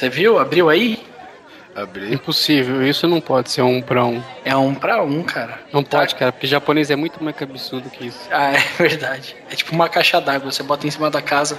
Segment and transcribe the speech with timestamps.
[0.00, 0.38] Você viu?
[0.38, 0.98] Abriu aí?
[1.76, 2.14] Abri.
[2.14, 4.22] Impossível, isso não pode ser um pra um.
[4.46, 5.60] É um pra um, cara.
[5.70, 5.98] Não Tá.
[5.98, 8.18] pode, cara, porque japonês é muito mais cabeçudo que isso.
[8.30, 9.36] Ah, é verdade.
[9.50, 11.58] É tipo uma caixa d'água, você bota em cima da casa.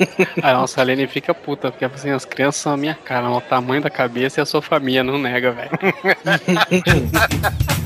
[0.42, 3.80] Nossa, a Lene fica puta, porque assim, as crianças são a minha cara, o tamanho
[3.80, 5.70] da cabeça e a sua família, não nega, velho.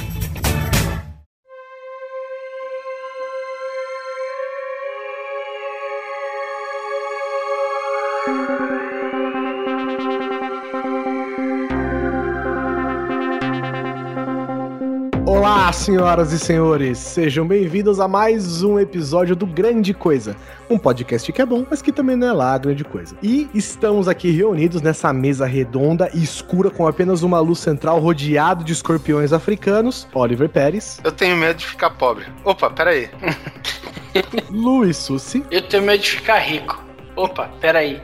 [15.71, 20.35] Olá, senhoras e senhores, sejam bem-vindos a mais um episódio do Grande Coisa,
[20.69, 23.15] um podcast que é bom, mas que também não é lá grande coisa.
[23.23, 28.65] E estamos aqui reunidos nessa mesa redonda e escura com apenas uma luz central rodeado
[28.65, 32.25] de escorpiões africanos, Oliver Pérez, Eu tenho medo de ficar pobre.
[32.43, 33.09] Opa, peraí.
[34.51, 36.83] Luiz Sussi, Eu tenho medo de ficar rico.
[37.15, 38.01] Opa, peraí.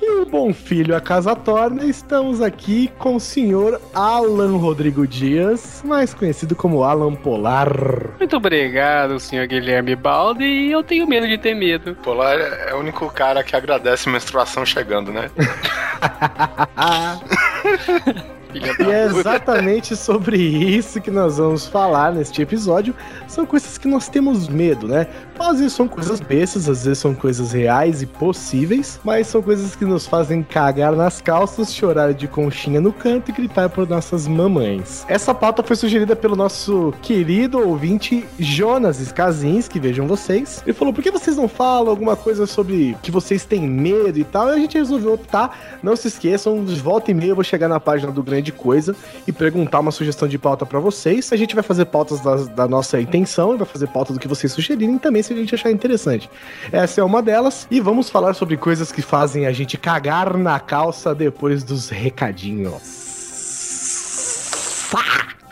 [0.00, 5.82] E o bom filho a casa torna, estamos aqui com o senhor Alan Rodrigo Dias,
[5.84, 7.70] mais conhecido como Alan Polar.
[8.18, 11.94] Muito obrigado, senhor Guilherme Baldi, e eu tenho medo de ter medo.
[11.96, 15.30] Polar é o único cara que agradece menstruação chegando, né?
[18.52, 22.94] Filha E é exatamente sobre isso que nós vamos falar neste episódio.
[23.26, 25.06] São coisas que nós temos medo, né?
[25.38, 29.76] Às vezes são coisas bestas, às vezes são coisas reais e possíveis, mas são coisas
[29.76, 34.26] que nos fazem cagar nas calças, chorar de conchinha no canto e gritar por nossas
[34.26, 35.06] mamães.
[35.08, 40.62] Essa pauta foi sugerida pelo nosso querido ouvinte Jonas Skazinski, vejam vocês.
[40.66, 44.24] Ele falou: por que vocês não falam alguma coisa sobre que vocês têm medo e
[44.24, 44.48] tal?
[44.48, 45.78] E a gente resolveu optar.
[45.82, 48.94] Não se esqueçam, de volta e meia eu vou chegar na página do Grande Coisa
[49.26, 51.32] e perguntar uma sugestão de pauta pra vocês.
[51.32, 54.28] A gente vai fazer pautas da, da nossa intenção e vai fazer pauta do que
[54.28, 56.30] vocês sugerirem também se a gente achar interessante.
[56.70, 57.66] Essa é uma delas.
[57.70, 63.08] E vamos falar sobre coisas que fazem a gente cagar na calça depois dos recadinhos.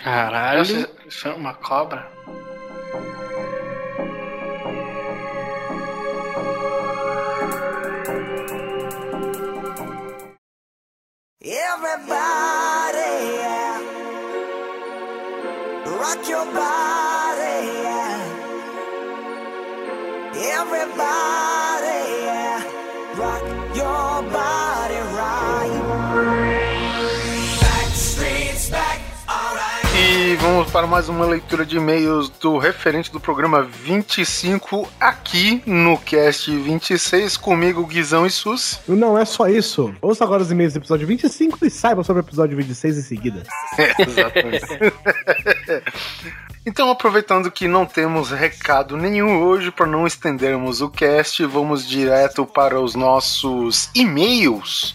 [0.03, 0.59] Caralho.
[0.59, 2.07] Nossa, isso é uma cobra?
[11.49, 12.76] Everybody,
[16.01, 18.53] Rock your body, yeah.
[20.35, 22.06] Everybody,
[30.77, 37.39] para mais uma leitura de e-mails do referente do programa 25 aqui no cast 26
[37.39, 38.79] comigo Guizão e Sus.
[38.87, 39.95] Não é só isso.
[40.03, 43.43] Ouça agora os e-mails do episódio 25 e saiba sobre o episódio 26 em seguida.
[43.79, 44.67] É, exatamente.
[46.67, 52.45] Então, aproveitando que não temos recado nenhum hoje, para não estendermos o cast, vamos direto
[52.45, 54.95] para os nossos e-mails,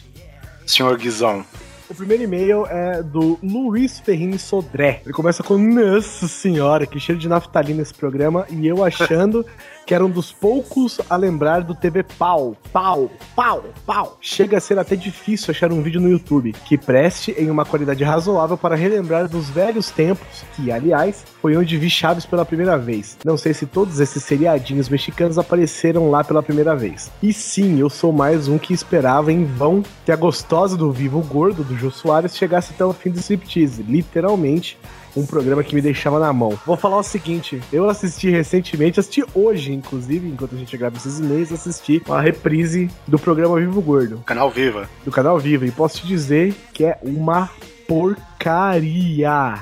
[0.67, 1.43] senhor Guizão.
[1.91, 5.02] O primeiro e-mail é do Luiz Ferrini Sodré.
[5.03, 8.46] Ele começa com Nossa senhora, que cheiro de naftalina esse programa.
[8.50, 9.46] E eu achando
[9.85, 12.56] que era um dos poucos a lembrar do TV Pau.
[12.72, 14.18] Pau, pau, pau.
[14.22, 18.02] Chega a ser até difícil achar um vídeo no YouTube que preste em uma qualidade
[18.06, 23.18] razoável para relembrar dos velhos tempos, que, aliás, foi onde vi Chaves pela primeira vez.
[23.25, 27.12] Não sei se todos esses seriadinhos mexicanos apareceram lá pela primeira vez.
[27.22, 31.22] E sim, eu sou mais um que esperava em vão que a gostosa do Vivo
[31.22, 33.81] Gordo, do Jô Soares, chegasse até o fim do striptease.
[33.83, 34.77] Literalmente,
[35.15, 36.57] um programa que me deixava na mão.
[36.65, 41.19] Vou falar o seguinte, eu assisti recentemente, assisti hoje, inclusive, enquanto a gente grava esses
[41.19, 44.87] e-mails, assisti uma reprise do programa Vivo Gordo, Canal Viva.
[45.03, 47.49] do canal Viva, e posso te dizer que é uma
[47.87, 49.55] porcaria.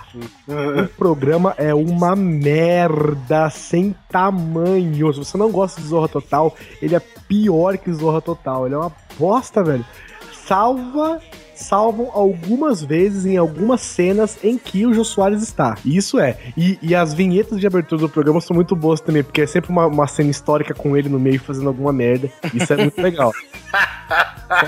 [0.47, 5.11] O programa é uma merda sem tamanho.
[5.13, 8.67] Se você não gosta de Zorra Total, ele é pior que Zorra Total.
[8.67, 9.85] Ele é uma bosta, velho.
[10.45, 11.19] Salva
[11.59, 15.75] salvam algumas vezes em algumas cenas em que o Jô Soares está.
[15.85, 16.37] Isso é.
[16.57, 19.69] E, e as vinhetas de abertura do programa são muito boas também, porque é sempre
[19.69, 22.29] uma, uma cena histórica com ele no meio fazendo alguma merda.
[22.53, 23.31] Isso é muito legal.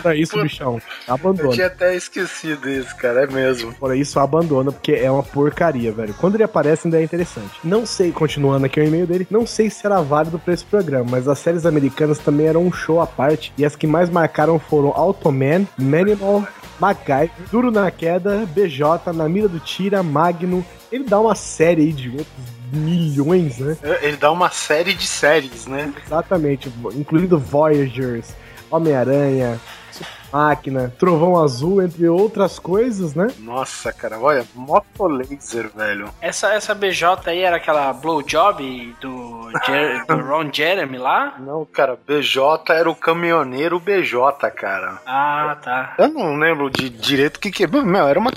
[0.02, 1.50] Fora isso, bichão, Eu abandona.
[1.50, 3.72] tinha até esquecido isso, cara, é mesmo.
[3.74, 6.14] Fora isso, abandona, porque é uma porcaria, velho.
[6.14, 7.50] Quando ele aparece, ainda é interessante.
[7.64, 11.08] Não sei, continuando aqui o e-mail dele, não sei se era válido pra esse programa,
[11.10, 14.60] mas as séries americanas também eram um show à parte, e as que mais marcaram
[14.60, 16.48] foram Automan, Manimal,
[16.82, 20.66] MacGyver, Duro na Queda, BJ, Na Mira do Tira, Magno.
[20.92, 22.28] Ele dá uma série aí de outros
[22.74, 23.78] milhões, né?
[24.02, 25.94] Ele dá uma série de séries, né?
[26.04, 28.34] Exatamente, incluindo Voyagers,
[28.72, 29.60] Homem-Aranha,
[30.32, 33.28] Máquina, Trovão Azul, entre outras coisas, né?
[33.40, 36.10] Nossa, cara, olha, Moto Laser, velho.
[36.22, 41.36] Essa, essa BJ aí era aquela blowjob do, Jer do Ron Jeremy lá?
[41.40, 42.40] Não, cara, BJ
[42.70, 45.00] era o caminhoneiro BJ, cara.
[45.06, 45.96] Ah, tá.
[45.98, 47.68] Eu não lembro de direito o que que...
[47.68, 48.32] Meu, era, uma,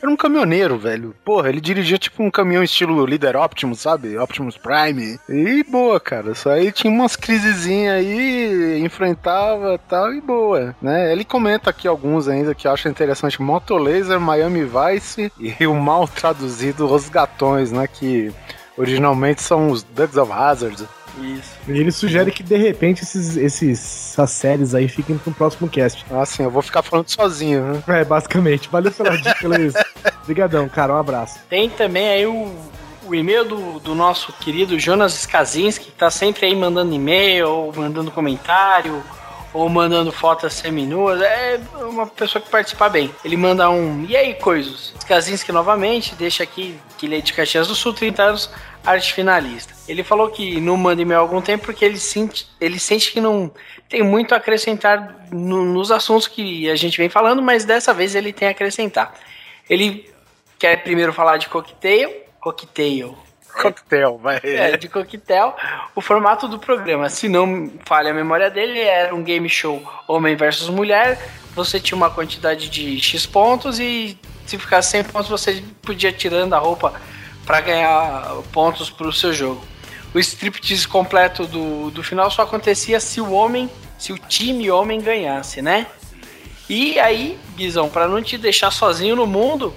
[0.00, 1.14] era um caminhoneiro, velho.
[1.24, 4.18] Porra, ele dirigia tipo um caminhão estilo Líder Optimus, sabe?
[4.18, 5.18] Optimus Prime.
[5.28, 6.32] E boa, cara.
[6.32, 11.12] Isso aí tinha umas crisezinhas aí, enfrentava tal, e boa, né?
[11.12, 13.42] Ele comenta aqui alguns ainda que eu acho interessante.
[13.42, 17.88] Moto Laser, Miami Vice e o mal traduzido Os Gatões, né?
[17.88, 18.32] Que
[18.78, 20.86] originalmente são os Ducks of Hazard.
[21.18, 21.50] Isso.
[21.66, 26.06] E ele sugere que de repente esses, esses, essas séries aí fiquem pro próximo cast.
[26.12, 27.82] Assim, eu vou ficar falando sozinho, né?
[27.88, 28.68] É, basicamente.
[28.68, 29.74] Valeu pela dica, Luiz.
[30.22, 30.94] Obrigadão, cara.
[30.94, 31.40] Um abraço.
[31.50, 32.48] Tem também aí o,
[33.08, 38.12] o e-mail do, do nosso querido Jonas Skazinski, que tá sempre aí mandando e-mail, mandando
[38.12, 39.02] comentário,
[39.54, 41.22] ou mandando fotos seminuas.
[41.22, 41.58] É
[41.88, 43.10] uma pessoa que participa bem.
[43.24, 44.92] Ele manda um E aí, coisas?
[44.98, 48.50] Skazinski novamente, deixa aqui que ele é de Caxias do Sul, 30 anos,
[48.84, 49.72] arte finalista.
[49.88, 53.20] Ele falou que não manda e-mail há algum tempo porque ele sente, ele sente que
[53.20, 53.50] não
[53.88, 58.14] tem muito a acrescentar no- nos assuntos que a gente vem falando, mas dessa vez
[58.14, 59.14] ele tem a acrescentar.
[59.70, 60.10] Ele
[60.58, 63.16] quer primeiro falar de cocktail, cocktail,
[63.62, 64.40] Coquetel, vai.
[64.42, 65.56] é, de coquetel,
[65.94, 67.08] o formato do programa.
[67.08, 71.18] Se não falha a memória dele, era um game show homem versus mulher.
[71.54, 76.14] Você tinha uma quantidade de X pontos e se ficasse 100 pontos, você podia ir
[76.14, 76.92] tirando a roupa
[77.46, 79.64] para ganhar pontos para o seu jogo.
[80.12, 83.68] O striptease completo do, do final só acontecia se o homem,
[83.98, 85.86] se o time homem ganhasse, né?
[86.68, 89.74] E aí, Guizão, para não te deixar sozinho no mundo,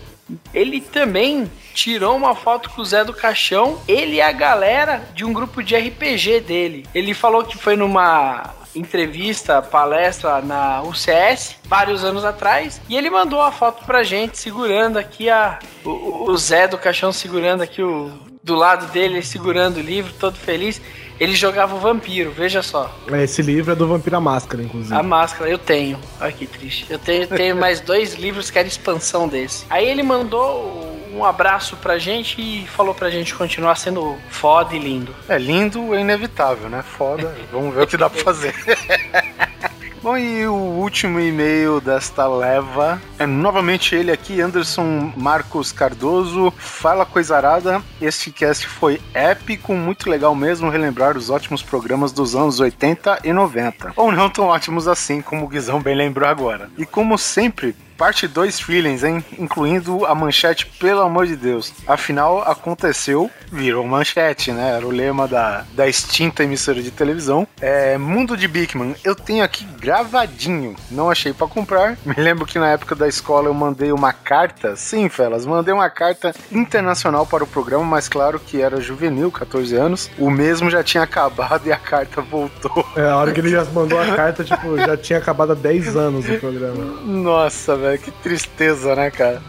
[0.53, 5.23] ele também tirou uma foto com o Zé do Caixão, ele e a galera de
[5.23, 6.87] um grupo de RPG dele.
[6.93, 13.39] Ele falou que foi numa entrevista, palestra na UCS, vários anos atrás, e ele mandou
[13.41, 15.59] a foto pra gente, segurando aqui a.
[15.85, 18.11] O, o Zé do Caixão segurando aqui o.
[18.43, 20.81] Do lado dele, segurando o livro, todo feliz.
[21.19, 22.95] Ele jogava o vampiro, veja só.
[23.11, 24.95] Esse livro é do Vampira Máscara, inclusive.
[24.95, 25.99] A máscara, eu tenho.
[26.21, 26.85] Olha que triste.
[26.89, 29.65] Eu tenho, tenho mais dois livros que era expansão desse.
[29.69, 34.79] Aí ele mandou um abraço pra gente e falou pra gente continuar sendo foda e
[34.79, 35.15] lindo.
[35.27, 36.83] É lindo é inevitável, né?
[36.83, 37.35] Foda.
[37.51, 38.53] Vamos ver o que dá pra fazer.
[40.01, 46.53] Bom, e o último e-mail desta leva é novamente ele aqui, Anderson Marcos Cardoso.
[46.55, 52.59] Fala coisarada, este cast foi épico, muito legal mesmo relembrar os ótimos programas dos anos
[52.59, 53.93] 80 e 90.
[53.95, 56.69] Ou não tão ótimos assim, como o Guizão bem lembrou agora.
[56.77, 59.23] E como sempre, Parte 2 feelings, hein?
[59.39, 61.73] Incluindo a manchete, pelo amor de Deus.
[61.87, 64.75] Afinal, aconteceu, virou manchete, né?
[64.75, 67.47] Era o lema da, da extinta emissora de televisão.
[67.59, 70.75] É, Mundo de Bigman, eu tenho aqui gravadinho.
[70.91, 71.97] Não achei pra comprar.
[72.05, 74.75] Me lembro que na época da escola eu mandei uma carta.
[74.75, 79.75] Sim, Felas, mandei uma carta internacional para o programa, mas claro que era juvenil, 14
[79.75, 80.09] anos.
[80.19, 82.85] O mesmo já tinha acabado e a carta voltou.
[82.95, 85.95] É, a hora que ele já mandou a carta, tipo, já tinha acabado há 10
[85.95, 86.83] anos o programa.
[87.03, 89.41] Nossa, velho, que tristeza, né, cara?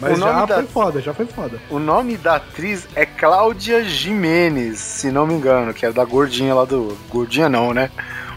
[0.00, 1.60] Mas O nome já da- foi foda, já foi foda.
[1.70, 6.54] O nome da atriz é Cláudia Jimenez, se não me engano, que é da gordinha
[6.54, 6.96] lá do.
[7.10, 7.90] Gordinha não, né?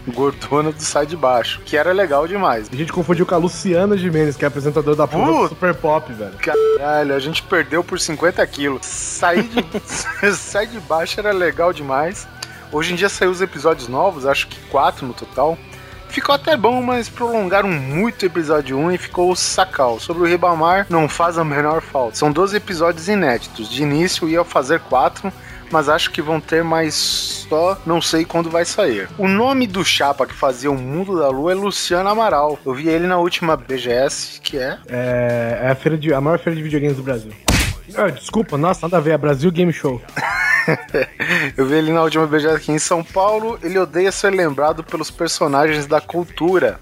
[0.08, 2.68] Gordona do Sai de Baixo, que era legal demais.
[2.72, 5.48] A gente confundiu com a Luciana Gimenez, que é apresentadora da porra do.
[5.48, 6.34] Super Pop, velho.
[6.38, 8.86] Caralho, a gente perdeu por 50 quilos.
[8.86, 9.64] Sair de,
[10.36, 12.28] Sai de Baixo era legal demais.
[12.70, 15.58] Hoje em dia saiu os episódios novos, acho que quatro no total.
[16.08, 20.00] Ficou até bom, mas prolongaram muito o episódio 1 e ficou sacal.
[20.00, 22.16] Sobre o Ribamar, não faz a menor falta.
[22.16, 23.68] São 12 episódios inéditos.
[23.68, 25.32] De início ia fazer quatro,
[25.70, 26.94] mas acho que vão ter mais
[27.48, 29.08] só, não sei quando vai sair.
[29.18, 32.58] O nome do chapa que fazia o Mundo da Lua é Luciano Amaral.
[32.64, 36.38] Eu vi ele na última BGS, que é É, é a, feira de, a maior
[36.38, 37.32] feira de videogames do Brasil.
[37.96, 40.02] Ah, desculpa, nossa, nada a ver, é Brasil Game Show.
[41.56, 43.58] Eu vi ele na última BGS aqui em São Paulo.
[43.62, 46.78] Ele odeia ser lembrado pelos personagens da cultura.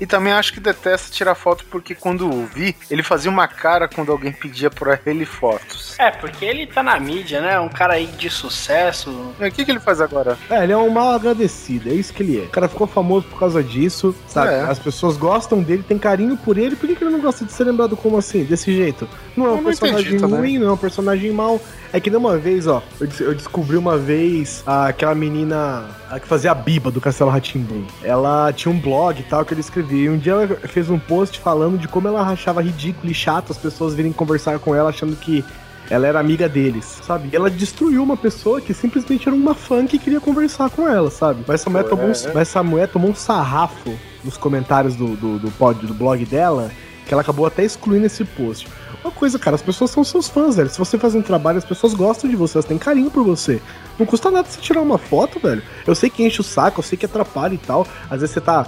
[0.00, 3.86] E também acho que detesta tirar foto porque quando o vi, ele fazia uma cara
[3.86, 5.94] quando alguém pedia pra ele fotos.
[5.98, 7.60] É, porque ele tá na mídia, né?
[7.60, 9.32] Um cara aí de sucesso.
[9.38, 10.38] E o que, que ele faz agora?
[10.48, 12.44] É, ele é um mal agradecido, é isso que ele é.
[12.44, 14.52] O cara ficou famoso por causa disso, sabe?
[14.54, 14.60] É.
[14.62, 17.52] As pessoas gostam dele, tem carinho por ele, por que, que ele não gosta de
[17.52, 19.06] ser lembrado como assim, desse jeito?
[19.36, 20.38] Não é um não personagem entendi também.
[20.38, 21.60] ruim, não é um personagem mau.
[21.92, 25.84] É que nem uma vez, ó, eu, des- eu descobri uma vez aquela menina
[26.22, 27.84] que fazia a Biba do Castelo Ratimbum.
[28.02, 29.89] Ela tinha um blog e tal que ele escrevia.
[29.94, 33.50] E um dia ela fez um post falando de como ela achava ridículo e chato
[33.50, 35.44] as pessoas virem conversar com ela achando que
[35.90, 37.30] ela era amiga deles, sabe?
[37.32, 41.10] E ela destruiu uma pessoa que simplesmente era uma fã que queria conversar com ela,
[41.10, 41.44] sabe?
[41.46, 45.38] Mas essa mulher, tomou, um, mas essa mulher tomou um sarrafo nos comentários do, do,
[45.40, 46.70] do, pod, do blog dela
[47.10, 48.68] que ela acabou até excluindo esse post.
[49.02, 50.70] Uma coisa, cara, as pessoas são seus fãs, velho.
[50.70, 53.60] Se você faz um trabalho, as pessoas gostam de você, elas têm carinho por você.
[53.98, 55.60] Não custa nada você tirar uma foto, velho.
[55.84, 57.84] Eu sei que enche o saco, eu sei que atrapalha e tal.
[58.08, 58.64] Às vezes você tá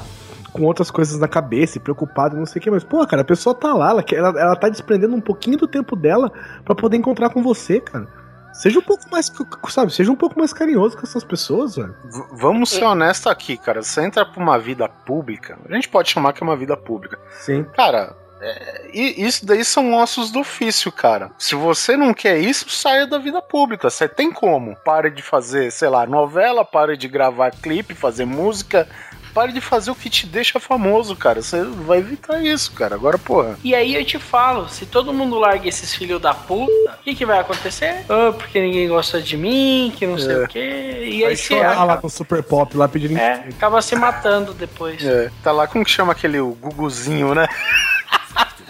[0.53, 3.25] com outras coisas na cabeça e preocupado, não sei o que, mas, pô, cara, a
[3.25, 6.31] pessoa tá lá, ela, ela, ela tá desprendendo um pouquinho do tempo dela
[6.65, 8.07] pra poder encontrar com você, cara.
[8.53, 9.33] Seja um pouco mais,
[9.71, 11.97] sabe, seja um pouco mais carinhoso com essas pessoas, velho.
[12.05, 13.83] V- vamos ser honestos aqui, cara.
[13.83, 17.19] Você entra pra uma vida pública, a gente pode chamar que é uma vida pública.
[17.41, 17.65] Sim.
[17.75, 21.31] Cara, é, e isso daí são ossos do ofício, cara.
[21.39, 23.89] Se você não quer isso, saia da vida pública.
[23.89, 24.77] Você tem como.
[24.85, 28.87] Pare de fazer, sei lá, novela, pare de gravar clipe, fazer música.
[29.35, 31.41] Pare de fazer o que te deixa famoso, cara.
[31.41, 32.95] Você vai evitar isso, cara.
[32.95, 33.59] Agora, porra.
[33.65, 37.15] E aí eu te falo, se todo mundo larga esses filhos da puta, o que,
[37.15, 38.05] que vai acontecer?
[38.09, 40.45] Ah, porque ninguém gosta de mim, que não sei É.
[40.45, 41.05] o quê.
[41.07, 43.97] E Vai aí você chorar lá com o Super Pop lá pedindo é, acaba se
[43.97, 45.03] matando depois.
[45.05, 47.47] É, tá lá, como que chama aquele o Guguzinho, né?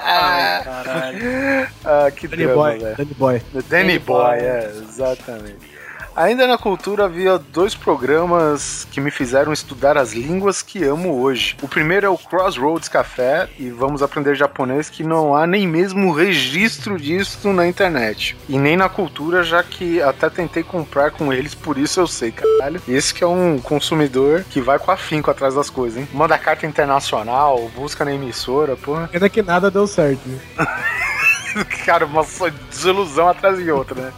[0.04, 1.68] Ai, caralho.
[1.84, 2.96] Ah, que Danny drama, Boy, velho.
[2.96, 3.42] Danny Boy.
[3.52, 4.38] Danny, Danny Boy, Boy.
[4.46, 5.71] é, exatamente.
[6.14, 11.56] Ainda na cultura havia dois programas que me fizeram estudar as línguas que amo hoje.
[11.62, 16.12] O primeiro é o Crossroads Café e vamos aprender japonês que não há nem mesmo
[16.12, 18.36] registro disso na internet.
[18.46, 22.30] E nem na cultura, já que até tentei comprar com eles, por isso eu sei,
[22.30, 22.82] caralho.
[22.86, 26.08] Esse que é um consumidor que vai com afinco atrás das coisas, hein?
[26.12, 29.08] Manda carta internacional, busca na emissora, porra.
[29.12, 30.38] Ainda que nada deu certo, né?
[31.84, 32.24] Cara, uma
[32.70, 34.12] desilusão atrás de outra, né?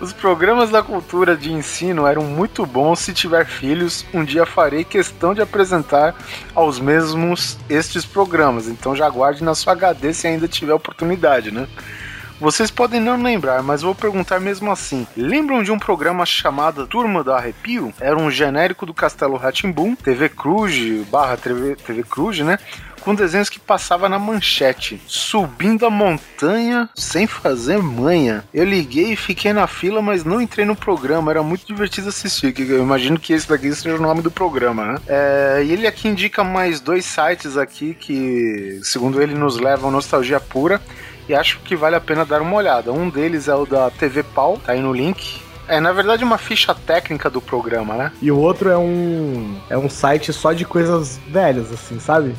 [0.00, 3.00] Os programas da cultura de ensino eram muito bons.
[3.00, 6.14] Se tiver filhos, um dia farei questão de apresentar
[6.54, 8.68] aos mesmos estes programas.
[8.68, 11.66] Então já guarde na sua HD se ainda tiver oportunidade, né?
[12.38, 15.06] Vocês podem não lembrar, mas vou perguntar mesmo assim.
[15.16, 17.94] Lembram de um programa chamado Turma do Arrepio?
[17.98, 20.74] Era um genérico do Castelo Ratimbum, TV Cruz,
[21.08, 22.58] barra TV, TV Cruz, né?
[23.06, 25.00] Com desenhos que passava na manchete.
[25.06, 28.42] Subindo a montanha sem fazer manha.
[28.52, 31.30] Eu liguei e fiquei na fila, mas não entrei no programa.
[31.30, 32.52] Era muito divertido assistir.
[32.52, 34.98] que Eu imagino que esse daqui seja o nome do programa, né?
[35.06, 40.40] É, e ele aqui indica mais dois sites aqui que, segundo ele, nos levam nostalgia
[40.40, 40.82] pura
[41.28, 42.92] e acho que vale a pena dar uma olhada.
[42.92, 45.40] Um deles é o da TV Pau, tá aí no link.
[45.68, 48.12] É, na verdade, uma ficha técnica do programa, né?
[48.22, 52.34] E o outro é um é um site só de coisas velhas, assim, sabe?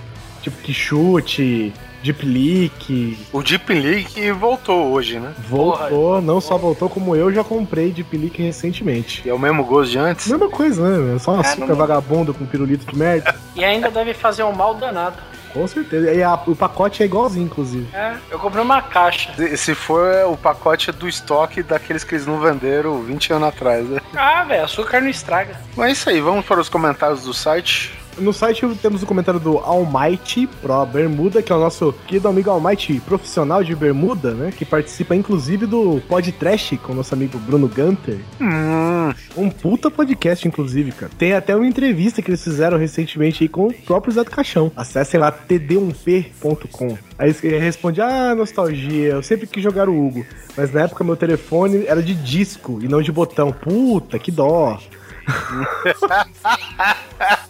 [0.48, 3.18] Tipo que chute, Deep Leak.
[3.34, 5.34] O Deep Leak voltou hoje, né?
[5.50, 9.24] Voltou, não só voltou, como eu já comprei Deep Leak recentemente.
[9.26, 10.26] E é o mesmo gosto de antes.
[10.28, 11.20] Mesma coisa, né?
[11.20, 13.36] Só um É, açúcar não- vagabundo com pirulito de merda.
[13.58, 15.18] E ainda deve fazer um mal danado.
[15.52, 16.14] Com certeza.
[16.14, 17.88] E a- o pacote é igualzinho, inclusive.
[17.94, 19.34] É, eu comprei uma caixa.
[19.36, 23.86] Se- Se for o pacote do estoque daqueles que eles não venderam 20 anos atrás,
[23.90, 24.00] né?
[24.16, 25.56] Ah, velho, açúcar não estraga.
[25.76, 27.97] Mas é isso aí, vamos para os comentários do site.
[28.20, 32.50] No site temos o comentário do Almighty Pro Bermuda, que é o nosso querido amigo
[32.50, 34.52] Almighty, profissional de bermuda, né?
[34.56, 38.20] Que participa inclusive do Pod Trash com o nosso amigo Bruno Gunter.
[38.42, 41.12] Hum, Um puta podcast, inclusive, cara.
[41.18, 44.72] Tem até uma entrevista que eles fizeram recentemente aí com o próprio Zé do Caixão.
[44.76, 46.98] Acessem lá td1p.com.
[47.20, 50.26] Aí ele responde: Ah, nostalgia, eu sempre quis jogar o Hugo.
[50.56, 53.52] Mas na época meu telefone era de disco e não de botão.
[53.52, 54.80] Puta, que dó.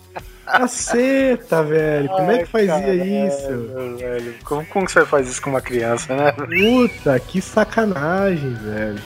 [0.57, 2.09] Caceta, velho.
[2.09, 3.97] Como é que fazia Caralho, isso?
[3.99, 4.33] velho.
[4.43, 6.31] Como, como que você faz isso com uma criança, né?
[6.31, 8.99] Puta, que sacanagem, velho.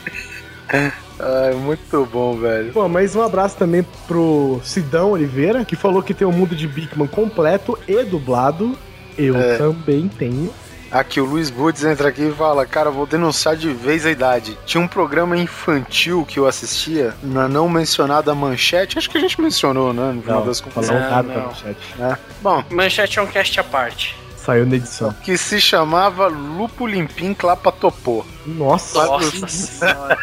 [1.20, 2.72] Ai, muito bom, velho.
[2.72, 6.66] Pô, mas um abraço também pro Sidão Oliveira, que falou que tem o mundo de
[6.66, 8.76] Bigman completo e dublado.
[9.18, 9.58] Eu É.
[9.58, 10.50] também tenho.
[10.92, 14.58] Aqui o Luiz Budes entra aqui e fala: Cara, vou denunciar de vez a idade.
[14.66, 18.98] Tinha um programa infantil que eu assistia na não mencionada manchete.
[18.98, 20.12] Acho que a gente mencionou, né?
[20.12, 20.88] No final das contas.
[20.90, 21.42] Não, nada não.
[21.48, 21.76] pra chat.
[21.96, 22.18] né?
[22.42, 24.16] Bom, Manchete é um cast à parte.
[24.36, 25.14] Saiu na edição.
[25.22, 28.24] que se chamava Lupo Limpim Clapa Topô.
[28.44, 30.18] Nossa, Nossa senhora.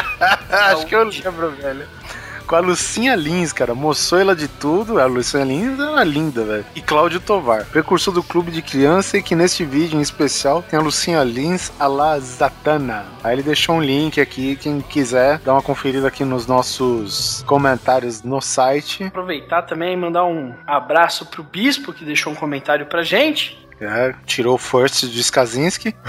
[0.70, 1.84] Acho que eu lembro, velho.
[2.46, 5.00] Com a Lucinha Lins, cara, moçoila de tudo.
[5.00, 6.66] A Lucinha Lins era linda, velho.
[6.74, 10.78] E Cláudio Tovar, precursor do clube de criança e que neste vídeo em especial tem
[10.78, 13.06] a Lucinha Lins a la Zatana.
[13.22, 18.22] Aí ele deixou um link aqui, quem quiser dar uma conferida aqui nos nossos comentários
[18.22, 19.04] no site.
[19.04, 23.63] Aproveitar também e mandar um abraço pro Bispo, que deixou um comentário pra gente.
[23.80, 25.94] É, tirou o first de Skazinski.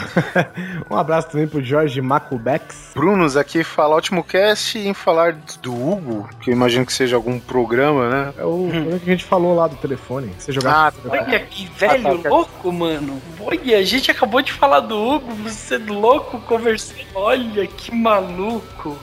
[0.89, 2.91] Um abraço também pro Jorge Macubex.
[2.93, 7.39] Brunos aqui fala ótimo cast em falar do Hugo, que eu imagino que seja algum
[7.39, 8.34] programa, né?
[8.38, 10.31] É o programa que a gente falou lá do telefone.
[10.38, 10.93] Você jogar.
[10.93, 12.29] Ah, Olha que velho Ah, tá.
[12.29, 13.19] louco, mano.
[13.39, 17.00] Olha, a gente acabou de falar do Hugo, você é louco conversando.
[17.15, 18.98] Olha que maluco.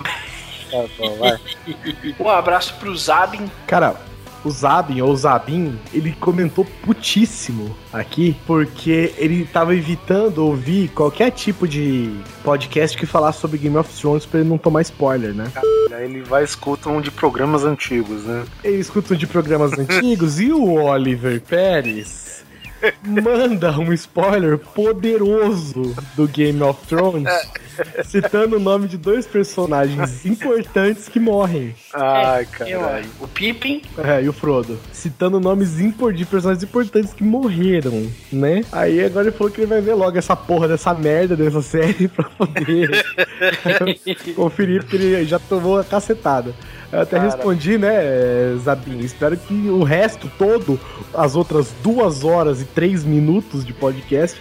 [0.71, 1.39] tá bom, vai.
[2.19, 3.51] Um abraço pro Zabin.
[3.67, 3.97] Cara,
[4.45, 11.67] o Zabin, ou Zabin, ele comentou putíssimo aqui, porque ele tava evitando ouvir qualquer tipo
[11.67, 15.51] de podcast que falasse sobre Game of Thrones pra ele não tomar spoiler, né?
[16.01, 18.45] Ele vai escutar um de programas antigos, né?
[18.65, 22.42] Ele escuta de programas antigos e o Oliver Pérez
[23.03, 27.29] manda um spoiler poderoso do Game of Thrones,
[28.05, 31.75] citando o nome de dois personagens importantes que morrem.
[31.95, 33.07] Ai, Eu, caralho.
[33.21, 33.83] o Pippin.
[33.99, 34.79] É, e o Frodo.
[34.93, 38.63] Citando nomes de personagens importantes que morreram, né?
[38.73, 42.09] Aí agora ele falou que ele vai ver logo essa porra dessa merda dessa série
[42.09, 43.05] pra poder
[44.35, 46.55] conferir, porque ele já tomou a cacetada.
[46.93, 48.01] Eu até respondi, né,
[48.63, 48.99] Zabin?
[48.99, 50.79] Espero que o resto todo,
[51.15, 54.39] as outras duas horas e três minutos de podcast,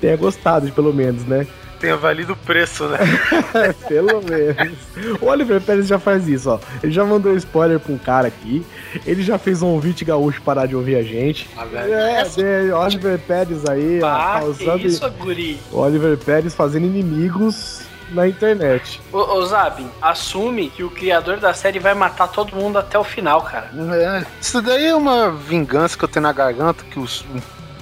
[0.00, 1.46] tenha gostado, pelo menos, né?
[1.80, 2.98] Tenha valido o preço, né?
[3.88, 4.78] Pelo menos.
[5.20, 6.58] O Oliver Pérez já faz isso, ó.
[6.82, 8.64] Ele já mandou spoiler pra um cara aqui.
[9.04, 11.46] Ele já fez um ouvinte gaúcho parar de ouvir a gente.
[11.74, 14.78] É, é, Oliver Pérez aí, ó, Ah, causando.
[14.78, 15.60] que isso, guri.
[15.72, 19.00] Oliver Pérez fazendo inimigos na internet.
[19.12, 23.04] Ô, ô Zabin, assume que o criador da série vai matar todo mundo até o
[23.04, 23.70] final, cara.
[23.94, 27.24] É, isso daí é uma vingança que eu tenho na garganta, que os.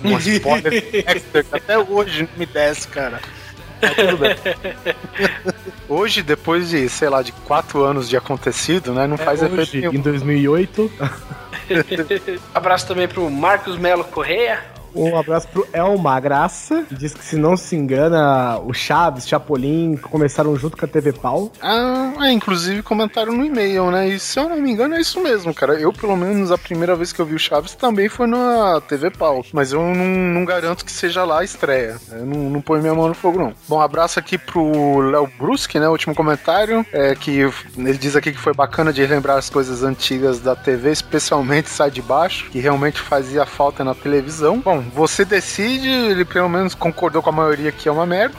[0.05, 1.05] Um, um spoiler que
[1.53, 3.21] até hoje não me desce, cara.
[3.81, 4.37] Mas tudo bem.
[5.89, 9.07] Hoje, depois de, sei lá, de quatro anos de acontecido, né?
[9.07, 9.95] Não faz efeito Hoje, nenhum.
[9.95, 10.93] em 2008.
[12.55, 14.72] Abraço também pro Marcos Melo Correia.
[14.95, 19.97] Um abraço pro Elma Graça, que diz que se não se engana, o Chaves, Chapolin
[19.97, 21.51] começaram junto com a TV Pau.
[21.61, 24.09] Ah, é, inclusive comentaram no e-mail, né?
[24.09, 25.75] E se eu não me engano, é isso mesmo, cara.
[25.75, 29.11] Eu, pelo menos, a primeira vez que eu vi o Chaves também foi na TV
[29.11, 29.45] Pau.
[29.53, 31.97] Mas eu não, não garanto que seja lá a estreia.
[32.11, 33.55] Eu não, não ponho minha mão no fogo, não.
[33.69, 35.89] Bom, abraço aqui pro Léo Brusque, né?
[35.89, 36.85] Último comentário.
[36.93, 37.41] É que
[37.77, 41.91] ele diz aqui que foi bacana de relembrar as coisas antigas da TV, especialmente Sai
[41.91, 44.59] de Baixo, que realmente fazia falta na televisão.
[44.61, 48.39] Bom, você decide, ele pelo menos concordou com a maioria que é uma merda.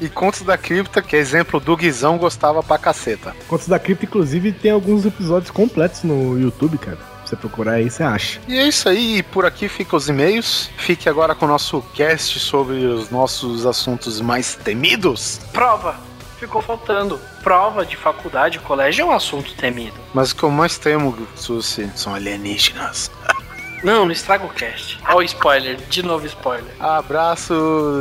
[0.00, 3.36] E Contos da Cripta, que é exemplo do Guizão, gostava pra caceta.
[3.46, 6.98] Contos da Cripta, inclusive, tem alguns episódios completos no YouTube, cara.
[7.24, 8.40] Se você procurar aí, você acha.
[8.48, 10.68] E é isso aí, e por aqui ficam os e-mails.
[10.76, 15.40] Fique agora com o nosso cast sobre os nossos assuntos mais temidos.
[15.52, 15.96] Prova.
[16.38, 17.20] Ficou faltando.
[17.40, 19.94] Prova de faculdade, colégio é um assunto temido.
[20.12, 23.08] Mas o que eu mais temo, Susi, são alienígenas.
[23.82, 24.98] Não, não estraga o cast.
[25.08, 26.72] Olha o spoiler, de novo spoiler.
[26.78, 27.54] Abraço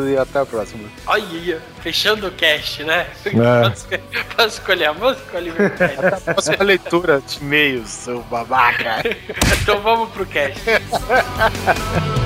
[0.07, 0.87] e até a próxima.
[1.07, 3.07] Olha, fechando o cast, né?
[3.25, 3.31] É.
[3.69, 3.87] Posso,
[4.35, 5.77] posso escolher a música, Oliver?
[5.77, 6.23] Pérez?
[6.23, 9.01] Próxima leitura de e-mails, seu babaca.
[9.61, 10.61] então vamos pro cast.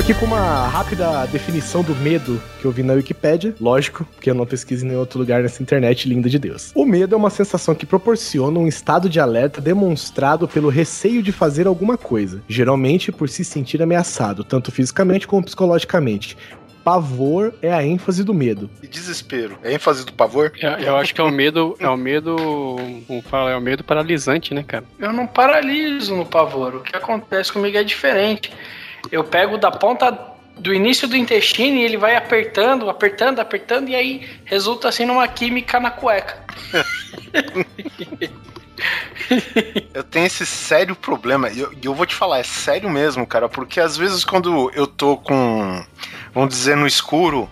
[0.00, 3.54] Estou aqui com uma rápida definição do medo que eu vi na Wikipédia.
[3.60, 6.72] Lógico, porque eu não pesquiso em nenhum outro lugar nessa internet linda de Deus.
[6.74, 11.32] O medo é uma sensação que proporciona um estado de alerta demonstrado pelo receio de
[11.32, 16.34] fazer alguma coisa, geralmente por se sentir ameaçado, tanto fisicamente como psicologicamente.
[16.82, 18.70] Pavor é a ênfase do medo.
[18.82, 19.58] E desespero.
[19.62, 20.50] É ênfase do pavor?
[20.62, 22.36] Eu, eu acho que é o medo, é o medo,
[23.06, 24.84] como fala, é o medo paralisante, né, cara?
[24.98, 26.76] Eu não paraliso no pavor.
[26.76, 28.50] O que acontece comigo é diferente.
[29.10, 30.10] Eu pego da ponta
[30.58, 35.26] do início do intestino e ele vai apertando, apertando, apertando, e aí resulta assim numa
[35.26, 36.44] química na cueca.
[39.92, 41.50] Eu tenho esse sério problema.
[41.50, 43.48] E eu, eu vou te falar, é sério mesmo, cara.
[43.48, 45.84] Porque às vezes quando eu tô com,
[46.32, 47.48] vamos dizer, no escuro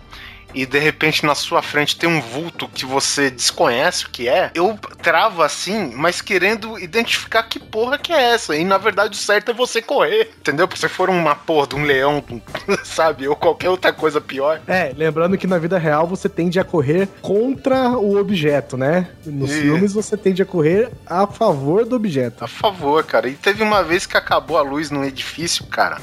[0.59, 4.51] e de repente na sua frente tem um vulto que você desconhece o que é,
[4.57, 8.57] eu travo assim, mas querendo identificar que porra que é essa.
[8.57, 10.67] E na verdade o certo é você correr, entendeu?
[10.67, 12.25] Porque se for uma porra de um leão,
[12.83, 13.29] sabe?
[13.29, 14.61] Ou qualquer outra coisa pior.
[14.67, 19.07] É, lembrando que na vida real você tende a correr contra o objeto, né?
[19.25, 19.61] Nos Ih.
[19.61, 22.43] filmes você tende a correr a favor do objeto.
[22.43, 23.29] A favor, cara.
[23.29, 25.99] E teve uma vez que acabou a luz num edifício, cara.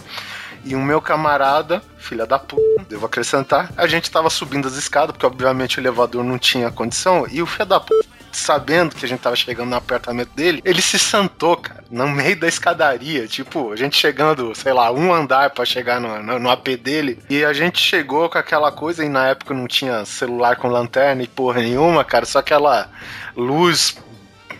[0.65, 5.11] E o meu camarada, filha da puta, devo acrescentar, a gente tava subindo as escadas,
[5.11, 9.07] porque obviamente o elevador não tinha condição, e o filho da puta, sabendo que a
[9.07, 13.71] gente tava chegando no apartamento dele, ele se sentou, cara, no meio da escadaria, tipo,
[13.71, 17.45] a gente chegando, sei lá, um andar pra chegar no, no, no AP dele, e
[17.45, 21.27] a gente chegou com aquela coisa, e na época não tinha celular com lanterna e
[21.27, 22.89] porra nenhuma, cara, só aquela
[23.37, 23.95] luz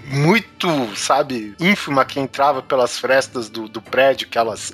[0.05, 4.71] muito, sabe, ínfima que entrava pelas frestas do, do prédio, aquelas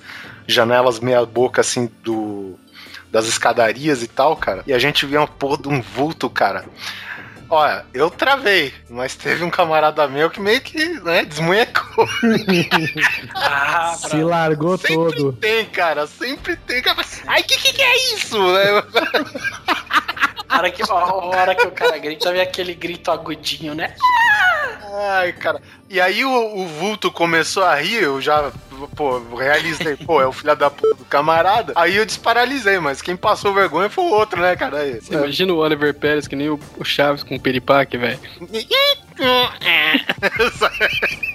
[0.47, 2.57] janelas meia boca assim do
[3.11, 4.63] das escadarias e tal, cara.
[4.65, 6.63] E a gente via uma porra de um vulto, cara.
[7.49, 12.07] Olha, eu travei, mas teve um camarada meu que meio que, né, desmunhecou.
[13.35, 15.33] Ah, Se largou Sempre todo.
[15.33, 16.81] tem, cara, sempre tem.
[16.81, 17.03] Cara.
[17.27, 18.37] Ai, que que, que é isso?
[18.57, 18.83] É,
[20.47, 23.95] a hora que, a hora que o cara grita, vem aquele grito agudinho, né?
[24.91, 25.61] Ai, cara.
[25.89, 28.51] E aí o, o vulto começou a rir, eu já,
[28.95, 31.73] pô, realizei, pô, é o filho da puta do camarada.
[31.75, 34.79] Aí eu desparalisei, mas quem passou vergonha foi o outro, né, cara?
[34.79, 38.19] Aí, Você imagina o Oliver Pérez que nem o, o Chaves com o Peripaque, velho.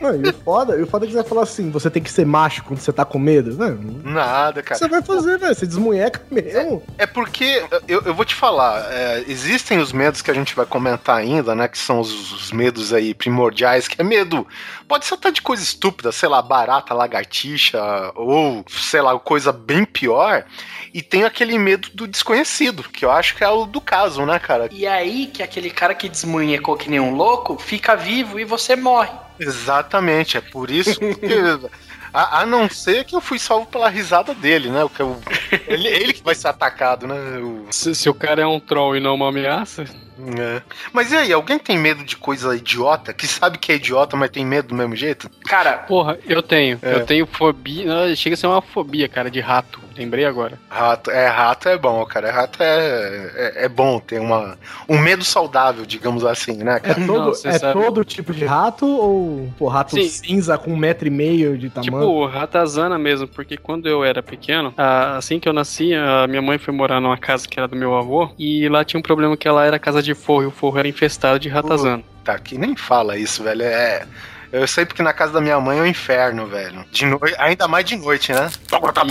[0.00, 2.02] Não, e o foda, e o foda é que você vai falar assim, você tem
[2.02, 3.56] que ser macho quando você tá com medo.
[3.56, 4.78] Não, Nada, cara.
[4.78, 5.54] você vai fazer, velho.
[5.54, 6.82] Você desmunheca mesmo.
[6.98, 10.66] É porque, eu, eu vou te falar, é, existem os medos que a gente vai
[10.66, 11.68] comentar ainda, né?
[11.68, 13.45] Que são os, os medos aí primordiais,
[13.88, 14.46] que é medo.
[14.88, 17.80] Pode ser até de coisa estúpida, sei lá, barata, lagartixa,
[18.14, 20.44] ou, sei lá, coisa bem pior.
[20.92, 24.38] E tem aquele medo do desconhecido, que eu acho que é o do caso, né,
[24.38, 24.68] cara?
[24.72, 28.76] E aí que aquele cara que desmunhecou que nem um louco fica vivo e você
[28.76, 29.10] morre.
[29.38, 31.06] Exatamente, é por isso que.
[32.16, 34.82] A, a não ser que eu fui salvo pela risada dele, né?
[34.84, 35.20] O que eu-
[35.68, 37.14] ele, ele que vai ser atacado, né?
[37.38, 39.84] O- Se, se o cara é um troll e não uma ameaça,
[40.18, 40.62] É.
[40.94, 43.12] Mas e aí, alguém tem medo de coisa idiota?
[43.12, 45.28] Que sabe que é idiota, mas tem medo do mesmo jeito?
[45.44, 46.78] Cara, porra, eu tenho.
[46.80, 46.94] É.
[46.94, 48.16] Eu tenho fobia.
[48.16, 49.78] Chega a ser uma fobia, cara, de rato.
[49.96, 50.58] Lembrei agora.
[50.68, 52.30] Rato, é, rato é bom, cara.
[52.30, 57.06] Rato é, é, é bom ter uma, um medo saudável, digamos assim, né, É, cara?
[57.06, 57.72] todo, Não, é sabe.
[57.72, 60.08] todo tipo de rato ou pô, rato Sim.
[60.08, 61.92] cinza com um metro e meio de tamanho?
[61.92, 66.58] Tipo, ratazana mesmo, porque quando eu era pequeno, assim que eu nasci, a minha mãe
[66.58, 69.48] foi morar numa casa que era do meu avô, e lá tinha um problema que
[69.48, 72.02] ela era casa de forro, e o forro era infestado de ratazana.
[72.24, 73.62] Tá, que nem fala isso, velho.
[73.62, 74.04] É.
[74.52, 76.84] Eu sei porque na casa da minha mãe é o inferno, velho.
[76.90, 78.50] De noite, ainda mais de noite, né?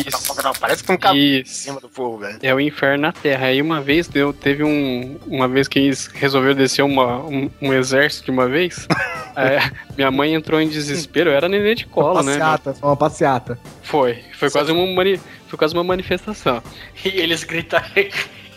[0.07, 0.35] Isso.
[0.59, 2.39] Parece que tem um cabelo em cima do fogo, velho.
[2.41, 3.47] É o inferno na Terra.
[3.47, 5.19] Aí uma vez deu, teve um.
[5.25, 8.87] Uma vez que eles resolveram descer uma, um, um exército de uma vez.
[9.35, 9.59] é,
[9.95, 12.33] minha mãe entrou em desespero, eu era neném de cola, né?
[12.33, 13.59] passeata, foi uma passeata.
[13.83, 14.23] Foi.
[14.33, 16.61] Foi quase uma, mani, foi quase uma manifestação.
[17.03, 17.81] e eles gritam.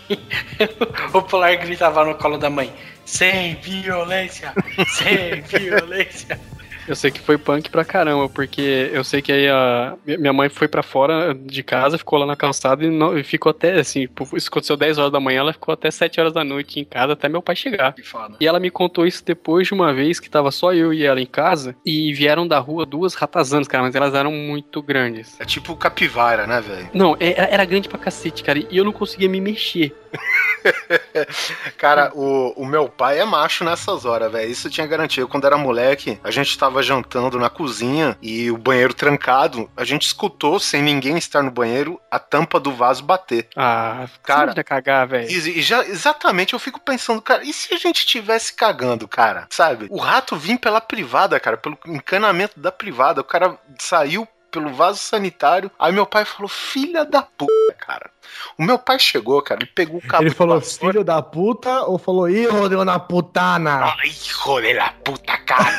[1.13, 2.73] o Polar gritava no colo da mãe:
[3.05, 4.53] sem violência,
[4.97, 6.39] sem violência.
[6.89, 10.49] Eu sei que foi punk pra caramba, porque eu sei que aí a minha mãe
[10.49, 14.03] foi pra fora de casa, ficou lá na calçada e, não- e ficou até assim,
[14.07, 16.85] tipo, isso aconteceu 10 horas da manhã, ela ficou até 7 horas da noite em
[16.85, 17.95] casa até meu pai chegar.
[18.41, 21.21] E ela me contou isso depois de uma vez que tava só eu e ela
[21.21, 25.39] em casa e vieram da rua duas ratazanas, cara, mas elas eram muito grandes.
[25.39, 26.89] É tipo capivara, né, velho?
[26.95, 29.95] Não, é- era grande pra cacete, cara, e eu não conseguia me mexer.
[31.77, 34.51] Cara, o, o meu pai é macho nessas horas, velho.
[34.51, 35.27] Isso eu tinha garantia.
[35.27, 39.71] Quando era moleque, a gente tava jantando na cozinha e o banheiro trancado.
[39.77, 43.49] A gente escutou, sem ninguém estar no banheiro, a tampa do vaso bater.
[43.57, 44.49] Ah, Cara.
[44.49, 45.31] cara, cagar, velho.
[45.31, 49.47] E, e já, exatamente, eu fico pensando, cara, e se a gente tivesse cagando, cara?
[49.51, 49.87] Sabe?
[49.91, 53.21] O rato vinha pela privada, cara, pelo encanamento da privada.
[53.21, 55.71] O cara saiu pelo vaso sanitário.
[55.79, 58.11] Aí meu pai falou, filha da puta, cara.
[58.59, 61.83] O meu pai chegou, cara, ele pegou o cabo Ele de falou filho da puta
[61.83, 63.95] ou falou ih, rodeu na putana?
[63.99, 65.79] Ai, hijo de la puta, cara.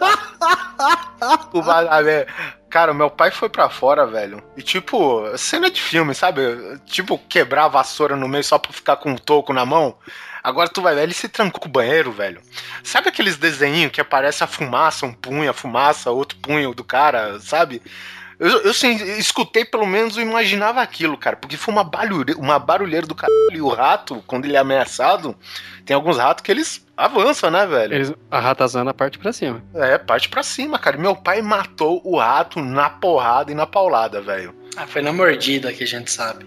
[1.52, 2.26] o bagulho,
[2.74, 4.42] Cara, meu pai foi pra fora, velho.
[4.56, 6.42] E tipo, cena de filme, sabe?
[6.86, 9.96] Tipo, quebrar a vassoura no meio só pra ficar com um toco na mão.
[10.44, 12.42] Agora tu vai ver, ele se trancou com o banheiro, velho.
[12.82, 17.40] Sabe aqueles desenhinhos que aparece a fumaça, um punho, a fumaça, outro punho do cara,
[17.40, 17.80] sabe?
[18.38, 18.72] Eu, eu
[19.18, 23.34] escutei pelo menos, eu imaginava aquilo, cara, porque foi uma barulheira, uma barulheira do caralho.
[23.54, 25.34] E o rato, quando ele é ameaçado,
[25.86, 27.94] tem alguns ratos que eles avançam, né, velho?
[27.94, 29.62] Eles, a ratazana parte pra cima.
[29.74, 30.98] É, parte pra cima, cara.
[30.98, 34.54] Meu pai matou o rato na porrada e na paulada, velho.
[34.76, 36.44] Ah, foi na mordida que a gente sabe.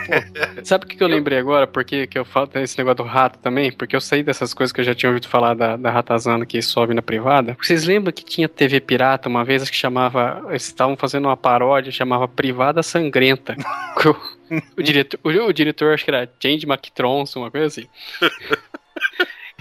[0.64, 1.66] Sabe o que, que eu lembrei agora?
[1.66, 3.72] Porque que eu falo esse negócio do rato também?
[3.72, 6.60] Porque eu saí dessas coisas que eu já tinha ouvido falar da, da ratazana que
[6.60, 7.56] sobe na privada.
[7.60, 10.44] Vocês lembram que tinha TV pirata uma vez que chamava.
[10.48, 13.56] Eles estavam fazendo uma paródia, chamava Privada Sangrenta.
[14.04, 17.88] o, o diretor, o, o diretor, acho que era James McTronson, uma coisa assim.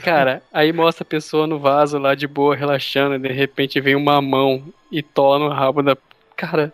[0.04, 3.96] Cara, aí mostra a pessoa no vaso lá de boa, relaxando, e de repente vem
[3.96, 5.96] uma mão e tola no rabo da.
[6.36, 6.74] Cara,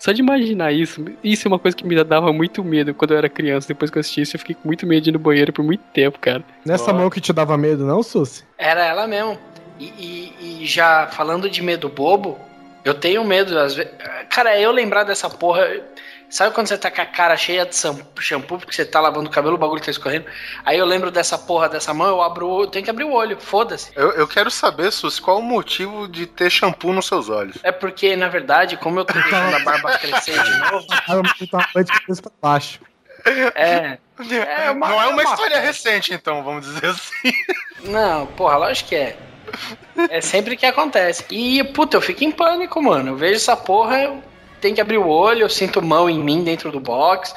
[0.00, 3.18] só de imaginar isso, isso é uma coisa que me dava muito medo quando eu
[3.18, 3.68] era criança.
[3.68, 5.62] Depois que eu assisti isso, eu fiquei com muito medo de ir no banheiro por
[5.64, 6.42] muito tempo, cara.
[6.64, 8.42] Nessa mão que te dava medo, não, Susi?
[8.58, 9.38] Era ela mesmo.
[9.78, 12.38] E, e- e já falando de medo bobo,
[12.84, 13.92] eu tenho medo, às vezes.
[14.30, 15.68] Cara, eu lembrar dessa porra.
[16.30, 17.74] Sabe quando você tá com a cara cheia de
[18.20, 20.26] shampoo porque você tá lavando o cabelo, o bagulho tá escorrendo?
[20.64, 23.12] Aí eu lembro dessa porra dessa mão, eu abro, o- eu tenho que abrir o
[23.12, 23.90] olho, foda-se.
[23.96, 27.56] Eu, eu quero saber, Sus, qual o motivo de ter shampoo nos seus olhos?
[27.64, 31.22] É porque, na verdade, como eu tô deixando a barba crescer de novo, Ah, eu
[31.48, 32.80] pra baixo.
[33.54, 33.98] é.
[34.66, 35.66] É uma- Não é é uma uma história festa.
[35.90, 37.32] recente, então, vamos dizer assim.
[37.84, 39.16] Não, porra, lógico que é.
[40.08, 41.24] É sempre que acontece.
[41.30, 43.10] E, puta, eu fico em pânico, mano.
[43.10, 44.22] Eu vejo essa porra, eu
[44.60, 47.34] tenho que abrir o olho, eu sinto mão em mim dentro do box.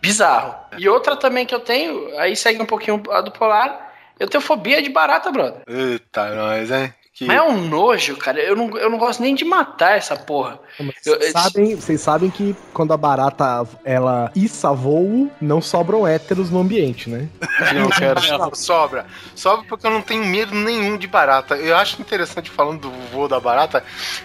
[0.00, 0.54] Bizarro.
[0.76, 4.42] E outra também que eu tenho, aí segue um pouquinho a do polar, eu tenho
[4.42, 5.62] fobia de barata, brother.
[5.66, 6.92] Eita, nós, hein?
[7.14, 7.26] Que...
[7.26, 8.40] Mas é um nojo, cara.
[8.40, 10.58] Eu não, eu não gosto nem de matar essa porra.
[10.80, 16.04] Mas Eu- Vocês sabem, vocês sabem que quando a barata ela issa voo, não sobram
[16.06, 17.28] héteros no ambiente, né?
[17.72, 18.20] Não, cara.
[18.36, 19.06] Não, sobra.
[19.34, 21.54] Sobra porque eu não tenho medo nenhum de barata.
[21.56, 23.84] Eu acho interessante falando do voo da barata,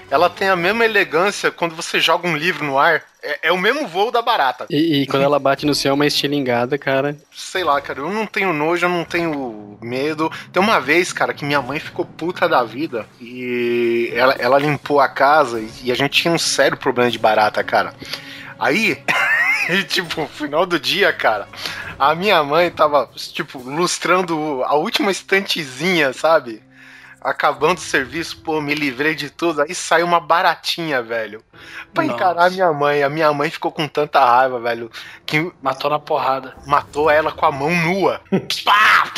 [0.10, 3.04] ela tem a mesma elegância quando você joga um livro no ar.
[3.22, 4.66] É, é o mesmo voo da barata.
[4.70, 7.18] E, e quando ela bate no céu, é uma estilingada, cara.
[7.32, 10.32] Sei lá, cara, eu não tenho nojo, eu não tenho medo.
[10.52, 15.00] Tem uma vez, cara, que minha mãe ficou puta da vida e ela, ela limpou
[15.00, 17.94] a casa e, a gente tinha um sério problema de barata, cara.
[18.58, 19.02] Aí,
[19.70, 21.48] e, tipo, no final do dia, cara,
[21.98, 26.62] a minha mãe tava, tipo, lustrando a última estantezinha, sabe?
[27.22, 29.62] Acabando o serviço, pô, me livrei de tudo.
[29.62, 31.44] Aí saiu uma baratinha, velho.
[31.94, 32.16] Pra Nossa.
[32.16, 33.04] encarar a minha mãe.
[33.04, 34.90] A minha mãe ficou com tanta raiva, velho,
[35.26, 36.56] que Matou na porrada.
[36.66, 38.22] matou ela com a mão nua.
[38.64, 39.12] Pá!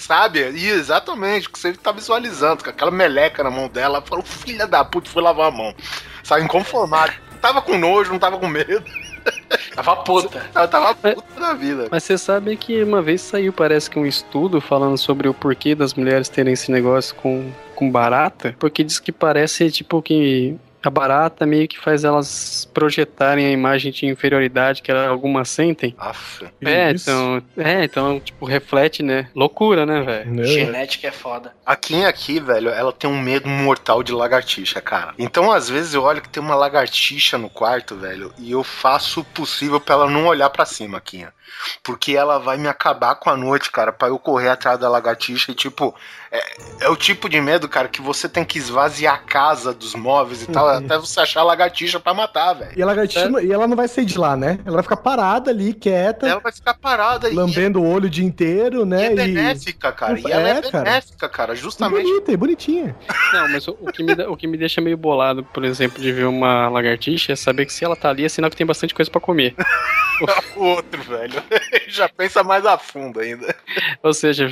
[0.00, 0.40] Sabe?
[0.52, 3.98] E exatamente o que você tá visualizando, com aquela meleca na mão dela.
[3.98, 5.74] Ela falou, filha da puta, fui lavar a mão.
[6.22, 7.12] Sabe, inconformado.
[7.44, 8.82] Não tava com nojo, não tava com medo.
[9.74, 10.46] Tava puta.
[10.56, 11.88] Ela tava puta da vida.
[11.90, 15.74] Mas você sabe que uma vez saiu, parece que um estudo falando sobre o porquê
[15.74, 20.56] das mulheres terem esse negócio com, com barata, porque diz que parece tipo que
[20.88, 25.94] a barata meio que faz elas projetarem a imagem de inferioridade que algumas sentem.
[25.98, 26.46] Aff.
[26.60, 27.10] É, Isso.
[27.10, 29.28] então, é, então, tipo, reflete, né?
[29.34, 30.34] Loucura, né, velho?
[30.34, 30.44] Né?
[30.44, 31.54] Genética é foda.
[31.64, 35.14] A Kim aqui, velho, ela tem um medo mortal de lagartixa, cara.
[35.18, 39.20] Então, às vezes, eu olho que tem uma lagartixa no quarto, velho, e eu faço
[39.20, 41.26] o possível pra ela não olhar pra cima, Kim.
[41.82, 45.52] Porque ela vai me acabar com a noite, cara, pra eu correr atrás da lagartixa
[45.52, 45.94] e, tipo,
[46.36, 49.94] é, é o tipo de medo, cara, que você tem que esvaziar a casa dos
[49.94, 52.72] móveis e tal, até você achar a lagartixa pra matar, velho.
[52.76, 54.58] E a lagartixa, não- e ela não vai sair de lá, né?
[54.64, 58.10] Ela vai ficar parada ali, quieta, Ela vai ficar parada e, lambendo o olho o
[58.10, 59.06] dia inteiro, e né?
[59.06, 60.18] é benéfica, cara.
[60.18, 60.84] E ela é, É, cara.
[60.84, 62.02] benéfica, cara, E justamente.
[62.02, 62.96] bonita, e bonitinha.
[63.32, 66.10] Não, mas o, o que me, o que me deixa meio bolado, por exemplo, de
[66.12, 68.94] ver uma lagartixa é saber que se ela tá ali é sinal que tem bastante
[68.94, 69.54] coisa pra comer.
[70.56, 71.42] O outro, velho.
[71.88, 73.52] Já pensa mais a fundo ainda.
[74.00, 74.48] Ou seja,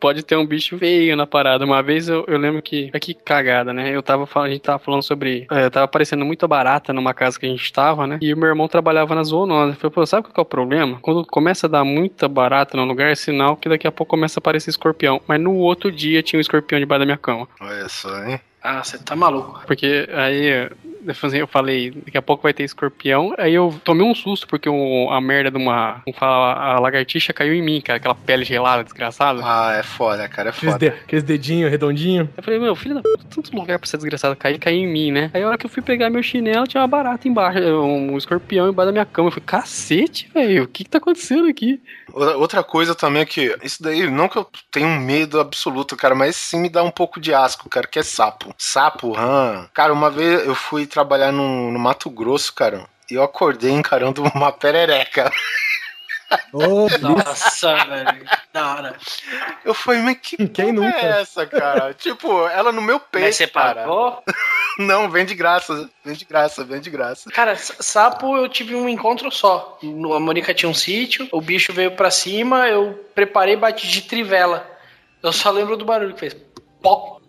[0.00, 1.64] pode ter um bicho feio na parada.
[1.64, 2.90] Uma vez eu, eu lembro que.
[2.92, 3.90] É que cagada, né?
[3.90, 5.46] Eu tava falando, a gente tava falando sobre.
[5.50, 8.18] É, tava aparecendo muita barata numa casa que a gente tava, né?
[8.20, 9.72] E o meu irmão trabalhava na zoonose.
[9.72, 10.98] Eu falei, pô, sabe qual que é o problema?
[11.00, 14.38] Quando começa a dar muita barata no lugar, é sinal que daqui a pouco começa
[14.38, 15.20] a aparecer escorpião.
[15.26, 17.48] Mas no outro dia tinha um escorpião debaixo da minha cama.
[17.60, 18.40] Olha só, hein?
[18.62, 19.62] Ah, você tá maluco.
[19.66, 20.70] Porque aí
[21.34, 23.34] eu falei, daqui a pouco vai ter escorpião.
[23.38, 26.02] Aí eu tomei um susto, porque o- a merda de uma.
[26.18, 27.96] Falar, a lagartixa caiu em mim, cara.
[27.96, 29.40] Aquela pele gelada, desgraçada.
[29.44, 30.90] Ah, é foda, cara, é Aqueles, foda.
[30.90, 32.28] de, aqueles dedinhos redondinhos.
[32.36, 35.10] Eu falei, meu, filho da puta, tanto lugar pra ser desgraçado cair, caiu em mim,
[35.12, 35.30] né?
[35.34, 38.68] Aí a hora que eu fui pegar meu chinelo, tinha uma barata embaixo, um escorpião
[38.68, 39.28] embaixo da minha cama.
[39.28, 41.80] Eu falei, cacete, velho, o que que tá acontecendo aqui?
[42.12, 46.14] Outra- coisa também é que, isso daí, não que eu tenho um medo absoluto, cara,
[46.14, 48.54] mas sim me dá um pouco de asco, cara, que é sapo.
[48.58, 49.66] Sapo, rã.
[49.74, 54.22] Cara, uma vez eu fui trabalhar no, no Mato Grosso, cara, e eu acordei encarando
[54.34, 55.32] uma perereca.
[56.52, 58.24] Ô, Nossa, velho.
[58.52, 58.96] Da hora.
[59.64, 60.98] Eu falei, mas que Quem porra nunca?
[60.98, 61.92] é essa, cara?
[61.98, 63.82] tipo, ela no meu peito, Mas você cara.
[63.82, 64.22] pagou?
[64.78, 67.30] Não, vem de graça, vem de graça, vem de graça.
[67.30, 69.78] Cara, sapo eu tive um encontro só.
[69.82, 73.86] No, a Mônica tinha um sítio, o bicho veio pra cima, eu preparei e bati
[73.86, 74.66] de trivela.
[75.22, 76.36] Eu só lembro do barulho que fez.
[76.82, 77.20] Pó.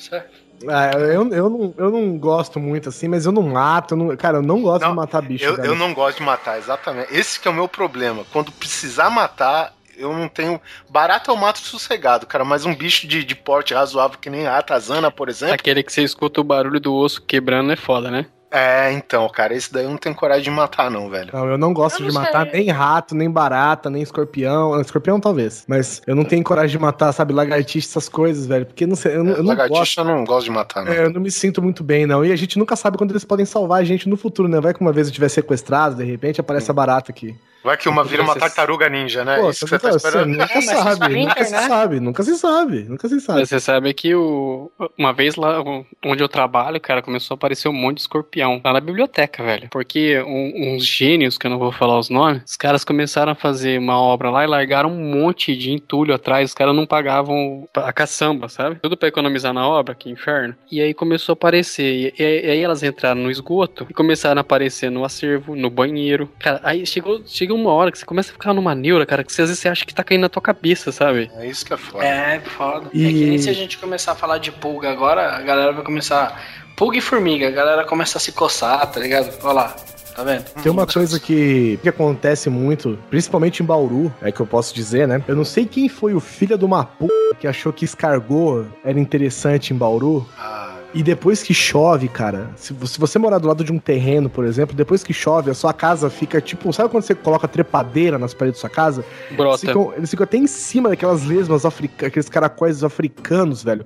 [0.00, 0.43] Certo?
[0.68, 3.94] Ah, eu, eu, não, eu não gosto muito assim, mas eu não mato.
[3.94, 5.44] eu não- cara, eu não gosto Não, de matar bicho.
[5.44, 7.14] Eu, eu não gosto de matar, exatamente.
[7.14, 8.24] Esse que é o meu problema.
[8.32, 10.60] Quando precisar matar, eu não tenho.
[10.88, 14.52] Barata eu mato sossegado, cara, mas um bicho de, de porte razoável que nem a
[14.56, 15.54] ratazana, por exemplo.
[15.54, 18.26] Aquele que você escuta o barulho do osso quebrando é foda, né?
[18.56, 21.30] É, então, cara, esse daí eu não tenho coragem de matar, não, velho.
[21.32, 22.52] Não, eu não gosto Eu de não matar sei.
[22.60, 24.80] nem rato, nem barata, nem escorpião.
[24.80, 25.64] Escorpião talvez.
[25.66, 28.64] Mas eu não tenho coragem de matar, sabe, lagartixa, essas coisas, velho.
[28.66, 29.70] Porque não sei, eu, não- eu não gosto.
[29.70, 30.92] Lagartixa eu não gosto de matar, não.
[30.92, 32.24] É, eu não me sinto muito bem, não.
[32.24, 34.60] E a gente nunca sabe quando eles podem salvar a gente no futuro, né?
[34.60, 37.34] Vai que uma vez eu estiver sequestrado, de repente aparece a barata aqui.
[37.64, 39.38] Vai que uma vira uma tartaruga ninja, né?
[39.38, 40.28] Pô, Isso que você, tá você esperando.
[40.36, 41.60] nunca É, sabe, nunca se né?
[41.62, 43.46] sabe, nunca se sabe, nunca se sabe.
[43.46, 45.62] Você sabe que o, uma vez lá
[46.04, 49.68] onde eu trabalho, cara, começou a aparecer um monte de escorpião lá na biblioteca, velho.
[49.70, 53.34] Porque um- uns gênios, que eu não vou falar os nomes, os caras começaram a
[53.34, 56.50] fazer uma obra lá e largaram um monte de entulho atrás.
[56.50, 58.76] Os caras não pagavam a caçamba, sabe?
[58.82, 60.54] Tudo pra economizar na obra, que inferno.
[60.70, 62.12] E aí começou a aparecer.
[62.18, 66.28] E, e aí elas entraram no esgoto e começaram a aparecer no acervo, no banheiro.
[66.38, 67.22] Cara, aí chegou,
[67.54, 69.60] chega uma hora que você começa a ficar numa neura, cara, que você, às vezes
[69.62, 71.30] você acha que tá caindo na tua cabeça, sabe?
[71.38, 72.04] É isso que é foda.
[72.04, 72.86] É, foda.
[72.92, 75.72] E- É que nem se a gente começar a falar de pulga agora, a galera
[75.72, 76.40] vai começar.
[76.76, 79.32] Pulga e formiga, a galera começa a se coçar, tá ligado?
[79.44, 79.76] Olha lá,
[80.16, 80.44] tá vendo?
[80.60, 85.06] Tem uma coisa que, que acontece muito, principalmente em Bauru, é que eu posso dizer,
[85.06, 85.22] né?
[85.28, 88.98] Eu não sei quem foi o filho de uma puta que achou que escargot era
[88.98, 90.28] interessante em Bauru.
[90.36, 90.63] Ah,
[90.94, 94.30] E depois que chove, cara, se vo- se você morar do lado de um terreno,
[94.30, 96.72] por exemplo, depois que chove, a sua casa fica tipo.
[96.72, 99.04] Sabe quando você coloca trepadeira nas paredes da sua casa?
[99.26, 99.58] Eles Brota.
[99.66, 103.84] ficam, eles ficam até em cima daquelas lesmas africanas, aqueles caracóis africanos, velho.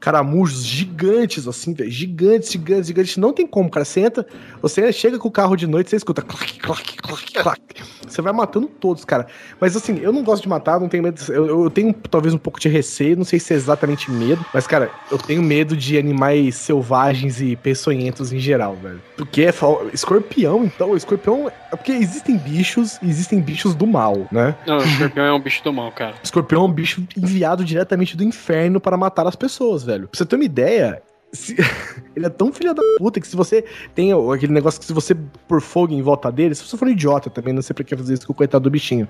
[0.00, 1.90] Caramujos gigantes, assim, velho.
[1.90, 3.16] Gigantes, gigantes, gigantes.
[3.16, 3.84] Não tem como, cara.
[3.84, 4.26] Você entra,
[4.60, 7.60] você chega com o carro de noite, você escuta clac, clac, clac, clac.
[8.06, 9.26] Você vai matando todos, cara.
[9.60, 11.20] Mas assim, eu não gosto de matar, não tenho medo.
[11.28, 14.66] Eu, eu tenho talvez um pouco de receio, não sei se é exatamente medo, mas,
[14.66, 19.02] cara, eu tenho medo de animais selvagens e peçonhentos em geral, velho.
[19.16, 19.52] Porque é
[19.92, 21.50] escorpião, então, escorpião.
[21.72, 24.54] É porque existem bichos e existem bichos do mal, né?
[24.66, 26.14] Não, o escorpião é um bicho do mal, cara.
[26.22, 30.08] Escorpião é um bicho enviado diretamente do inferno para matar as pessoas, velho.
[30.08, 31.02] Pra você ter uma ideia.
[31.32, 31.56] se-
[32.16, 35.14] ele é tão filha da puta que se você tem aquele negócio que se você
[35.46, 37.94] pôr fogo em volta dele, se você for um idiota também, não sei pra que
[37.96, 39.06] fazer isso com o coitado do bichinho.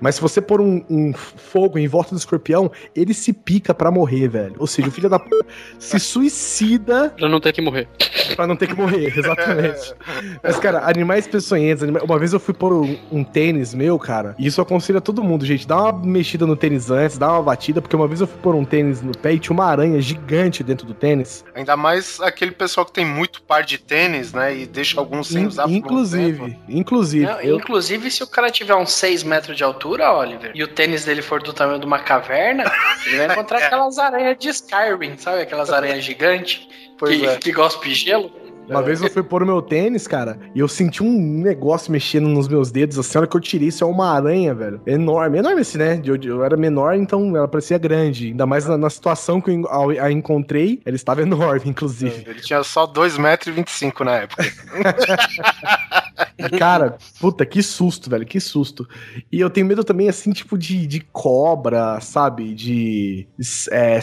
[0.00, 3.90] Mas se você pôr um, um fogo em volta do escorpião, ele se pica pra
[3.90, 4.54] morrer, velho.
[4.58, 5.44] Ou seja, o filho da puta
[5.78, 7.88] se suicida Pra não ter que morrer.
[8.34, 9.94] Pra não ter que morrer, exatamente.
[10.42, 11.82] Mas, cara, animais peçonhentos.
[11.82, 14.34] anima- Uma vez eu fui pôr um, um tênis meu, cara.
[14.38, 15.66] E isso eu aconselho a todo mundo, gente.
[15.66, 18.54] Dá uma mexida no tênis antes, dá uma batida, porque uma vez eu fui pôr
[18.54, 21.44] um tênis no pé e tinha uma aranha gigante dentro do tênis.
[21.54, 24.56] Ainda mais aquele pessoal que tem muito par de tênis, né?
[24.56, 25.86] E deixa alguns sem In- usar por um tempo.
[25.86, 27.26] inclusive, inclusive.
[27.26, 30.68] Não, eu- Inclusive, se o cara tiver uns 6 metros de altura, Oliver, e o
[30.68, 32.64] tênis dele for do tamanho de uma caverna,
[33.06, 35.42] ele vai encontrar aquelas aranhas de Skyrim, sabe?
[35.42, 36.66] Aquelas aranhas gigantes
[37.04, 37.36] Pois que, é.
[37.36, 38.30] que gospe gelo.
[38.68, 41.12] Uma vez eu fui pôr o meu tênis, cara, e eu senti um
[41.42, 42.98] negócio mexendo nos meus dedos.
[42.98, 44.80] Assim, a hora que eu tirei, isso é uma aranha, velho.
[44.86, 46.00] Enorme, enorme assim, né?
[46.04, 48.28] Eu, eu era menor, então ela parecia grande.
[48.28, 49.68] Ainda mais na, na situação que eu
[50.00, 52.24] a encontrei, ela estava enorme, inclusive.
[52.26, 54.44] Ele tinha só 2,25m na época.
[56.58, 58.88] Cara, puta, que susto, velho, que susto.
[59.30, 62.54] E eu tenho medo também, assim, tipo, de, de cobra, sabe?
[62.54, 63.26] De.
[63.70, 63.98] É,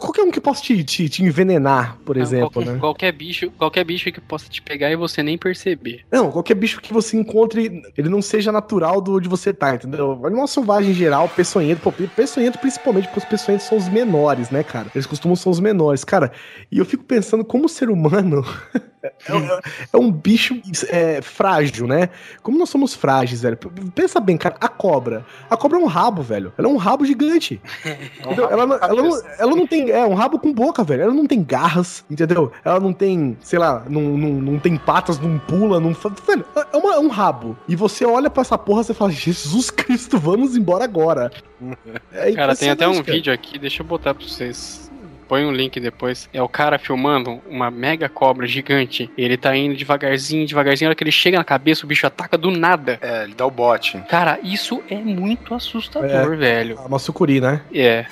[0.00, 2.78] qualquer um que possa te, te, te envenenar, por exemplo, qualquer, né?
[2.78, 6.04] qualquer bicho, qualquer bicho que possa te pegar e você nem perceber.
[6.10, 10.20] Não, qualquer bicho que você encontre, ele não seja natural do onde você tá, entendeu?
[10.24, 14.62] Animal selvagem em geral, peçonhento, pô, peçonhento principalmente, porque os peçonhentos são os menores, né,
[14.62, 14.88] cara?
[14.94, 16.32] Eles costumam ser os menores, cara.
[16.70, 18.44] E eu fico pensando como o ser humano
[19.26, 19.48] é, um-
[19.92, 22.08] é um bicho é, frágil, né?
[22.42, 23.56] Como nós somos frágeis, velho.
[23.94, 25.24] Pensa bem, cara, a cobra.
[25.50, 26.52] A cobra é um rabo, velho.
[26.56, 27.60] Ela é um rabo gigante.
[28.20, 28.48] Entendeu?
[28.50, 29.90] Ela, não- ela não, ela não tem.
[29.90, 31.02] É um rabo com boca, velho.
[31.02, 32.50] Ela não tem garras, entendeu?
[32.64, 35.92] Ela não tem, sei lá, não, não, não tem patas, não pula, não.
[36.26, 37.56] Velho, é, uma- é um rabo.
[37.68, 41.30] E você olha pra essa porra e você fala, Jesus Cristo, vamos embora agora.
[42.12, 43.12] É Cara, tem até um cara.
[43.14, 44.85] vídeo aqui, deixa eu botar pra vocês.
[45.28, 46.28] Põe um link depois.
[46.32, 49.10] É o cara filmando uma mega cobra gigante.
[49.16, 50.88] Ele tá indo devagarzinho, devagarzinho.
[50.88, 52.98] A hora que ele chega na cabeça, o bicho ataca do nada.
[53.00, 53.98] É, ele dá o bote.
[54.08, 56.78] Cara, isso é muito assustador, velho.
[56.86, 57.60] Uma sucuri, né?
[57.74, 58.06] É.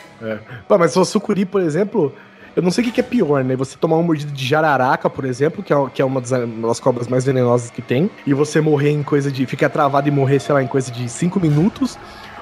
[0.66, 2.14] Pô, mas o sucuri, por exemplo,
[2.56, 3.56] eu não sei o que que é pior, né?
[3.56, 6.68] Você tomar uma mordida de jararaca, por exemplo, que é, que é uma das, uma
[6.68, 9.44] das cobras mais venenosas que tem, e você morrer em coisa de.
[9.46, 11.98] ficar travado e morrer, sei lá, em coisa de 5 minutos.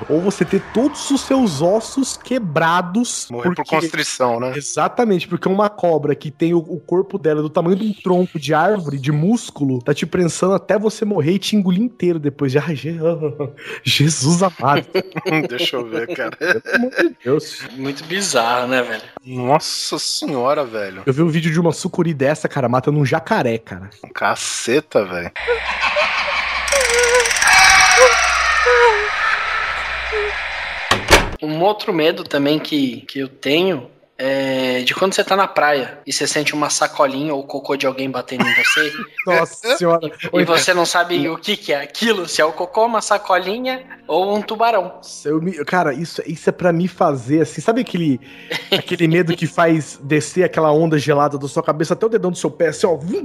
[0.09, 3.27] Ou você ter todos os seus ossos quebrados.
[3.31, 4.53] Morrer por constrição, né?
[4.57, 8.39] Exatamente, porque uma cobra que tem o, o corpo dela do tamanho de um tronco
[8.39, 12.53] de árvore, de músculo, tá te prensando até você morrer e te engolir inteiro depois
[12.53, 12.59] de.
[12.59, 12.99] Ai, Je-
[13.85, 14.87] Jesus amado.
[15.49, 16.37] Deixa eu ver, cara.
[16.37, 17.63] Pelo amor de Deus.
[17.77, 19.03] Muito bizarro, né, velho?
[19.25, 21.03] Nossa senhora, velho.
[21.07, 23.91] Eu vi um vídeo de uma sucuri dessa, cara, matando um jacaré, cara.
[24.15, 25.31] Caceta, velho.
[31.43, 33.91] Um outro medo também que, que eu tenho
[34.25, 37.87] é de quando você tá na praia e você sente uma sacolinha ou cocô de
[37.87, 38.93] alguém batendo em você
[39.27, 40.11] Nossa senhora.
[40.33, 43.85] e você não sabe o que, que é aquilo, se é o cocô, uma sacolinha
[44.07, 45.01] ou um tubarão.
[45.41, 47.61] Me- cara, isso, isso é pra me fazer assim.
[47.61, 48.21] Sabe aquele,
[48.71, 52.37] aquele medo que faz descer aquela onda gelada da sua cabeça até o dedão do
[52.39, 53.25] seu pé, assim, ó, vum,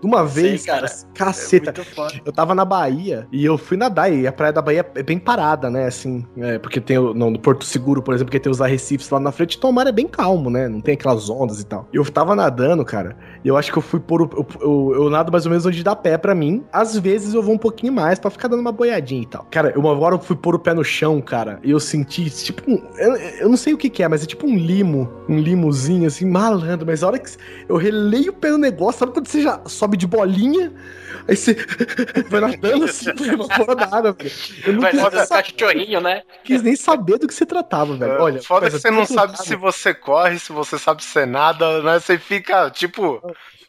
[0.00, 0.88] de uma vez, cara.
[0.88, 0.92] cara.
[1.14, 1.84] Caceta.
[1.94, 2.20] Foda.
[2.24, 5.18] Eu tava na Bahia e eu fui nadar, e a praia da Bahia é bem
[5.18, 5.86] parada, né?
[5.86, 9.08] Assim, é, porque tem o, no, no Porto Seguro, por exemplo, que tem os arrecifes
[9.10, 10.68] lá na frente, então o mar é bem calmo, né?
[10.68, 11.88] Não tem aquelas ondas e tal.
[11.92, 14.30] Eu tava nadando, cara, e eu acho que eu fui pôr o.
[14.32, 16.64] Eu, eu, eu nado mais ou menos onde dá pé pra mim.
[16.72, 19.46] Às vezes eu vou um pouquinho mais pra ficar dando uma boiadinha e tal.
[19.50, 22.28] Cara, eu, uma hora eu fui pôr o pé no chão, cara, e eu senti,
[22.30, 25.10] tipo, um, eu, eu não sei o que que é, mas é tipo um limo,
[25.28, 26.86] um limozinho, assim, malandro.
[26.86, 27.30] Mas a hora que
[27.68, 30.72] eu relei o pé no negócio, sabe quando você já sobe de bolinha?
[31.28, 31.56] Aí você
[32.30, 34.30] vai nadando assim, pra fora da água, velho.
[34.64, 36.22] Eu não Vai quis, cachorrinho, né?
[36.44, 38.20] quis nem saber do que se tratava, velho.
[38.20, 41.82] Olha, Foda que você não sabe se você corre, se você sabe se é nada,
[41.82, 42.00] né?
[42.00, 43.20] Você fica, tipo,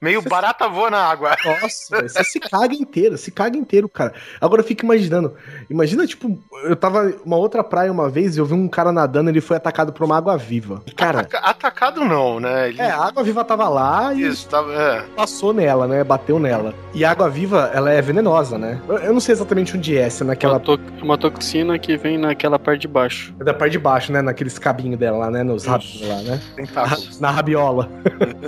[0.02, 1.36] meio Você- barata voa na água.
[1.46, 4.14] Nossa, você se caga inteiro, se caga inteiro, cara.
[4.40, 5.34] Agora eu fico imaginando.
[5.70, 9.30] Imagina, tipo, eu tava uma outra praia uma vez e eu vi um cara nadando,
[9.30, 10.82] ele foi atacado por uma água viva.
[10.96, 12.70] Cara, Ataca- Atacado não, né?
[12.70, 12.82] Ele...
[12.82, 14.74] é, a água viva tava lá e Isso, tava.
[14.74, 15.02] É.
[15.16, 16.04] passou nela, né?
[16.04, 16.74] Bateu nela.
[16.94, 18.80] E a água viva, ela é venenosa, né?
[18.88, 20.60] Eu, eu não sei exatamente onde é, se é Uma, naquela.
[20.60, 23.34] to- uma toxina que vem naquela parte de baixo.
[23.40, 24.22] É da parte de baixo, né?
[24.22, 25.44] Naqueles cabinhos dela lá, né?
[25.44, 26.42] Nos rabinhos lá, né?
[26.56, 27.20] Tentáculos.
[27.20, 27.90] Na rabiola.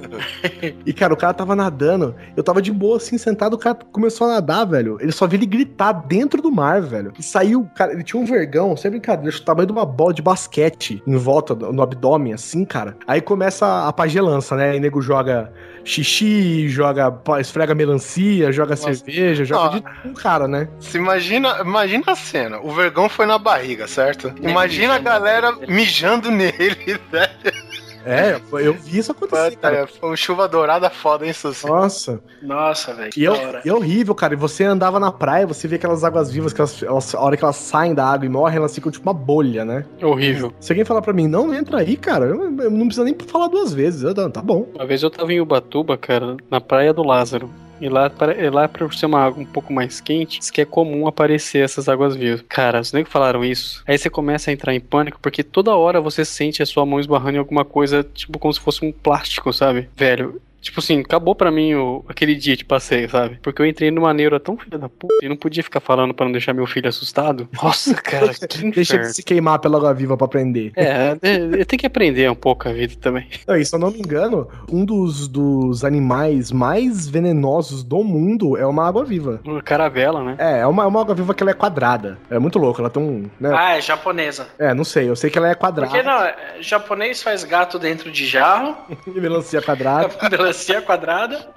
[0.86, 2.15] e, cara, o cara tava nadando.
[2.35, 3.53] Eu tava de boa, assim, sentado.
[3.53, 4.97] O cara começou a nadar, velho.
[5.01, 7.13] Ele só viu ele gritar dentro do mar, velho.
[7.17, 10.21] E saiu, cara, ele tinha um vergão, sem brincadeira, o tamanho de uma bola de
[10.21, 12.95] basquete em volta, do- no abdômen, assim, cara.
[13.07, 14.71] Aí começa a pagelança, né?
[14.71, 15.51] Aí nego joga
[15.83, 20.67] xixi, joga, esfrega melancia, joga cerveja, joga de tudo, cara, né?
[20.79, 22.59] Se imagina, imagina a cena.
[22.59, 24.31] O vergão foi na barriga, certo?
[24.41, 27.68] Imagina a galera mijando nele, velho.
[28.06, 29.88] É, eu vi isso acontecer, cara.
[29.88, 31.66] Foi um chuva dourada foda, hein, Susi?
[31.68, 32.20] Nossa.
[32.41, 33.10] Nossa, velho.
[33.10, 34.34] E que é, é horrível, cara.
[34.34, 37.36] E você andava na praia, você vê aquelas águas vivas, que elas, elas- a hora
[37.38, 39.86] que elas saem da água e morrem, elas ficam tipo uma bolha, né?
[40.00, 40.54] É horrível.
[40.60, 43.47] Se alguém falar pra mim, não entra aí, cara, eu, eu não precisa nem falar
[43.47, 44.04] duas vezes.
[44.04, 44.68] Eu, tá bom.
[44.76, 47.50] Uma vez eu tava em Ubatuba, cara, na praia do Lázaro.
[47.80, 50.61] E lá, para- e lá por ser uma água um pouco mais quente, diz que
[50.61, 52.43] é comum aparecer essas águas vivas.
[52.49, 53.84] Cara, os negros falaram isso.
[53.88, 56.99] Aí você começa a entrar em pânico, porque toda hora você sente a sua mão
[56.99, 59.89] esbarrando em alguma coisa, tipo como se fosse um plástico, sabe?
[59.95, 63.39] Velho, Tipo assim, acabou pra mim o, aquele dia de passeio, sabe?
[63.41, 66.26] Porque eu entrei numa neura tão filha da puta e não podia ficar falando pra
[66.26, 67.47] não deixar meu filho assustado.
[67.62, 70.72] Nossa, cara, que Deixa ele se queimar pela água viva pra aprender.
[70.76, 73.28] É, é, tem que aprender um pouco a vida também.
[73.47, 78.57] Não, e se eu não me engano, um dos, dos animais mais venenosos do mundo
[78.57, 79.41] é uma água viva.
[79.43, 80.36] Uma caravela, né?
[80.38, 82.18] É, é uma, é uma água viva que ela é quadrada.
[82.30, 83.30] É muito louco, ela tem um.
[83.39, 83.51] Né?
[83.53, 84.47] Ah, é japonesa.
[84.57, 85.91] É, não sei, eu sei que ela é quadrada.
[85.91, 90.10] Porque não, é, japonês faz gato dentro de jarro, Melancia quadrada.
[90.50, 91.47] Melancia quadrada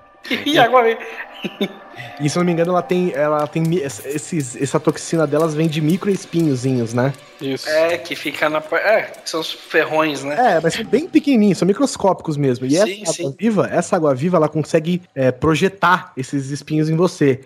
[0.46, 1.00] e água viva.
[2.20, 3.12] E se eu não me engano, ela tem.
[3.12, 3.62] Ela tem.
[3.74, 7.12] Esses, essa toxina delas vem de micro espinhozinhos, né?
[7.40, 7.68] Isso.
[7.68, 8.58] É, que fica na.
[8.58, 10.56] É, são os ferrões, né?
[10.56, 12.66] É, mas são bem pequenininhos, são microscópicos mesmo.
[12.66, 13.22] E Sim, essa sim.
[13.22, 17.40] água viva, essa água viva, ela consegue é, projetar esses espinhos em você.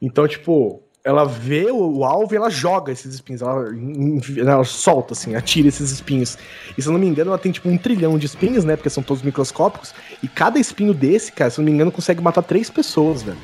[0.00, 3.42] Então, tipo, ela vê o, o alvo e ela joga esses espinhos.
[3.42, 6.38] Ela, em- ela solta, assim, atira esses espinhos.
[6.76, 8.74] E se eu não me engano, ela tem tipo um trilhão de espinhos, né?
[8.74, 9.94] Porque são todos microscópicos.
[10.22, 13.36] E cada espinho desse, cara, se eu não me engano, consegue matar três pessoas, velho.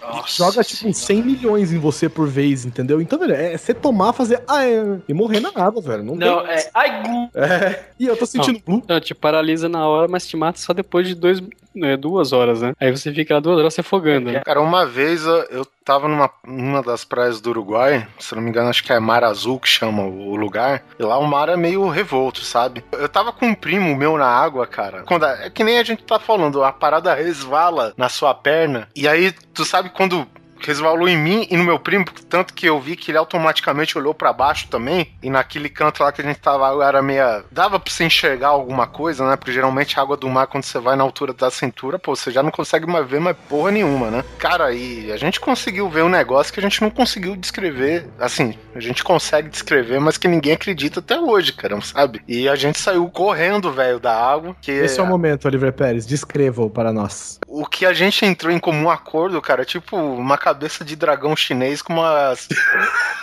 [0.00, 2.98] Nossa Joga tipo 100 milhões em você por vez, entendeu?
[2.98, 4.42] Então, velho, é você tomar, fazer.
[4.48, 6.02] Ah, é, e morrer na água, velho.
[6.02, 6.54] Não, Não, tem.
[6.54, 6.70] é.
[6.72, 7.28] Ai, gu.
[7.34, 7.80] É.
[8.00, 8.82] E eu tô sentindo blue.
[8.88, 11.42] Não, te paralisa na hora, mas te mata só depois de dois,
[11.78, 12.74] né, duas horas, né?
[12.80, 14.40] Aí você fica lá duas horas se afogando, né?
[14.40, 18.68] Cara, uma vez eu, tava numa, numa das praias do Uruguai, se não me engano,
[18.68, 20.82] acho que é Mar Azul que chama o, o lugar.
[20.98, 22.84] E lá o mar é meio revolto, sabe?
[22.92, 25.02] Eu tava com um primo meu na água, cara.
[25.04, 28.88] Quando a- é que nem a gente tá falando, a parada resvala na sua perna.
[28.94, 30.26] E aí, tu sabe quando
[30.60, 34.14] resvalou em mim e no meu primo, tanto que eu vi que ele automaticamente olhou
[34.14, 37.44] pra baixo também, e naquele canto lá que a gente tava era meia.
[37.50, 39.36] dava pra você enxergar alguma coisa, né?
[39.36, 42.30] Porque geralmente a água do mar, quando você vai na altura da cintura, pô, você
[42.30, 44.24] já não consegue mais ver mais porra nenhuma, né?
[44.38, 48.08] Cara, e a gente conseguiu ver um negócio que a gente não conseguiu descrever.
[48.18, 52.22] Assim, a gente consegue descrever, mas que ninguém acredita até hoje, cara, sabe?
[52.26, 54.56] E a gente saiu correndo, velho, da água.
[54.60, 56.06] Que Esse é o momento, Oliver Pérez.
[56.06, 57.38] Descreva-o para nós.
[57.46, 61.36] o que a gente entrou em comum acordo, cara, é tipo uma cabeça de dragão
[61.36, 62.48] chinês com umas.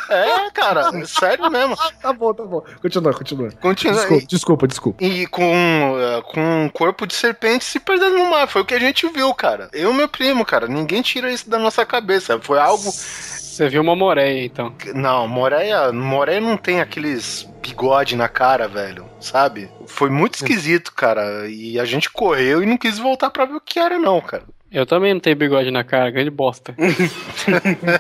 [0.09, 1.75] é, cara, sério mesmo.
[2.01, 2.63] Tá bom, tá bom.
[2.81, 3.51] Continua, continua.
[3.59, 5.03] Continua Desculpa, desculpa, desculpa.
[5.03, 5.43] E com,
[5.97, 8.47] eh, com um corpo de serpente se perdendo no mar.
[8.47, 9.69] Foi o que a gente viu, cara.
[9.73, 10.67] Eu e meu primo, cara.
[10.67, 12.39] Ninguém tira isso da nossa cabeça.
[12.39, 12.83] Foi algo.
[12.83, 14.75] Você viu uma moreia, então.
[14.93, 15.91] Não, Moreia.
[15.91, 19.05] Moreia não tem aqueles bigode na cara, velho.
[19.19, 19.71] Sabe?
[19.87, 21.47] Foi muito esquisito, cara.
[21.47, 24.43] E a gente correu e não quis voltar pra ver o que era, não, cara.
[24.71, 26.75] Eu também não tenho bigode na cara, grande bosta.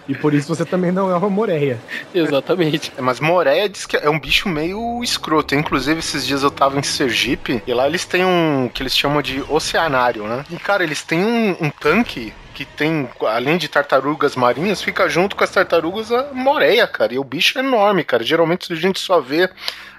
[0.07, 1.79] E por isso você também não é uma moreia.
[2.13, 2.91] Exatamente.
[2.97, 5.55] É, Mas Moreia diz que é um bicho meio escroto.
[5.55, 9.21] Inclusive, esses dias eu tava em Sergipe e lá eles têm um que eles chamam
[9.21, 10.43] de oceanário, né?
[10.49, 15.35] E cara, eles têm um, um tanque que tem, além de tartarugas marinhas, fica junto
[15.35, 17.13] com as tartarugas a Moreia, cara.
[17.13, 18.23] E o bicho é enorme, cara.
[18.23, 19.49] Geralmente a gente só vê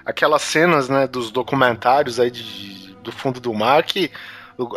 [0.05, 4.11] aquelas cenas, né, dos documentários aí de- do fundo do mar que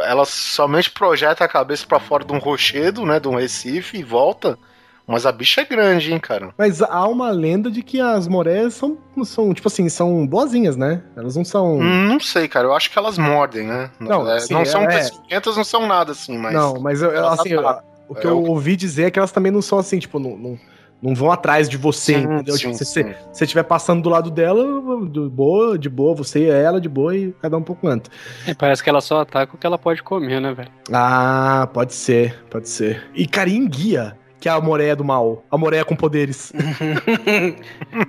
[0.05, 4.03] ela somente projeta a cabeça pra fora de um rochedo, né, de um recife e
[4.03, 4.59] volta.
[5.07, 6.55] Mas a bicha é grande, hein, cara.
[6.57, 11.03] Mas há uma lenda de que as moreias são, são tipo assim, são boazinhas, né?
[11.17, 11.79] Elas não são.
[11.81, 12.69] Hum, Não sei, cara.
[12.69, 13.91] Eu acho que elas mordem, né?
[13.99, 16.53] Não, É, sim, não são é- peçonhentas, não são nada assim, mas.
[16.55, 17.65] Não, mas eu, assim, eu-
[18.09, 20.37] o que É eu ouvi dizer é que elas também não são assim, tipo, não,
[20.37, 20.59] não,
[21.03, 22.55] não vão atrás de você, Sim, entendeu?
[22.55, 23.03] sim, Tipo, se sim.
[23.03, 24.63] você se você estiver passando do lado dela,
[25.09, 28.11] de boa, de boa, você e ela de boa e cada um por quanto.
[28.47, 30.71] É, parece que ela só ataca o que ela pode comer, né, velho?
[30.93, 33.03] Ah, pode ser, pode ser.
[33.15, 35.45] E carinha guia, que é a moreia do mal.
[35.51, 36.53] A moreia com poderes.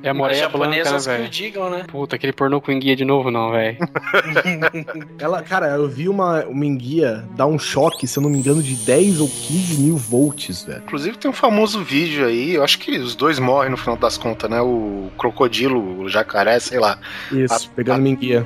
[0.01, 1.29] É a moreia né, japonesas que o velho?
[1.29, 1.83] digam, né?
[1.87, 3.77] Puta, aquele pornô com enguia de novo, não, velho.
[5.19, 8.63] Ela, cara, eu vi uma, uma enguia dar um choque, se eu não me engano,
[8.63, 10.81] de 10 ou 15 mil volts, velho.
[10.85, 14.17] Inclusive tem um famoso vídeo aí, eu acho que os dois morrem no final das
[14.17, 14.61] contas, né?
[14.61, 16.97] O crocodilo, o jacaré, sei lá.
[17.31, 18.45] Isso, A- pegando minha enguia.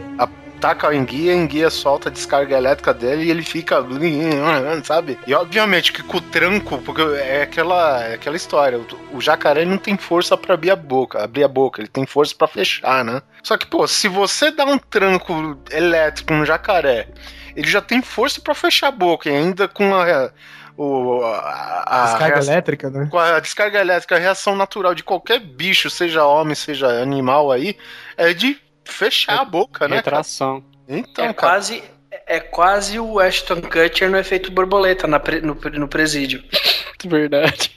[0.65, 3.77] Taca a enguia, a enguia solta a descarga elétrica dele e ele fica.
[4.83, 5.15] Sabe?
[5.27, 8.79] E obviamente que com o tranco, porque é aquela, é aquela história.
[8.79, 12.07] O, o jacaré não tem força pra abrir a boca, abrir a boca, ele tem
[12.07, 13.21] força pra fechar, né?
[13.43, 17.09] Só que, pô, se você dá um tranco elétrico no jacaré,
[17.55, 20.31] ele já tem força pra fechar a boca, e ainda com a.
[20.77, 23.07] O, a, a Descarga reação- elétrica, né?
[23.09, 27.77] com a descarga elétrica, a reação natural de qualquer bicho, seja homem, seja animal aí,
[28.17, 30.01] é de fechar a boca, né?
[30.01, 30.17] cara?
[30.17, 30.63] Retração.
[30.87, 31.49] Então, é cara.
[31.49, 31.83] quase
[32.27, 36.43] é quase o Ashton Kutcher no efeito borboleta na pre- no, no presídio.
[37.05, 37.71] Verdade.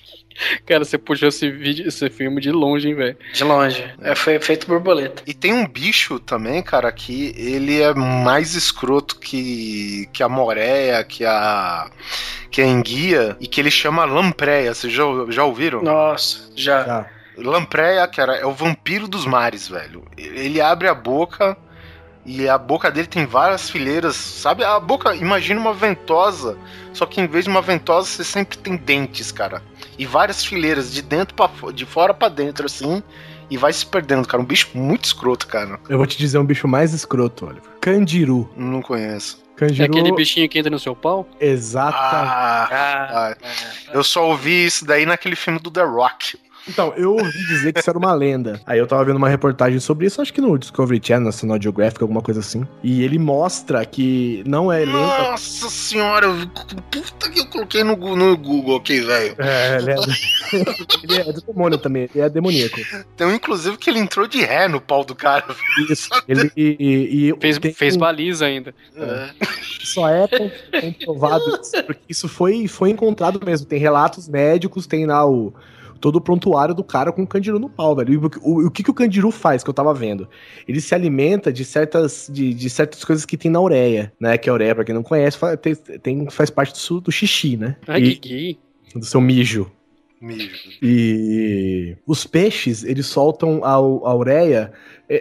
[0.65, 3.17] Cara, você puxou esse vídeo, esse filme de longe, hein, velho.
[3.33, 3.85] De longe.
[4.01, 5.23] É, foi efeito borboleta.
[5.27, 11.03] E tem um bicho também, cara, que ele é mais escroto que, que a moreia,
[11.03, 11.91] que a
[12.51, 14.73] que a enguia, e que ele chama lampreia.
[14.73, 15.83] Vocês já, já ouviram?
[15.83, 16.85] Nossa, já.
[16.85, 17.07] Já.
[17.39, 20.05] Lampreia, cara, é o vampiro dos mares, velho.
[20.17, 21.57] Ele abre a boca
[22.27, 24.65] e a boca dele tem várias fileiras, sabe?
[24.65, 26.59] A boca, imagina uma ventosa,
[26.93, 29.63] só que em vez de uma ventosa, você sempre tem dentes, cara.
[29.99, 33.03] E várias fileiras de dentro para de fora pra dentro assim,
[33.51, 34.43] e vai se perdendo, cara.
[34.43, 35.81] Um bicho muito escroto, cara.
[35.89, 37.71] Eu vou te dizer um bicho mais escroto, Oliver.
[37.81, 38.51] Candiru.
[38.57, 39.43] Não conheço.
[39.57, 39.85] É Candiru.
[39.85, 41.27] aquele bichinho que entra no seu pau?
[41.41, 41.97] Exata.
[41.97, 43.37] Ah, Ah, ah,
[43.93, 46.39] eu só ouvi isso daí naquele filme do The Rock.
[46.69, 48.61] Então, eu ouvi dizer que isso era uma lenda.
[48.67, 52.03] Aí eu tava vendo uma reportagem sobre isso, acho que no Discovery Channel, National Geographic,
[52.03, 52.67] alguma coisa assim.
[52.83, 54.93] E ele mostra que não é lenda.
[54.93, 56.29] Nossa senhora,
[56.91, 59.35] puta que eu coloquei no, no Google aqui, velho.
[59.39, 59.97] É, ele é,
[61.03, 62.77] ele é do demônio também, ele é demoníaco.
[63.17, 65.45] Tem um, inclusive, que ele entrou de ré no pau do cara.
[65.91, 66.09] Isso.
[66.29, 68.75] Ele e, e- e Fez, tem fez baliza ainda.
[68.97, 69.29] É.
[69.85, 70.51] Só é com-
[70.81, 73.67] comprovado isso, porque isso foi, foi encontrado mesmo.
[73.67, 75.53] Tem relatos médicos, tem lá o
[76.01, 78.13] todo o prontuário do cara com o candiru no pau, velho.
[78.15, 80.29] E o, o- o que, que o candiru faz, que eu tava vendo?
[80.67, 84.39] Ele se alimenta de certas, de, de certas coisas que tem na ureia, né?
[84.39, 87.57] Que a ureia, pra quem não conhece, fa- tem, tem- faz parte do, do xixi,
[87.57, 87.77] né?
[87.87, 88.59] Ai, E- que
[88.95, 89.71] do seu mijo.
[90.21, 90.51] Mijo.
[90.83, 94.73] E os peixes, eles soltam a, a ureia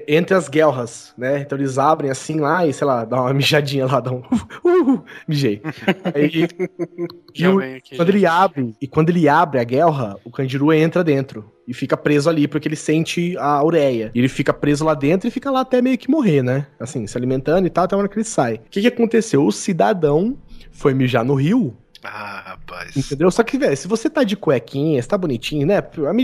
[0.07, 1.39] entre as guelras, né?
[1.39, 4.21] Então eles abrem assim lá e, sei lá, dá uma mijadinha lá, dá um.
[4.65, 5.61] Uh, mijei.
[6.13, 6.47] Aí,
[7.35, 7.95] e o- aqui.
[7.95, 11.51] quando ele abre, e quando ele abre a guelra, o candiru entra dentro.
[11.67, 14.11] E fica preso ali, porque ele sente a ureia.
[14.15, 16.67] E ele fica preso lá dentro e fica lá até meio que morrer, né?
[16.79, 18.55] Assim, se alimentando e tal, até a hora que ele sai.
[18.55, 19.45] O que, que aconteceu?
[19.45, 20.37] O cidadão
[20.71, 22.95] foi mijar no rio Ah, rapaz.
[22.95, 23.29] Entendeu?
[23.31, 25.83] Só que, velho, se você tá de cuequinha, você tá bonitinho, né?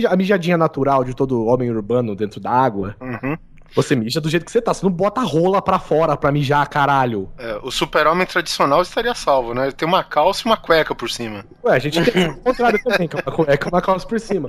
[0.10, 3.36] A mijadinha natural de todo homem urbano dentro da água, Uhum.
[3.76, 4.74] Você mija do jeito que você tá.
[4.74, 7.30] Você não bota a rola pra fora pra mijar, caralho.
[7.38, 9.64] É, o super-homem tradicional estaria salvo, né?
[9.64, 11.46] Ele tem uma calça e uma cueca por cima.
[11.64, 14.20] Ué, a gente tem o contrário também, que é uma cueca e uma calça por
[14.20, 14.48] cima.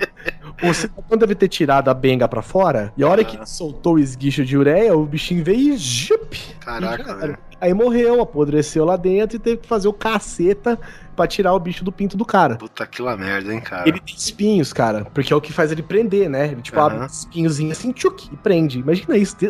[0.62, 3.94] O cidadão deve ter tirado a benga pra fora, e a hora que ele soltou
[3.94, 7.38] o esguicho de ureia, o bichinho veio e jup, Caraca, velho.
[7.64, 10.78] Aí morreu, apodreceu lá dentro e teve que fazer o caceta
[11.16, 12.56] pra tirar o bicho do pinto do cara.
[12.56, 13.88] Puta que lá merda, hein, cara.
[13.88, 16.48] Ele tem espinhos, cara, porque é o que faz ele prender, né?
[16.48, 16.86] Ele, tipo, Aham.
[16.96, 18.80] abre os espinhozinhos assim, tchuc, e prende.
[18.80, 19.34] Imagina isso.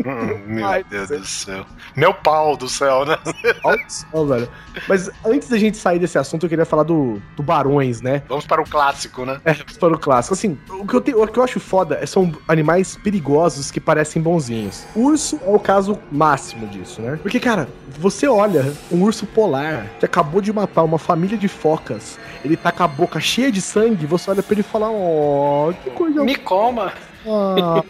[0.00, 1.66] Hum, Meu Ai, Deus do céu.
[1.96, 3.18] Meu pau do céu, né?
[3.64, 4.48] Olha só, velho.
[4.88, 8.22] Mas antes da gente sair desse assunto, eu queria falar do tubarões, né?
[8.28, 9.40] Vamos para o clássico, né?
[9.44, 10.34] É, para o clássico.
[10.34, 13.80] Assim, o que, eu tenho, o que eu acho foda é- são animais perigosos que
[13.80, 14.84] parecem bonzinhos.
[14.94, 17.18] Urso é o caso máximo disso, né?
[17.22, 22.18] Porque, cara, você olha um urso polar que acabou de matar uma família de focas,
[22.44, 25.72] ele tá com a boca cheia de sangue, você olha pra ele e fala, ó,
[25.72, 26.92] que coisa Me coma.
[27.26, 27.82] Ah?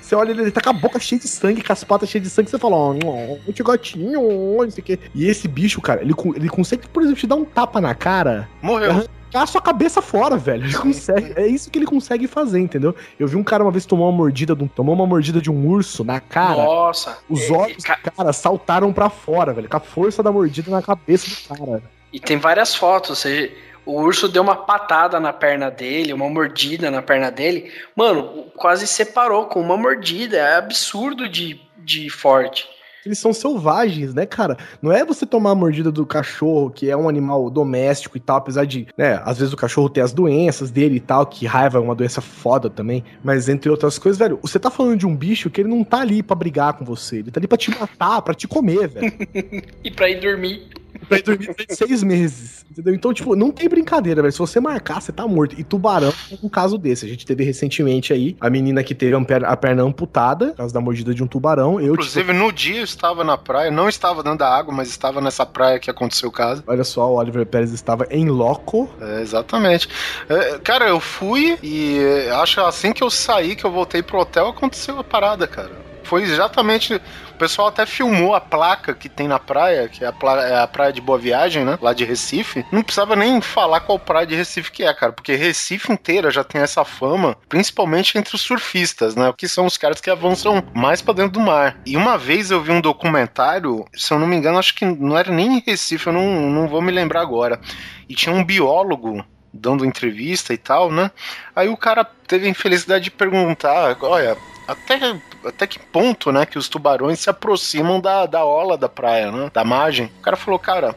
[0.00, 2.24] Você olha ele, ele tá com a boca cheia de sangue, com as patas cheias
[2.24, 4.20] de sangue, você fala, ó, oh, que gatinho,
[4.62, 4.98] não sei o quê.
[5.14, 8.46] E esse bicho, cara, ele, ele consegue, por exemplo, te dar um tapa na cara,
[8.60, 9.06] Morreu.
[9.34, 10.64] Arrancar a sua cabeça fora, velho.
[10.64, 12.94] Ele consegue, é isso que ele consegue fazer, entendeu?
[13.18, 15.50] Eu vi um cara uma vez tomar uma mordida de um, tomou uma mordida de
[15.50, 16.62] um urso na cara.
[16.64, 17.18] Nossa.
[17.28, 20.80] Os E- olhos do cara saltaram pra fora, velho, com a força da mordida na
[20.82, 21.82] cabeça do cara.
[22.12, 23.10] E tem várias fotos.
[23.10, 23.52] Ou seja,
[23.84, 27.72] o urso deu uma patada na perna dele, uma mordida na perna dele.
[27.96, 30.36] Mano, quase separou com uma mordida.
[30.36, 32.66] É absurdo de, de forte.
[33.04, 34.56] Eles são selvagens, né, cara?
[34.80, 38.36] Não é você tomar a mordida do cachorro, que é um animal doméstico e tal,
[38.36, 41.78] apesar de, né, às vezes o cachorro ter as doenças dele e tal, que raiva
[41.78, 45.14] é uma doença foda também, mas entre outras coisas, velho, você tá falando de um
[45.14, 47.70] bicho que ele não tá ali pra brigar com você, ele tá ali pra te
[47.70, 49.12] matar, pra te comer, velho.
[49.84, 50.83] E pra ir dormir.
[51.08, 52.94] Pra ir dormir durante seis meses, entendeu?
[52.94, 54.32] Então, tipo, não tem brincadeira, velho.
[54.32, 55.58] Se você marcar, você tá morto.
[55.58, 57.04] E tubarão é um caso desse.
[57.04, 60.80] A gente teve recentemente aí a menina que teve a perna, amputada, por causa da
[60.80, 61.74] mordida de um tubarão.
[61.74, 64.88] Eu, tipo, Inclusive, no dia eu estava na praia, não estava dentro da água, mas
[64.88, 66.62] estava nessa praia que aconteceu o caso.
[66.66, 68.88] olha só, o Oliver Pérez estava em loco.
[69.00, 69.88] É, exatamente.
[70.28, 74.18] É, cara, eu fui e é, acho assim que eu saí, que eu voltei pro
[74.18, 75.93] hotel, aconteceu a parada, cara.
[76.04, 76.94] Foi exatamente.
[76.94, 80.66] O pessoal até filmou a placa que tem na praia, que é a, é a
[80.66, 81.78] praia de Boa Viagem, né?
[81.80, 82.64] Lá de Recife.
[82.70, 86.44] Não precisava nem falar qual praia de Recife que é, cara, porque Recife inteira já
[86.44, 89.32] tem essa fama, principalmente entre os surfistas, né?
[89.36, 91.76] Que são os caras que avançam mais pra dentro do mar.
[91.84, 95.18] E uma vez eu vi um documentário, se eu não me engano, acho que não
[95.18, 97.60] era nem em Recife, eu não, não vou me lembrar agora.
[98.08, 99.24] E tinha um biólogo
[99.54, 101.10] dando entrevista e tal, né?
[101.54, 104.36] Aí o cara teve a infelicidade de perguntar, olha,
[104.66, 104.98] até,
[105.44, 109.50] até que ponto, né, que os tubarões se aproximam da, da orla da praia, né,
[109.52, 110.06] da margem.
[110.18, 110.94] O cara falou, cara,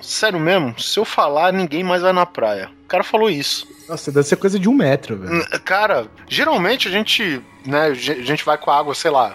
[0.00, 2.70] sério mesmo, se eu falar, ninguém mais vai na praia.
[2.84, 3.66] O cara falou isso.
[3.88, 5.32] Nossa, deve ser coisa de um metro, velho.
[5.34, 9.34] N- Cara, geralmente a gente, né, a gente vai com a água, sei lá,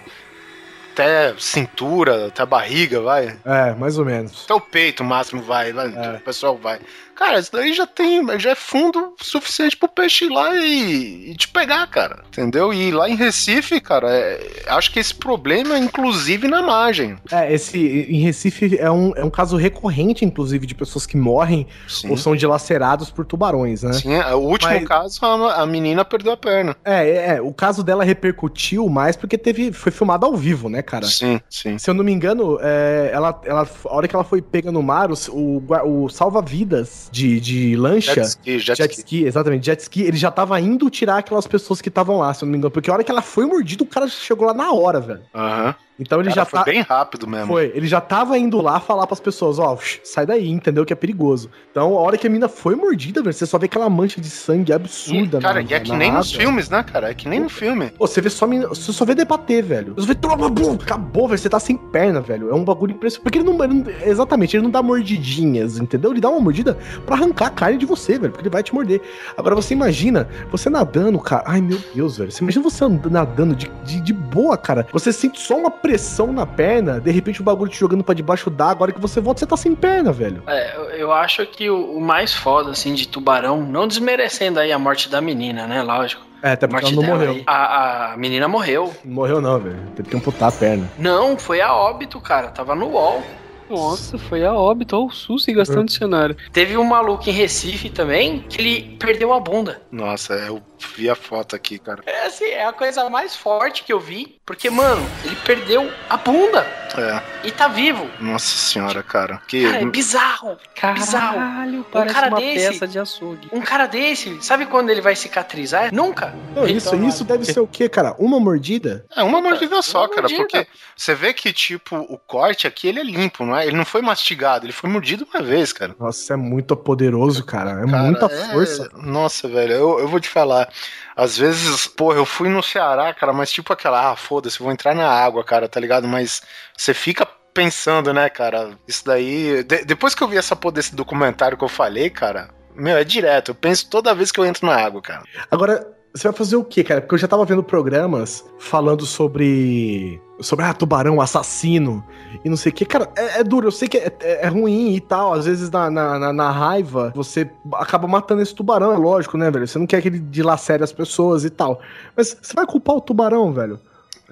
[0.92, 3.38] até cintura, até barriga, vai.
[3.44, 4.42] É, mais ou menos.
[4.44, 6.16] Até o peito máximo vai, vai É.
[6.16, 6.78] o pessoal vai.
[7.20, 11.34] Cara, isso daí já tem, já é fundo suficiente pro peixe ir lá e, e
[11.36, 12.24] te pegar, cara.
[12.28, 12.72] Entendeu?
[12.72, 17.16] E lá em Recife, cara, é- acho que esse problema é inclusive na margem.
[17.30, 21.66] É, esse em Recife é um, é um caso recorrente, inclusive, de pessoas que morrem
[21.86, 22.08] Sim.
[22.08, 23.92] ou são dilacerados por tubarões, né?
[23.92, 26.74] Sim, é, o último Mas- caso, a, a menina perdeu a perna.
[26.82, 30.80] É, é, é, o caso dela repercutiu mais porque teve, foi filmado ao vivo, né,
[30.80, 31.04] cara?
[31.06, 31.76] Sim, sim.
[31.76, 34.82] Se eu não me engano, é, ela, ela, a hora que ela foi pega no
[34.82, 38.14] mar, o, o, o salva-vidas de, de lancha.
[38.14, 39.00] Jet ski, jet, Jet ski.
[39.00, 42.44] ski, exatamente, jet ski, ele já tava indo tirar aquelas pessoas que estavam lá, se
[42.44, 42.70] eu não me engano.
[42.70, 45.22] Porque a hora que ela foi mordida, o cara chegou lá na hora, velho.
[45.34, 45.74] Aham.
[46.00, 46.64] Então ele Cara, já foi tá.
[46.64, 47.46] bem rápido mesmo.
[47.48, 50.84] Foi, ele já tava indo lá falar pras pessoas, ó, sai daí, entendeu?
[50.86, 51.50] Que é perigoso.
[51.70, 54.30] Então, a hora que a mina foi mordida, velho, você só vê aquela mancha de
[54.30, 55.38] sangue absurda.
[55.40, 57.10] Cara, na- e é que nem nos filmes, né, cara?
[57.10, 57.90] É que nem no filme.
[57.90, 59.92] Pô, você vê só mina- você só vê debater, velho.
[59.94, 61.38] Você vê toma, bum, acabou, velho.
[61.38, 62.50] Você tá sem perna, velho.
[62.50, 63.22] É um bagulho impressionante.
[63.22, 66.10] Porque ele não, ele não- Exatamente, ele não dá mordidinhas, entendeu?
[66.12, 68.32] Ele dá uma mordida pra arrancar a carne de você, velho.
[68.32, 69.00] Porque ele vai te morder.
[69.36, 71.42] Agora você imagina, você nadando, cara.
[71.46, 72.30] Ai, meu Deus, velho.
[72.32, 74.86] Você imagina você and- nadando de, de, de boa, cara.
[74.92, 75.89] Você sente só uma pressão
[76.32, 78.72] na perna, de repente o bagulho te jogando pra debaixo d'água.
[78.72, 80.42] Agora que você volta, você tá sem perna, velho.
[80.46, 84.78] É, eu- acho que o, o mais foda, assim, de tubarão, não desmerecendo aí a
[84.78, 85.82] morte da menina, né?
[85.82, 86.22] Lógico.
[86.42, 87.42] É, até A porque ela não morreu.
[87.46, 88.92] A, a menina morreu.
[89.04, 89.78] Não morreu, não, velho.
[89.94, 90.90] Teve que amputar a perna.
[90.98, 92.48] Não, foi a óbito, cara.
[92.48, 93.22] Tava no UOL.
[93.68, 96.36] Nossa, foi a óbito, ó, o SUS e gastando dicionário.
[96.52, 99.80] Teve um maluco em Recife também que ele perdeu a bunda.
[99.92, 100.60] Nossa, eu
[100.96, 102.02] vi a foto aqui, cara.
[102.06, 104.36] É assim, é a coisa mais forte que eu vi.
[104.44, 106.60] Porque, mano, ele perdeu a bunda.
[106.96, 107.46] É.
[107.46, 108.08] E tá vivo.
[108.18, 109.40] Nossa senhora, cara.
[109.46, 109.62] Que.
[109.64, 110.58] Cara, é bizarro.
[110.94, 111.34] Bizarro.
[111.38, 113.48] Caralho, parece cara uma desse- peça de açougue.
[113.52, 115.94] Um cara desse, sabe quando ele vai cicatrizar?
[115.94, 116.34] Nunca.
[116.54, 118.14] Não, isso, Então, isso deve ser o quê, cara?
[118.18, 119.04] Uma mordida?
[119.16, 120.42] É uma mordida só, uma cara, mordida.
[120.42, 120.66] porque
[120.96, 123.66] você vê que, tipo, o corte aqui, ele é limpo, não é?
[123.66, 125.94] Ele não foi mastigado, ele foi mordido uma vez, cara.
[125.98, 127.70] Nossa, é muito poderoso, cara.
[127.82, 128.90] É Cara, muita é- força.
[128.96, 130.68] Nossa, velho, eu, eu vou te falar.
[131.16, 134.94] Às vezes, porra, eu fui no Ceará, cara, mas tipo aquela, ah, foda-se, vou entrar
[134.94, 136.06] na água, cara, tá ligado?
[136.08, 136.42] Mas
[136.76, 138.78] você fica pensando, né, cara?
[138.86, 139.62] Isso daí.
[139.64, 143.04] de- depois que eu vi essa porra desse documentário que eu falei, cara, meu, é
[143.04, 143.50] direto.
[143.50, 145.24] Eu penso toda vez que eu entro na água, cara.
[145.50, 147.00] Agora, você vai fazer o quê, cara?
[147.00, 150.20] Porque eu já tava vendo programas falando sobre.
[150.40, 152.02] Sobre, ah, tubarão assassino
[152.42, 152.86] e não sei o que.
[152.86, 155.34] Cara, é, é duro, eu sei que é, é- é ruim e tal.
[155.34, 159.68] Às vezes na, na, na- raiva você acaba matando esse tubarão, é lógico, né, velho?
[159.68, 161.80] Você não quer que ele dilacere as pessoas e tal.
[162.16, 163.78] Mas você vai culpar o tubarão, velho?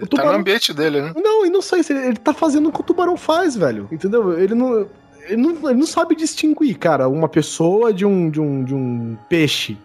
[0.01, 1.12] O Tá no ambiente dele, né?
[1.14, 3.87] Não, e não sei se ele, ele tá fazendo o que o tubarão faz, velho.
[3.93, 4.39] Entendeu?
[4.39, 4.87] Ele não.
[5.29, 9.14] Ele não, ele não sabe distinguir, cara, uma pessoa de um, de um, de um
[9.29, 9.76] peixe.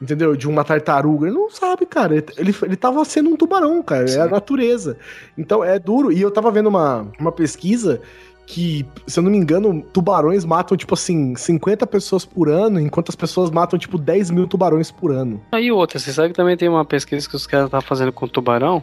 [0.00, 0.36] Entendeu?
[0.36, 1.26] De uma tartaruga.
[1.26, 2.14] Ele não sabe, cara.
[2.14, 4.08] Ele, ele, ele tava sendo um tubarão, cara.
[4.08, 4.30] É a Sim.
[4.30, 4.96] natureza.
[5.36, 6.12] Então é duro.
[6.12, 8.00] E eu tava vendo uma, uma pesquisa
[8.48, 13.10] que, se eu não me engano, tubarões matam, tipo assim, 50 pessoas por ano, enquanto
[13.10, 15.40] as pessoas matam, tipo, 10 mil tubarões por ano.
[15.52, 18.26] Aí outra, você sabe que também tem uma pesquisa que os caras estão fazendo com
[18.26, 18.82] tubarão?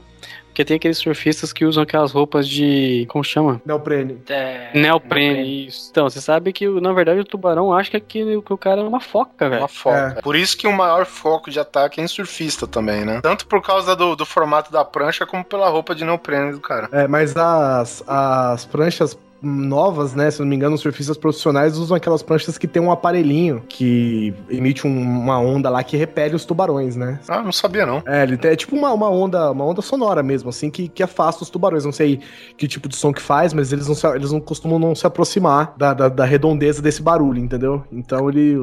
[0.56, 3.06] Porque tem aqueles surfistas que usam aquelas roupas de.
[3.10, 3.62] Como chama?
[3.66, 4.22] Neoprene.
[4.30, 5.90] É, Neoprene, isso.
[5.92, 9.02] Então, você sabe que, na verdade, o tubarão acha que, que o cara é uma
[9.02, 9.62] foca, velho.
[9.64, 10.22] Uma foca.
[10.24, 13.20] Por isso que o maior foco de ataque é em surfista também, né?
[13.22, 16.88] Tanto por causa do, do formato da prancha, como pela roupa de neoprene do cara.
[16.90, 19.14] É, mas as, as pranchas
[19.46, 20.32] novas, né?
[20.32, 24.34] Se não me engano, os surfistas profissionais usam aquelas pranchas que tem um aparelhinho que
[24.50, 27.20] emite um- uma onda lá que repele os tubarões, né?
[27.28, 28.02] Ah, não sabia não.
[28.08, 31.04] É, ele tem, é tipo uma, uma onda, uma onda sonora mesmo, assim, que, que
[31.04, 31.86] afasta os tubarões.
[31.86, 32.20] Não sei
[32.58, 35.06] que tipo de som que faz, mas eles não, se- eles não costumam não se
[35.06, 37.84] aproximar da, da, da redondeza desse barulho, entendeu?
[37.92, 38.56] Então ele,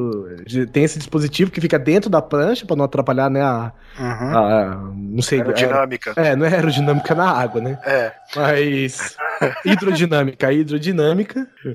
[0.47, 3.41] ele tem esse dispositivo que fica dentro da prancha pra não atrapalhar, né?
[3.43, 4.37] A, Uhum.
[4.39, 5.41] a- não sei.
[5.41, 6.12] Aerodinâmica.
[6.16, 7.78] É, não é aerodinâmica na água, né?
[7.85, 8.12] É.
[8.35, 9.16] Mas.
[9.64, 10.71] hidrodinâmica, hidrodinâmica.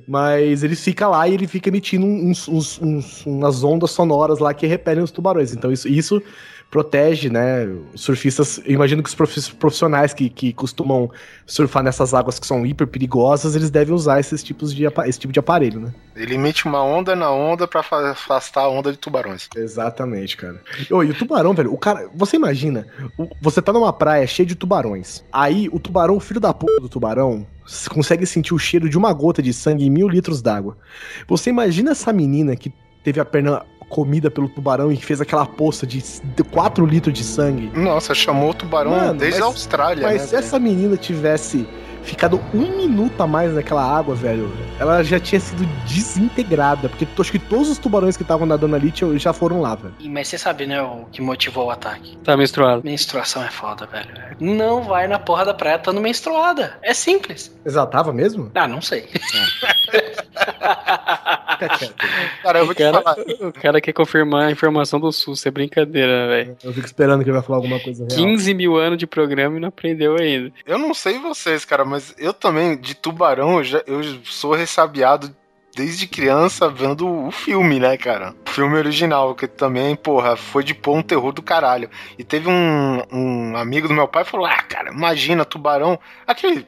[0.07, 4.53] Mas ele fica lá e ele fica emitindo uns, uns- uns- umas ondas sonoras lá
[4.53, 5.53] que repelem os tubarões.
[5.53, 6.21] Então isso, isso
[6.69, 7.65] protege, né?
[7.95, 8.59] Surfistas.
[8.65, 11.09] Imagino que os profi- profissionais que, que costumam
[11.45, 15.31] surfar nessas águas que são hiper perigosas, eles devem usar esses tipos de, esse tipo
[15.31, 15.93] de aparelho, né?
[16.13, 19.47] Ele emite uma onda na onda pra fa- afastar a onda de tubarões.
[19.55, 20.59] Exatamente, cara.
[20.89, 22.09] E o tubarão, velho, o cara.
[22.13, 22.85] Você imagina,
[23.41, 25.23] você tá numa praia cheia de tubarões.
[25.31, 28.97] Aí o tubarão, o filho da puta do tubarão, s- consegue sentir o cheiro de
[28.97, 30.78] uma gota de sangue em mil litros d'água.
[31.28, 35.88] Você imagina essa menina que teve a perna comida pelo tubarão e fez aquela poça
[35.88, 36.03] de
[36.51, 37.72] 4 litros de sangue.
[37.74, 40.28] Nossa, chamou o tubarão Mano, desde mas- a Austrália, Mas né?
[40.28, 41.65] se essa menina tivesse
[42.08, 46.89] ficado um minuto a mais naquela água, velho, ela já tinha sido desintegrada.
[46.89, 49.93] Porque acho que todos os tubarões que estavam nadando ali tinham- já foram lá, velho.
[49.99, 52.18] E- Mas você sabe, né, o que motivou o ataque?
[52.24, 52.82] Tá menstruado.
[52.84, 54.08] Menstruação é foda, velho.
[54.39, 56.78] Não vai na porra da praia estando menstruada.
[56.82, 57.51] É simples.
[57.66, 58.51] Exatava mesmo?
[58.55, 59.01] Ah, não sei.
[59.01, 60.07] Quieto.
[62.43, 63.17] Cara, eu vou o, te cara, falar.
[63.41, 66.57] o cara quer confirmar a informação do SUS, é brincadeira, velho.
[66.63, 68.19] Eu fico esperando que ele vai falar alguma coisa real.
[68.19, 70.51] 15 mil anos de programa e não aprendeu ainda.
[70.65, 75.35] Eu não sei vocês, cara, mas eu também, de tubarão, eu, já, eu sou ressabiado
[75.75, 78.33] desde criança vendo o filme, né, cara?
[78.47, 81.89] O filme original, que também, porra, foi de pôr um terror do caralho.
[82.17, 85.99] E teve um, um amigo do meu pai que falou: Ah, cara, imagina, tubarão.
[86.25, 86.67] Aquele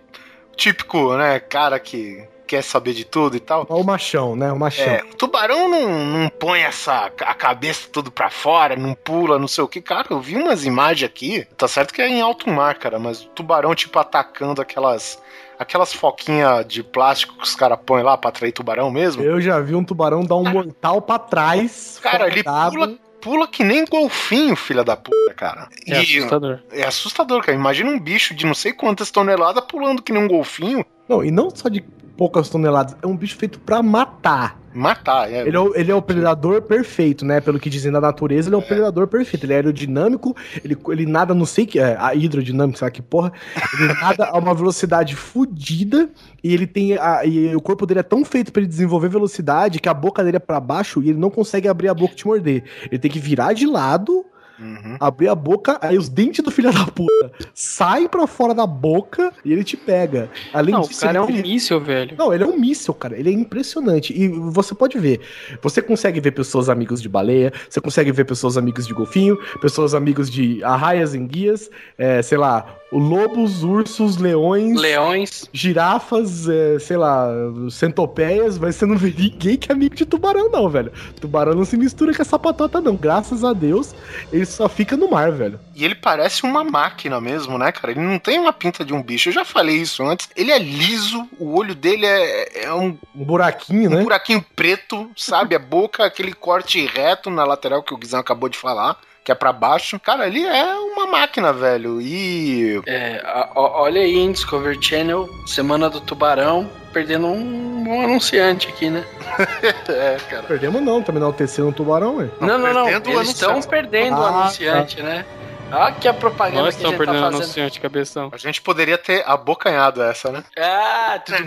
[0.55, 3.67] típico, né, cara que quer saber de tudo e tal.
[3.69, 4.51] Ó o machão, né?
[4.51, 4.85] O machão.
[4.85, 9.47] É, o tubarão não, não põe essa a cabeça tudo pra fora, não pula, não
[9.47, 9.79] sei o que.
[9.79, 11.45] Cara, eu vi umas imagens aqui.
[11.55, 15.21] Tá certo que é em alto mar, cara, mas o tubarão, tipo, atacando aquelas.
[15.59, 19.21] Aquelas foquinhas de plástico que os caras põem lá pra atrair tubarão mesmo.
[19.21, 21.99] Eu já vi um tubarão dar um mortal pra trás.
[22.01, 25.67] Cara, ele pula, pula que nem golfinho, filha da puta, cara.
[25.87, 26.59] É E assustador.
[26.71, 27.57] é assustador, cara.
[27.57, 30.85] Imagina um bicho de não sei quantas toneladas pulando que nem um golfinho.
[31.07, 31.81] Não, e não só de
[32.17, 34.58] poucas toneladas, é um bicho feito pra matar.
[34.73, 35.47] Matar, é.
[35.47, 37.41] Ele é, o, ele é o predador perfeito, né?
[37.41, 39.45] Pelo que dizem da natureza, ele é o predador perfeito.
[39.45, 43.31] Ele é aerodinâmico, ele, ele nada, não sei que é, a hidrodinâmica, que porra?
[43.79, 46.09] Ele nada a uma velocidade fodida
[46.43, 46.97] e ele tem.
[46.97, 50.23] A, e o corpo dele é tão feito pra ele desenvolver velocidade que a boca
[50.23, 52.63] dele é pra baixo e ele não consegue abrir a boca e te morder.
[52.85, 54.25] Ele tem que virar de lado
[54.59, 54.97] Uhum.
[54.99, 59.31] abrir a boca, aí os dentes do filho da puta saem pra fora da boca
[59.45, 60.29] e ele te pega.
[60.53, 62.15] Além Não, o disso, cara é um ele- míssil, velho.
[62.17, 63.17] Não, ele é um míssil, cara.
[63.17, 64.13] Ele é impressionante.
[64.13, 65.21] E você pode ver.
[65.61, 69.93] Você consegue ver pessoas amigos de baleia, você consegue ver pessoas amigos de golfinho, pessoas
[69.93, 75.49] amigos de arraias em guias, é, sei lá, lobos, ursos, leões, Leões.
[75.53, 77.27] girafas, é, sei lá,
[77.69, 80.91] centopeias, mas você não vê ninguém que é amigo de tubarão, não, velho.
[81.19, 82.95] Tubarão não se mistura com essa patota, não.
[82.95, 83.93] Graças a Deus,
[84.31, 85.59] ele só fica no mar, velho.
[85.75, 87.91] E ele parece uma máquina mesmo, né, cara?
[87.91, 89.29] Ele não tem uma pinta de um bicho.
[89.29, 90.29] Eu já falei isso antes.
[90.35, 94.03] Ele é liso, o olho dele é, é um, Um buraquinho, um né?
[94.03, 95.55] buraquinho preto, sabe?
[95.55, 98.97] A boca, aquele corte reto na lateral que o Guizão acabou de falar.
[99.29, 99.99] Que é pra baixo.
[99.99, 102.01] Cara, ele é uma máquina, velho.
[102.01, 102.81] E.
[102.87, 108.67] É, a- ó- olha aí em Discovery Channel, Semana do Tubarão, perdendo um bom anunciante
[108.69, 109.03] aqui, né?
[109.87, 110.43] É, cara.
[110.47, 112.29] Perdemos não, também não TC no tubarão, ué.
[112.41, 112.85] Não, não, não.
[112.85, 115.23] perdendo o Eles estão perdendo o Ah, anunciante, né?
[115.71, 117.41] Olha que a propaganda Nós que a estamos gente perdendo tá fazendo.
[117.43, 118.29] anunciante, cabeção.
[118.31, 120.43] A gente poderia ter abocanhado essa, né?
[120.57, 121.37] Ah, tudo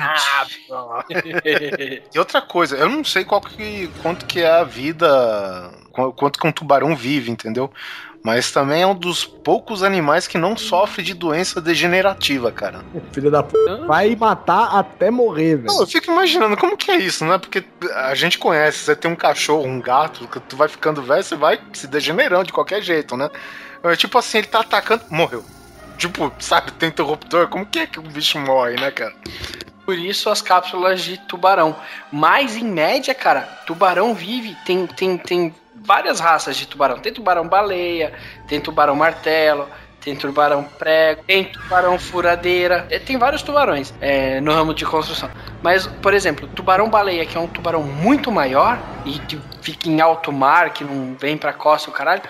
[2.14, 6.38] E outra coisa, eu não sei qual que, quanto que é a vida, qu- quanto
[6.38, 7.70] que um tubarão vive, entendeu?
[8.24, 12.84] Mas também é um dos poucos animais que não sofre de doença degenerativa, cara.
[13.12, 13.52] Filho da p...
[13.84, 15.66] Vai matar até morrer, velho.
[15.66, 17.36] Não, eu fico imaginando como que é isso, né?
[17.36, 17.64] Porque
[17.96, 21.34] a gente conhece, você tem um cachorro, um gato, que tu vai ficando velho, você
[21.34, 23.28] vai se degenerando de qualquer jeito, né?
[23.84, 25.44] É tipo assim, ele tá atacando, morreu.
[25.98, 29.14] Tipo, sabe, tem interruptor, como que é que o bicho morre, né, cara?
[29.84, 31.76] Por isso as cápsulas de tubarão.
[32.10, 36.98] Mas em média, cara, tubarão vive, tem, tem, tem várias raças de tubarão.
[36.98, 38.12] Tem tubarão baleia,
[38.46, 39.68] tem tubarão martelo,
[40.00, 45.30] tem tubarão prego, tem tubarão furadeira, é, tem vários tubarões é, no ramo de construção.
[45.62, 50.00] Mas, por exemplo, tubarão baleia, que é um tubarão muito maior e que fica em
[50.00, 52.22] alto mar, que não vem pra costa o caralho,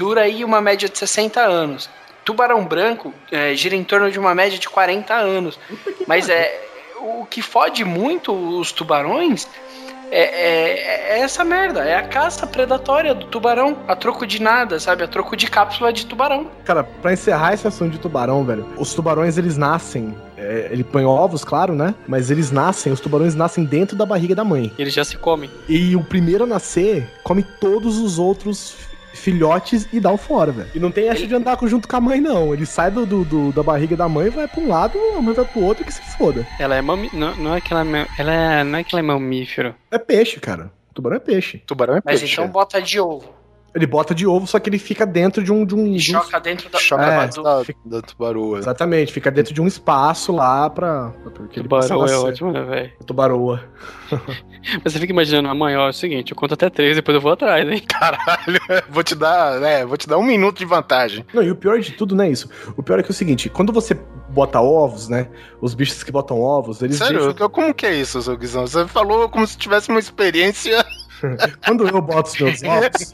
[0.00, 1.90] dura aí uma média de 60 anos.
[2.24, 5.58] Tubarão branco é, gira em torno de uma média de 40 anos.
[6.06, 6.58] Mas é
[7.02, 9.46] o que fode muito os tubarões
[10.10, 11.84] é, é- é essa merda.
[11.84, 13.76] É a caça predatória do tubarão.
[13.86, 15.04] A troco de nada, sabe?
[15.04, 16.46] A troco de cápsula de tubarão.
[16.64, 20.16] Cara, pra encerrar esse assunto de tubarão, velho, os tubarões eles nascem.
[20.38, 21.94] é, ele põe ovos, claro, né?
[22.08, 24.72] Mas eles nascem, os tubarões nascem dentro da barriga da mãe.
[24.78, 25.50] Eles já se comem.
[25.68, 28.74] E o primeiro a nascer come todos os outros
[29.12, 30.70] filhotes e dá o fora, velho.
[30.74, 32.52] E não tem essa de andar junto com a mãe, não.
[32.54, 35.34] Ele sai do, do- do- da barriga da mãe, vai pra um lado, a mãe
[35.34, 36.46] vai pro outro, que se foda.
[36.58, 37.10] Ela é mami...
[37.12, 38.64] não, não é que ela é, ela é...
[38.64, 39.74] não é que ela é mamífero.
[39.90, 40.70] É peixe, cara.
[40.94, 41.58] Tubarão é peixe.
[41.66, 42.34] Tubarão é Mas peixe.
[42.34, 43.32] então bota de ovo.
[43.74, 45.64] Ele bota de ovo, só que ele fica dentro de um.
[45.64, 46.78] De um, E de um- choca dentro da.
[46.78, 48.58] Choca É, dentro da, da tubaroa.
[48.58, 51.10] Exatamente, fica dentro de um espaço lá pra.
[51.22, 52.92] pra porque ele possa Tubarão é ótimo, né, velho?
[53.06, 53.62] Tubaroa.
[54.84, 57.20] Mas você fica imaginando, amanhã, ó, é o seguinte, eu conto até três, depois eu
[57.20, 57.80] vou atrás, hein?
[57.88, 58.60] Caralho,
[58.90, 61.24] vou te dar, né, vou te dar um minuto de vantagem.
[61.32, 62.50] Não, e o pior de tudo não é isso.
[62.76, 63.94] O pior é que é o seguinte, quando você
[64.28, 65.28] bota ovos, né?
[65.60, 68.66] Os bichos que botam ovos, eles Sério, deixam- como que é isso, seu Guizão?
[68.66, 70.84] Você falou como se tivesse uma experiência.
[71.64, 73.12] Quando eu boto os meus ovos.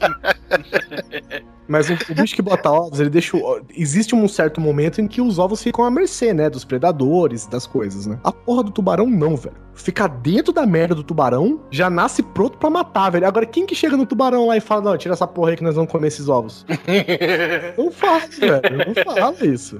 [1.67, 3.35] Mas o, o bicho que bota ovos, ele deixa.
[3.35, 6.49] o- Existe um certo momento em que os ovos ficam à mercê, né?
[6.49, 8.17] Dos predadores, das coisas, né?
[8.23, 9.55] A porra do tubarão não, velho.
[9.73, 13.27] Fica dentro da merda do tubarão, já nasce pronto pra matar, velho.
[13.27, 15.63] Agora, quem que chega no tubarão lá e fala, não, tira essa porra aí que
[15.63, 16.65] nós vamos comer esses ovos?
[17.77, 18.61] não fala, velho.
[18.87, 19.79] Não fala isso.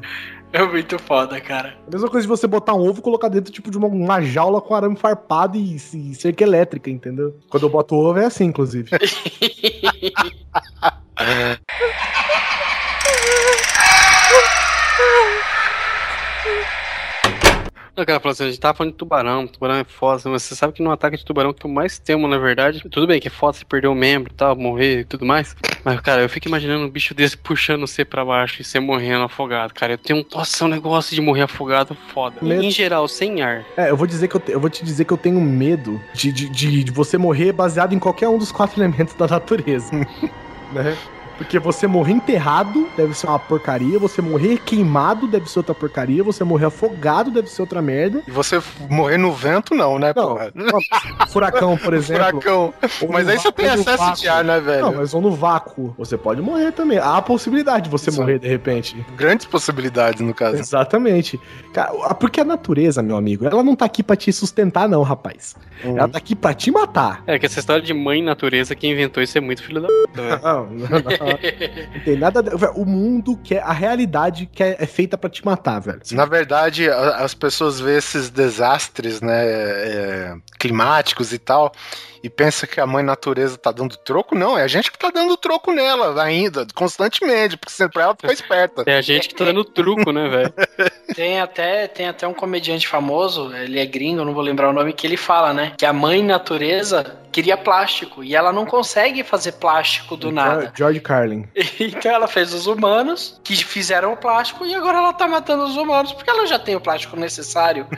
[0.53, 1.75] É muito foda, cara.
[1.88, 4.21] A mesma coisa de você botar um ovo e colocar dentro, tipo, de uma, uma
[4.21, 7.35] jaula com arame farpado e, e cerca elétrica, entendeu?
[7.49, 8.89] Quando eu boto ovo é assim, inclusive.
[17.95, 20.72] Não, cara, assim, a gente tava falando de tubarão, tubarão é foda, mas você sabe
[20.72, 23.32] que no ataque de tubarão que eu mais temo, na verdade, tudo bem que é
[23.32, 26.47] foda você perder um membro e tal, morrer e tudo mais, mas, cara, eu fico
[26.47, 30.24] imaginando um bicho desse puxando você pra baixo e você morrendo afogado, cara, eu tenho,
[30.32, 32.36] nossa, um negócio de morrer afogado foda.
[32.39, 32.61] Medo.
[32.63, 33.65] Em geral, sem ar.
[33.76, 35.99] É, eu vou dizer que eu, te- eu vou te dizer que eu tenho medo
[36.13, 39.89] de, de, de, de você morrer baseado em qualquer um dos quatro elementos da natureza.
[40.70, 41.01] Né?
[41.38, 46.23] Porque você morrer enterrado deve ser uma porcaria, você morrer queimado deve ser outra porcaria,
[46.23, 48.23] você morrer afogado deve ser outra merda.
[48.27, 50.51] E você morrer no vento, não, né, Não, porra?
[51.29, 52.41] Furacão, por exemplo.
[52.41, 52.73] Furacão.
[53.09, 54.21] Mas aí você tem acesso vácuo.
[54.21, 54.81] de ar, né, velho?
[54.81, 55.93] Não, mas ou no vácuo.
[55.97, 56.97] Você pode morrer também.
[56.97, 58.19] Há a possibilidade de você Isso.
[58.19, 59.05] morrer de repente.
[59.15, 60.57] Grandes possibilidades, no caso.
[60.57, 61.39] Exatamente.
[61.73, 65.55] Cara, porque a natureza, meu amigo, ela não tá aqui pra te sustentar, não, rapaz.
[65.83, 65.97] Uhum.
[65.97, 67.23] Ela tá aqui pra te matar.
[67.27, 70.21] É que essa história de mãe natureza, quem inventou isso é muito filho da puta,
[70.21, 70.39] velho.
[70.41, 71.26] Não, não, não.
[71.95, 72.41] Não tem nada.
[72.41, 73.61] velho, O mundo quer.
[73.63, 75.99] A realidade que é, é feita pra te matar, velho.
[76.11, 81.71] Na verdade, as pessoas veem esses desastres, né, é, climáticos e tal,
[82.23, 84.36] e pensam que a mãe natureza tá dando troco.
[84.36, 88.15] Não, é a gente que tá dando troco nela ainda, constantemente, porque sempre pra ela
[88.15, 88.84] ficar esperta.
[88.86, 90.53] É a gente que tá dando truco, né, velho?
[91.15, 94.73] Tem até, tem até um comediante famoso, ele é gringo, eu não vou lembrar o
[94.73, 95.73] nome, que ele fala, né?
[95.75, 98.23] Que a mãe natureza queria plástico.
[98.23, 100.71] E ela não consegue fazer plástico do nada.
[100.75, 101.16] George Carlin.
[101.80, 105.76] Então ela fez os humanos, que fizeram o plástico, e agora ela tá matando os
[105.78, 107.86] humanos, porque ela já tem o plástico necessário.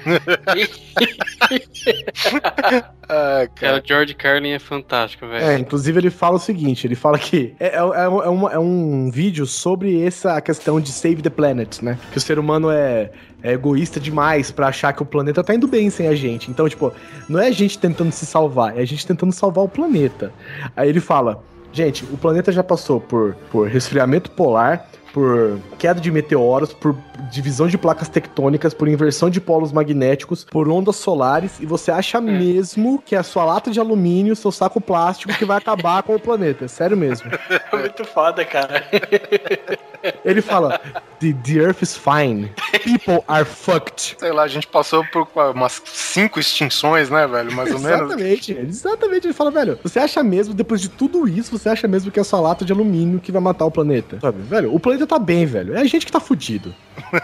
[3.11, 3.81] Ah, Cara, cara.
[3.83, 5.43] o George Carlin é fantástico, velho.
[5.43, 8.51] É, inclusive ele fala o seguinte, ele fala que é, é, é, um- é uma-
[8.53, 11.97] é um vídeo sobre essa questão de save the planet, né?
[12.11, 13.09] Que o ser humano é,
[13.41, 16.51] é egoísta demais pra achar que o planeta tá indo bem sem a gente.
[16.51, 16.93] Então, tipo,
[17.27, 20.31] não é a gente tentando se salvar, é a gente tentando salvar o planeta.
[20.75, 26.11] Aí ele fala, gente, o planeta já passou por, por resfriamento polar, por queda de
[26.11, 26.95] meteoros, por
[27.31, 32.21] divisão de placas tectônicas, por inversão de polos magnéticos, por ondas solares, e você acha
[32.21, 36.15] mesmo que é a sua lata de alumínio, seu saco plástico, que vai acabar com
[36.15, 36.65] o planeta.
[36.65, 37.29] É sério mesmo.
[37.71, 38.83] É muito foda, cara.
[40.23, 40.79] Ele fala:
[41.19, 42.51] the, the Earth is fine.
[42.83, 44.15] People are fucked.
[44.17, 47.51] Sei lá, a gente passou por umas cinco extinções, né, velho?
[47.51, 48.11] Mais ou menos.
[48.11, 49.27] Exatamente, exatamente.
[49.27, 52.21] Ele fala, velho, você acha mesmo, depois de tudo isso, você acha mesmo que é
[52.21, 54.19] a sua lata de alumínio que vai matar o planeta?
[54.19, 55.75] Sabe, velho, o planeta tá bem, velho.
[55.75, 56.73] É a gente que tá fudido.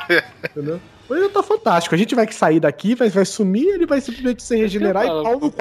[0.52, 0.80] Entendeu?
[1.06, 1.94] O planeta tá fantástico.
[1.94, 5.40] A gente vai sair daqui, vai, vai sumir, ele vai simplesmente se regenerar e pau
[5.40, 5.56] no c...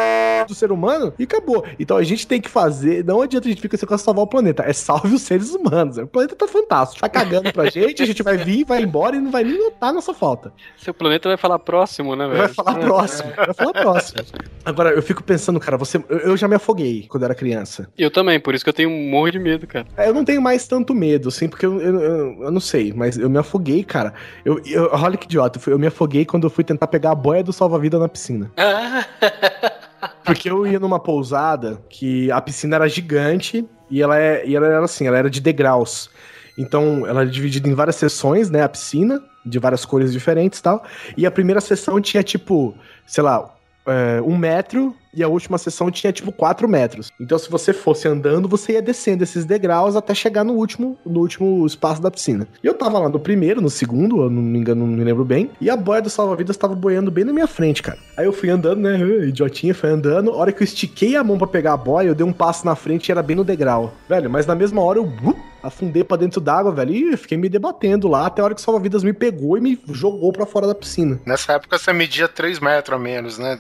[0.49, 1.65] do ser humano e acabou.
[1.79, 3.05] Então a gente tem que fazer.
[3.05, 4.63] Não adianta a gente ficar com salvar o planeta.
[4.67, 5.99] É salve os seres humanos.
[5.99, 7.01] O planeta tá fantástico.
[7.01, 9.93] Tá cagando pra gente, a gente vai vir, vai embora e não vai nem notar
[9.93, 10.53] nossa falta.
[10.79, 12.55] Seu planeta vai falar próximo, né, Vai velho?
[12.55, 13.33] falar próximo.
[13.37, 14.23] Vai falar próximo.
[14.65, 15.99] Agora, eu fico pensando, cara, você.
[16.09, 17.89] Eu, eu já me afoguei quando era criança.
[17.99, 19.87] Eu também, por isso que eu tenho um morro de medo, cara.
[19.97, 22.93] É, Eu não tenho mais tanto medo, assim, porque eu, eu, eu- eu não sei,
[22.95, 24.15] mas eu me afoguei, cara.
[24.45, 27.43] Eu, eu- olha que idiota, eu me afoguei quando eu fui tentar pegar a boia
[27.43, 28.51] do salva-vida na piscina.
[30.25, 34.67] Porque eu ia numa pousada que a piscina era gigante e ela, é, e ela
[34.67, 36.11] era assim, ela era de degraus.
[36.57, 38.63] Então, ela era dividida em várias seções, né?
[38.63, 40.85] A piscina, de várias cores diferentes e tal.
[41.17, 42.75] E a primeira sessão tinha, tipo,
[43.07, 43.53] sei lá,
[43.87, 47.11] é, um metro e a última sessão tinha, tipo, quatro metros.
[47.21, 51.21] Então, se você fosse andando, você ia descendo esses degraus até chegar no último, no
[51.21, 52.47] último espaço da piscina.
[52.63, 55.25] E eu tava lá no primeiro, no segundo, eu não me engano, não me lembro
[55.25, 55.51] bem.
[55.61, 57.99] E a boia do salva-vidas tava boiando bem na minha frente, cara.
[58.17, 58.99] Aí eu fui andando, né?
[59.29, 60.31] Idiotinha, fui andando.
[60.31, 62.65] A hora que eu estiquei a mão pra pegar a boia, eu dei um passo
[62.67, 63.95] na frente e era bem no degrau.
[64.09, 67.49] Velho, mas na mesma hora eu uh, afundei pra dentro d'água, velho, e fiquei me
[67.49, 70.67] debatendo lá até a hora que o salva-vidas me pegou e me jogou pra fora
[70.67, 71.19] da piscina.
[71.25, 73.59] Nessa época você media 3 metros a menos, né?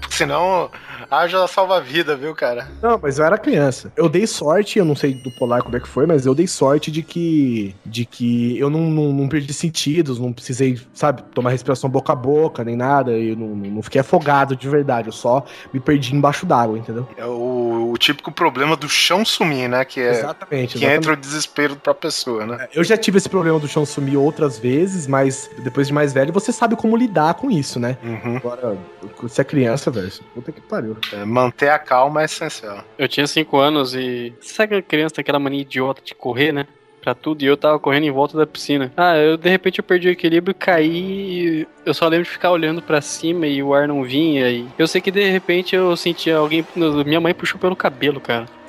[0.00, 0.70] Porque senão
[1.10, 2.68] haja salva-vida, viu, cara?
[2.82, 3.92] Não, mas eu era criança.
[3.96, 6.46] Eu dei sorte, eu não sei do polar como é que foi, mas eu dei
[6.46, 11.50] sorte de que de que eu não, não, não perdi sentidos, não precisei, sabe, tomar
[11.50, 13.10] respiração boca a boca, nem nada.
[13.12, 17.08] Eu não, não fiquei afogado de verdade, eu só me perdi embaixo d'água, entendeu?
[17.16, 19.84] É o, o típico problema do chão sumir, né?
[19.84, 20.96] Que é exatamente, que exatamente.
[20.96, 22.68] entra o desespero pra pessoa, né?
[22.72, 26.32] Eu já tive esse problema do chão sumir outras vezes, mas depois de mais velho,
[26.32, 27.96] você sabe como lidar com isso, né?
[28.02, 28.36] Uhum.
[28.36, 28.78] Agora,
[29.20, 30.10] você é criança, velho.
[30.34, 30.96] Puta que pariu.
[31.12, 32.84] É, manter a calma é essencial.
[32.98, 34.32] Eu tinha 5 anos e.
[34.40, 36.66] Sabe que a criança tem aquela mania idiota de correr, né?
[37.00, 38.92] Pra tudo, e eu tava correndo em volta da piscina.
[38.94, 41.60] Ah, eu de repente eu perdi o equilíbrio, caí.
[41.62, 44.50] e Eu só lembro de ficar olhando pra cima e o ar não vinha.
[44.50, 46.62] E eu sei que de repente eu senti alguém.
[47.06, 48.44] Minha mãe puxou pelo cabelo, cara.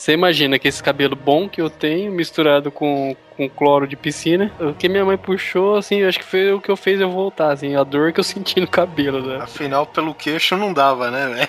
[0.00, 4.50] Você imagina que esse cabelo bom que eu tenho, misturado com, com cloro de piscina,
[4.58, 7.52] o que minha mãe puxou, assim, acho que foi o que eu fez eu voltar,
[7.52, 9.36] assim, a dor que eu senti no cabelo, né?
[9.42, 11.48] Afinal, pelo queixo não dava, né, velho?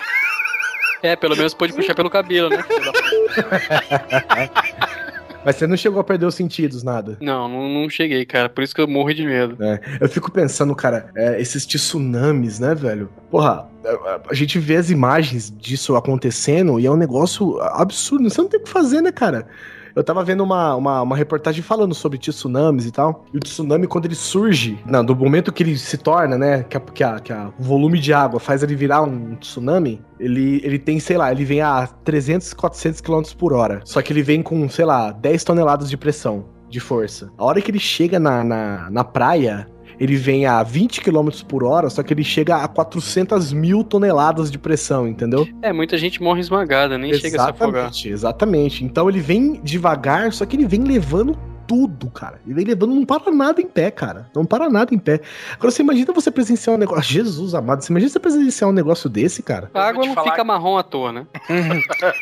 [1.02, 2.62] É, pelo menos pôde puxar pelo cabelo, né?
[5.44, 7.16] Mas você não chegou a perder os sentidos, nada.
[7.20, 8.48] Não, não, não cheguei, cara.
[8.48, 9.56] Por isso que eu morro de medo.
[10.00, 13.08] Eu fico pensando, cara, é, esses tsunamis, né, velho?
[13.30, 18.28] Porra, a, a gente vê as imagens disso acontecendo e é um negócio absurdo.
[18.28, 19.46] Você não tem o que fazer, né, cara?
[19.94, 23.24] Eu tava vendo uma, uma, uma reportagem falando sobre tsunamis e tal.
[23.32, 26.62] E o tsunami, quando ele surge, não, do momento que ele se torna, né?
[26.64, 30.00] Que, a, que, a, que a- o volume de água faz ele virar um tsunami,
[30.18, 33.80] ele, ele tem, sei lá, ele vem a 300, 400 km por hora.
[33.84, 37.30] Só que ele vem com, sei lá, 10 toneladas de pressão, de força.
[37.36, 39.66] A hora que ele chega na, na, na praia,
[40.02, 44.50] ele vem a 20 km por hora, só que ele chega a 400 mil toneladas
[44.50, 45.46] de pressão, entendeu?
[45.62, 47.84] É, muita gente morre esmagada, nem chega a se afogar.
[47.84, 48.84] Exatamente, exatamente.
[48.84, 52.40] Então ele vem devagar, só que ele vem levando tudo, cara.
[52.44, 54.30] Ele vem levando, não para nada em pé, cara.
[54.34, 55.20] Não para nada em pé.
[55.54, 57.04] Agora você imagina você presenciar um negócio.
[57.12, 59.70] Jesus amado, você imagina você presenciar um negócio desse, cara?
[59.74, 61.26] A água não falar fica que- marrom à toa, né?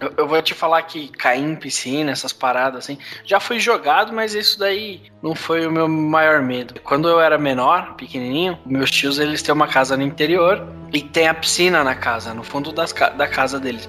[0.00, 4.12] Eu, eu vou te falar que cair em piscina, essas paradas assim, já fui jogado,
[4.12, 6.74] mas isso daí não foi o meu maior medo.
[6.82, 11.28] Quando eu era menor, pequenininho, meus tios eles têm uma casa no interior e tem
[11.28, 13.88] a piscina na casa, no fundo das da casa deles.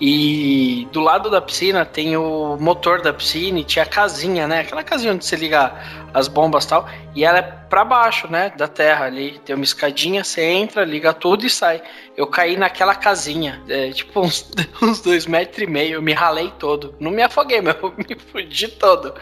[0.00, 4.60] E do lado da piscina tem o motor da piscina e tinha a casinha, né?
[4.60, 5.72] Aquela casinha onde você liga
[6.12, 6.88] as bombas e tal.
[7.14, 8.52] E ela é pra baixo, né?
[8.56, 9.40] Da terra ali.
[9.44, 11.80] Tem uma escadinha, você entra, liga tudo e sai.
[12.16, 14.50] Eu caí naquela casinha, é, tipo uns,
[14.82, 15.94] uns dois metros e meio.
[15.94, 16.94] Eu me ralei todo.
[16.98, 19.14] Não me afoguei, mas eu me fudi todo.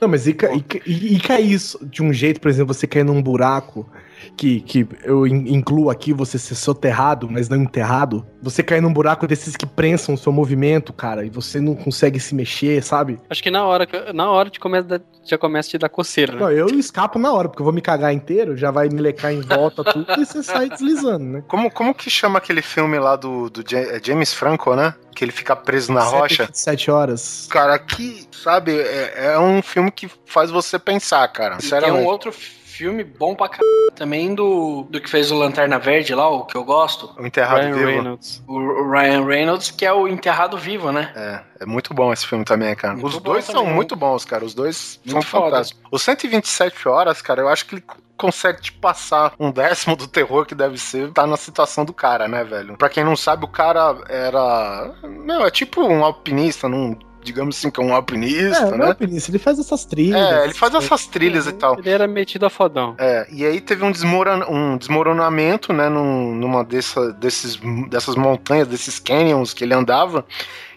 [0.00, 3.22] Não, mas e, e, e, e cair de um jeito, por exemplo, você cair num
[3.22, 3.88] buraco
[4.36, 8.26] que, que eu in- incluo aqui você ser soterrado, mas não enterrado.
[8.42, 12.20] Você cair num buraco desses que prensam o seu movimento, cara, e você não consegue
[12.20, 13.18] se mexer, sabe?
[13.30, 16.32] Acho que na hora, que- na hora de começa, já começa a te dar coceira,
[16.34, 16.40] né?
[16.40, 19.32] Não, eu escapo na hora, porque eu vou me cagar inteiro, já vai me lecar
[19.32, 21.44] em volta tudo e você sai deslizando, né?
[21.48, 24.94] Como, como que chama aquele filme lá do, do é James Franco, né?
[25.14, 26.48] Que ele fica preso na rocha.
[26.52, 27.46] Sete horas.
[27.50, 31.56] Cara, que, sabe, é, é um filme que faz você pensar, cara.
[31.62, 32.32] E tem um outro
[32.76, 36.56] filme bom pra caralho também do, do que fez o Lanterna Verde lá, o que
[36.56, 37.14] eu gosto.
[37.18, 37.86] O Enterrado Ryan Vivo.
[37.86, 38.42] Reynolds.
[38.46, 38.54] O
[38.84, 41.12] o Ryan Reynolds, que é o Enterrado Vivo, né?
[41.14, 42.94] É, é muito bom esse filme também, cara.
[42.94, 43.74] Muito Os dois também, são né?
[43.74, 44.44] muito bons, cara.
[44.44, 45.44] Os dois são Muito foda.
[45.50, 45.82] fantásticos.
[45.90, 47.84] O 127 horas, cara, eu acho que ele
[48.16, 52.28] consegue te passar um décimo do terror que deve ser tá na situação do cara,
[52.28, 52.76] né, velho?
[52.76, 54.92] Pra quem não sabe, o cara era.
[55.02, 56.96] Não, é tipo um alpinista, num.
[57.24, 58.84] Digamos assim, que é um alpinista, É, né?
[58.84, 60.20] é alpinista, ele faz essas trilhas.
[60.20, 61.78] É, ele faz essas trilhas e tal.
[61.78, 62.94] Ele era metido a fodão.
[62.98, 67.58] É, e aí teve um, desmoron, um desmoronamento, né, num- numa dessa, desses,
[67.88, 70.24] dessas montanhas, desses canyons que ele andava,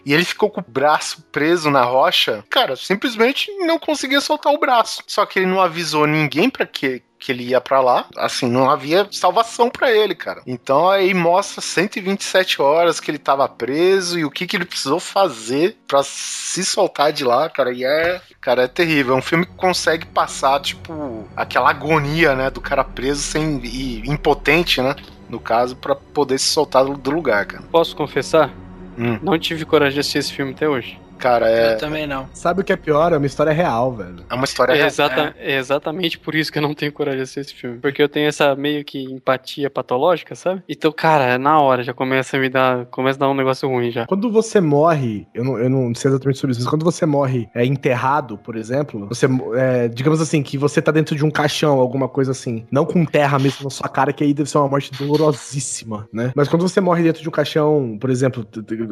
[0.06, 2.42] e ele ficou com o braço preso na rocha.
[2.48, 5.02] Cara, simplesmente não conseguia soltar o braço.
[5.06, 8.70] Só que ele não avisou ninguém pra que que ele ia pra lá, assim, não
[8.70, 10.40] havia salvação pra ele, cara.
[10.46, 15.00] Então aí mostra 127 horas que ele tava preso e o que que ele precisou
[15.00, 17.72] fazer pra se soltar de lá, cara.
[17.72, 19.14] E é, cara, é terrível.
[19.14, 24.02] É um filme que consegue passar, tipo, aquela agonia, né, do cara preso sem e
[24.08, 24.94] impotente, né,
[25.28, 27.64] no caso, pra poder se soltar do- do lugar, cara.
[27.70, 28.50] Posso confessar?
[28.96, 29.18] Hum.
[29.22, 30.98] Não tive coragem de assistir esse filme até hoje.
[31.18, 32.28] Cara, é, Eu também não.
[32.32, 33.12] Sabe o que é pior?
[33.12, 34.24] É uma história real, velho.
[34.28, 34.86] é uma história É, real.
[34.88, 37.78] exata- é exatamente por isso que eu não tenho coragem de assistir esse filme.
[37.78, 40.62] Porque eu tenho essa meio que empatia patológica, sabe?
[40.68, 42.86] Então, cara, na hora já começa a me dar.
[42.86, 44.06] Começa a dar um negócio ruim já.
[44.06, 47.48] Quando você morre, eu não, eu não sei exatamente sobre isso, mas quando você morre
[47.54, 51.78] é, enterrado, por exemplo, você, é, digamos assim, que você tá dentro de um caixão,
[51.80, 54.68] alguma coisa assim, não com terra mesmo na sua cara, que aí deve ser uma
[54.68, 56.32] morte dolorosíssima, né?
[56.34, 58.46] Mas quando você morre dentro de um caixão, por exemplo,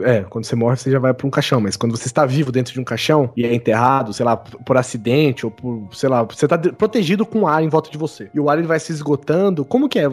[0.05, 2.51] é, quando você morre você já vai pra um caixão, mas quando você está vivo
[2.51, 6.23] dentro de um caixão e é enterrado, sei lá, por acidente ou por, sei lá,
[6.23, 8.31] você tá de- protegido com ar em volta de você.
[8.35, 10.09] E o ar ele vai se esgotando, como que é?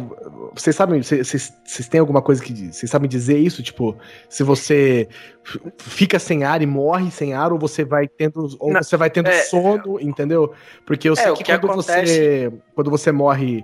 [0.54, 1.54] Vocês sabem, vocês-
[1.90, 3.64] têm alguma coisa que vocês sabem dizer isso?
[3.64, 3.96] Tipo,
[4.30, 5.08] se você
[5.78, 9.10] fica sem ar e morre sem ar, ou você vai tendo, ou Não, você vai
[9.10, 10.52] tendo é- sono, entendeu?
[10.86, 13.64] Porque eu sei o que, que quando você acontece- quando você morre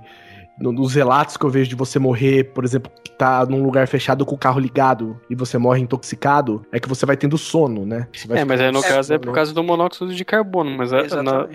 [0.59, 4.25] nos relatos que eu vejo de você morrer, por exemplo, que tá num lugar fechado
[4.25, 8.07] com o carro ligado e você morre intoxicado, é que você vai tendo sono, né?
[8.13, 10.91] Você vai É, mas aí no caso é por causa do monóxido de carbono, mas
[10.93, 11.47] a- na.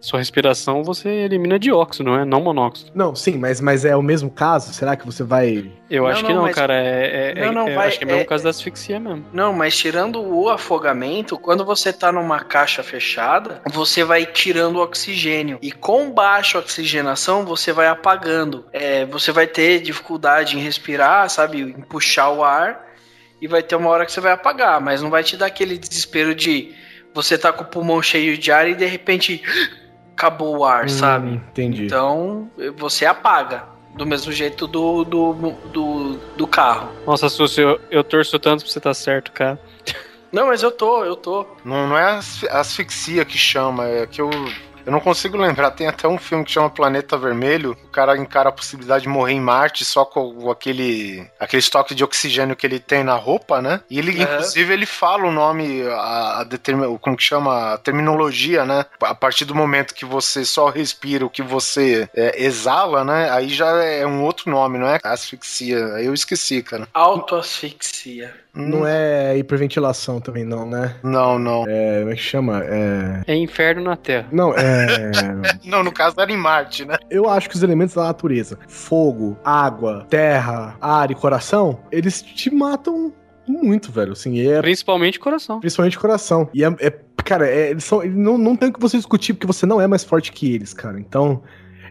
[0.00, 2.24] Sua respiração você elimina dióxido, não é?
[2.24, 2.90] Não monóxido.
[2.94, 4.72] Não, sim, mas, mas é o mesmo caso?
[4.72, 5.70] Será que você vai.
[5.90, 6.74] Eu Não, acho que não, mas- cara.
[6.74, 9.26] É, é, Não, não, é- vai- acho que é mesmo é- caso da asfixia mesmo.
[9.32, 14.82] Não, mas tirando o afogamento, quando você tá numa caixa fechada, você vai tirando o
[14.82, 15.58] oxigênio.
[15.60, 18.64] E com baixa oxigenação, você vai apagando.
[18.72, 21.60] É, você vai ter dificuldade em respirar, sabe?
[21.60, 22.88] Em puxar o ar.
[23.42, 24.80] E vai ter uma hora que você vai apagar.
[24.80, 26.74] Mas não vai te dar aquele desespero de
[27.12, 29.42] você tá com o pulmão cheio de ar e de repente
[30.20, 31.30] acabou o ar, Hum, sabe?
[31.34, 31.86] Entendi.
[31.86, 33.64] Então você apaga.
[33.94, 35.32] Do mesmo jeito do, do,
[35.72, 36.90] do, do carro.
[37.04, 39.58] Nossa, Sucio, eu, eu torço tanto pra você estar certo, cara.
[40.30, 41.44] Não, mas eu tô, eu tô.
[41.64, 44.30] Não, não é asfi- asfixia que chama, é que eu.
[44.86, 45.72] Eu não consigo lembrar.
[45.72, 47.76] Tem até um filme que chama Planeta Vermelho.
[47.90, 52.04] O cara encara a possibilidade de morrer em Marte só com aquele, aquele estoque de
[52.04, 53.80] oxigênio que ele tem na roupa, né?
[53.90, 57.74] E ele, inclusive, ele fala o nome, a, a determin- como que chama?
[57.74, 58.86] A terminologia, né?
[59.02, 63.28] A partir do momento que você só respira o que você é, exala, né?
[63.32, 65.84] Aí já é um outro nome, não é asfixia.
[65.96, 66.86] Aí eu esqueci, cara.
[66.94, 68.32] Autoasfixia.
[68.52, 70.96] Não é hiperventilação também, não, né?
[71.04, 71.64] Não, não.
[71.68, 72.62] É, como é que chama?
[72.64, 73.22] É.
[73.32, 74.26] É inferno na Terra.
[74.32, 75.10] Não, é.
[75.64, 76.96] Não, no caso era em Marte, né?
[77.08, 82.50] Eu acho que os elementos da natureza, fogo, água, terra, ar e coração, eles te
[82.54, 83.12] matam
[83.48, 84.12] muito, velho.
[84.12, 85.60] Assim, é Principalmente coração.
[85.60, 86.48] principalmente coração.
[86.54, 89.46] E é, é- cara, é- eles são, não, não tem o que você discutir porque
[89.46, 90.98] você não é mais forte que eles, cara.
[91.00, 91.42] Então,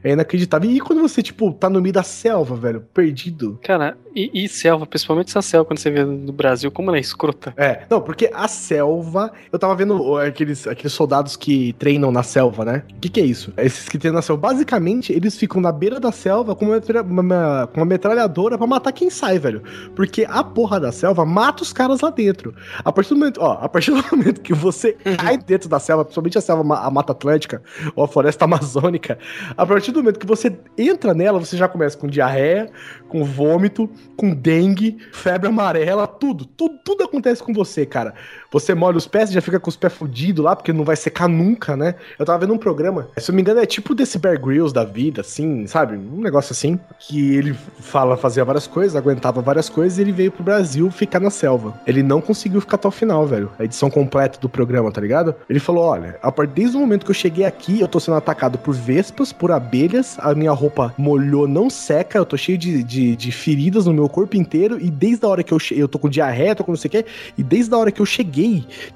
[0.04, 0.72] é inacreditável.
[0.72, 3.60] E quando você, tipo, tá no meio da selva, velho, perdido.
[3.62, 7.00] Cara, E, e selva, principalmente essa selva, quando você vê no Brasil, como ela é
[7.00, 7.54] escrota.
[7.56, 9.32] É, não, porque a selva.
[9.52, 12.84] Eu tava vendo aqueles, aqueles soldados que treinam na selva, né?
[12.96, 13.54] O que, que é isso?
[13.58, 14.42] Esses que treinam na selva.
[14.42, 18.92] Basicamente, eles ficam na beira da selva com uma, uma- com uma metralhadora pra matar
[18.92, 19.62] quem sai, velho.
[19.96, 22.54] Porque a porra da selva mata os caras lá dentro.
[22.84, 26.04] A partir do momento, ó, a partir do momento que você cai dentro da selva,
[26.04, 27.62] principalmente a selva, a Mata Atlântica
[27.96, 29.18] ou a Floresta Amazônica,
[29.56, 32.70] a partir do momento que você entra nela, você já começa com diarreia,
[33.08, 38.14] com vômito, com dengue, febre amarela, tudo, tudo, tudo acontece com você, cara.
[38.52, 41.28] Você molha os pés, já fica com os pés fudidos lá, porque não vai secar
[41.28, 41.96] nunca, né?
[42.18, 44.84] Eu tava vendo um programa, se eu me engano, é tipo desse Bear Grylls da
[44.84, 45.96] vida, assim, sabe?
[45.96, 50.32] Um negócio assim, que ele fala, fazia várias coisas, aguentava várias coisas, e ele veio
[50.32, 51.80] pro Brasil ficar na selva.
[51.86, 53.52] Ele não conseguiu ficar até o final, velho.
[53.60, 55.36] A edição completa do programa, tá ligado?
[55.48, 58.18] Ele falou, olha, a partir desde o momento que eu cheguei aqui, eu tô sendo
[58.18, 62.84] atacado por vespas, por abelhas, a minha roupa molhou, não seca, eu tô cheio de,
[62.84, 65.88] de, de feridas no meu corpo inteiro, e desde a hora que eu cheguei, eu
[65.88, 67.06] tô com diarreia, tô com não sei o que,
[67.38, 68.39] e desde a hora que eu cheguei,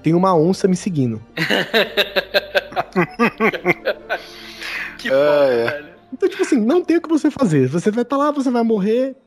[0.02, 1.22] tem uma onça me seguindo.
[5.04, 5.66] Que foda, é.
[5.66, 5.94] velho.
[6.14, 7.68] Então, tipo assim, não tem o que você fazer.
[7.68, 9.18] Você vai estar lá, você vai morrer.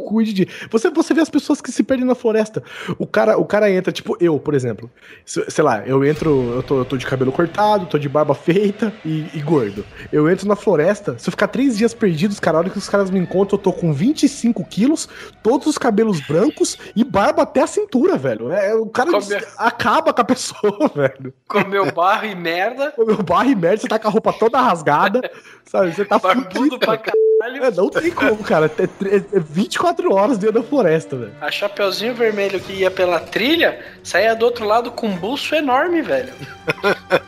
[0.00, 0.48] Cuide de.
[0.70, 2.62] Você, você vê as pessoas que se perdem na floresta.
[2.98, 4.90] O cara, o cara entra, tipo eu, por exemplo.
[5.24, 8.34] Se- Sei lá, eu entro, eu tô, eu tô de cabelo cortado, tô de barba
[8.34, 9.84] feita e, e gordo.
[10.12, 12.88] Eu entro na floresta, se eu ficar três dias perdidos, cara, a hora que os
[12.88, 15.08] caras me encontram, eu tô com 25 quilos,
[15.42, 18.50] todos os cabelos brancos e barba até a cintura, velho.
[18.52, 19.26] É, o cara Come-
[19.58, 21.32] acaba com a pessoa, velho.
[21.48, 24.60] Comeu barro e merda, O meu barro e merda, você tá com a roupa toda
[24.60, 25.20] rasgada,
[25.64, 25.92] sabe?
[25.94, 27.16] Você tá barbudo fudido, pra cara.
[27.40, 27.64] Caralho.
[27.64, 28.70] É, não tem como, cara.
[28.78, 31.32] É, é 24 horas dentro da floresta, velho.
[31.40, 36.02] A Chapeuzinho Vermelho que ia pela trilha saía do outro lado com um buço enorme,
[36.02, 36.32] velho.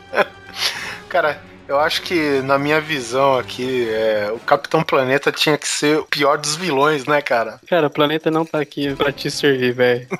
[1.09, 5.99] Cara, eu acho que na minha visão aqui, é, o Capitão Planeta tinha que ser
[5.99, 7.59] o pior dos vilões, né, cara?
[7.67, 10.07] Cara, o planeta não tá aqui pra te servir, velho.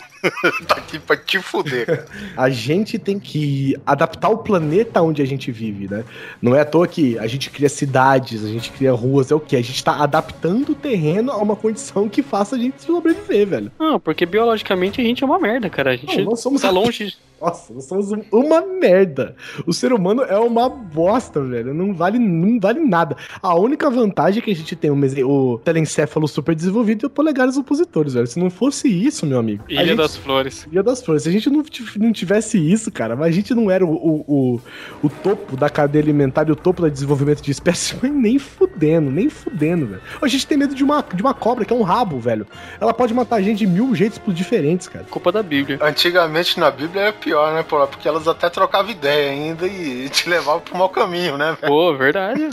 [0.65, 2.05] Tá aqui pra te fuder, cara.
[2.37, 6.05] A gente tem que adaptar o planeta onde a gente vive, né?
[6.41, 9.39] Não é à toa que a gente cria cidades, a gente cria ruas, é o
[9.41, 9.57] quê?
[9.57, 13.71] A gente tá adaptando o terreno a uma condição que faça a gente sobreviver, velho.
[13.77, 15.91] Não, porque biologicamente a gente é uma merda, cara.
[15.91, 17.17] A gente Não, nós somos- tá longe.
[17.41, 19.35] Nossa, nós somos um- uma merda.
[19.67, 21.73] O ser humano é uma bosta, velho.
[21.73, 23.15] Não vale, não vale nada.
[23.41, 24.97] A única vantagem é que a gente tem o,
[25.27, 28.27] o telencéfalo super desenvolvido e o polegares opositores, velho.
[28.27, 29.63] Se não fosse isso, meu amigo.
[29.67, 30.67] Ilha gente- das Flores.
[30.71, 31.23] Ilha das Flores.
[31.23, 31.63] Se a gente não,
[31.97, 34.61] não tivesse isso, cara, mas a gente não era o, o, o,
[35.03, 39.09] o topo da cadeia alimentar e o topo do desenvolvimento de espécies, mas nem fudendo,
[39.09, 40.01] nem fudendo, velho.
[40.21, 42.45] A gente tem medo de uma, de uma cobra, que é um rabo, velho.
[42.79, 45.05] Ela pode matar a gente de mil jeitos diferentes, cara.
[45.09, 45.79] Culpa da Bíblia.
[45.81, 47.63] Antigamente na Bíblia era pior, né?
[47.63, 51.57] Porque elas até trocavam ideia ainda e te levavam pro mau caminho, né?
[51.65, 52.49] Pô, verdade.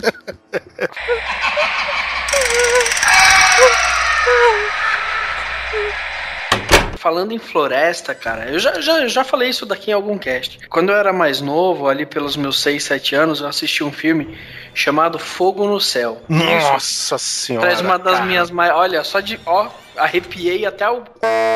[6.97, 10.59] Falando em floresta, cara, eu já, já, já falei isso daqui em algum cast.
[10.69, 14.37] Quando eu era mais novo, ali pelos meus 6, 7 anos, eu assisti um filme
[14.73, 16.21] chamado Fogo no Céu.
[16.29, 17.65] Nossa senhora.
[17.65, 18.25] Traz uma das cara.
[18.25, 18.71] minhas mais.
[18.71, 19.39] Olha, só de.
[19.47, 19.67] Ó,
[19.97, 21.03] arrepiei até o.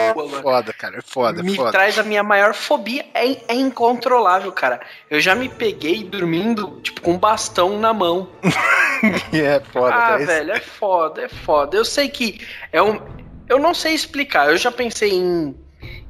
[0.09, 0.41] agora.
[0.41, 1.71] Foda, cara, é foda, é me foda.
[1.71, 3.05] traz a minha maior fobia.
[3.13, 4.79] É, é incontrolável, cara.
[5.09, 8.29] Eu já me peguei dormindo, tipo, com um bastão na mão.
[9.33, 10.15] É foda, ah.
[10.15, 11.77] Esse- velho, é foda, é foda.
[11.77, 12.39] Eu sei que
[12.71, 12.99] é um.
[13.47, 14.49] Eu não sei explicar.
[14.49, 15.55] Eu já pensei em,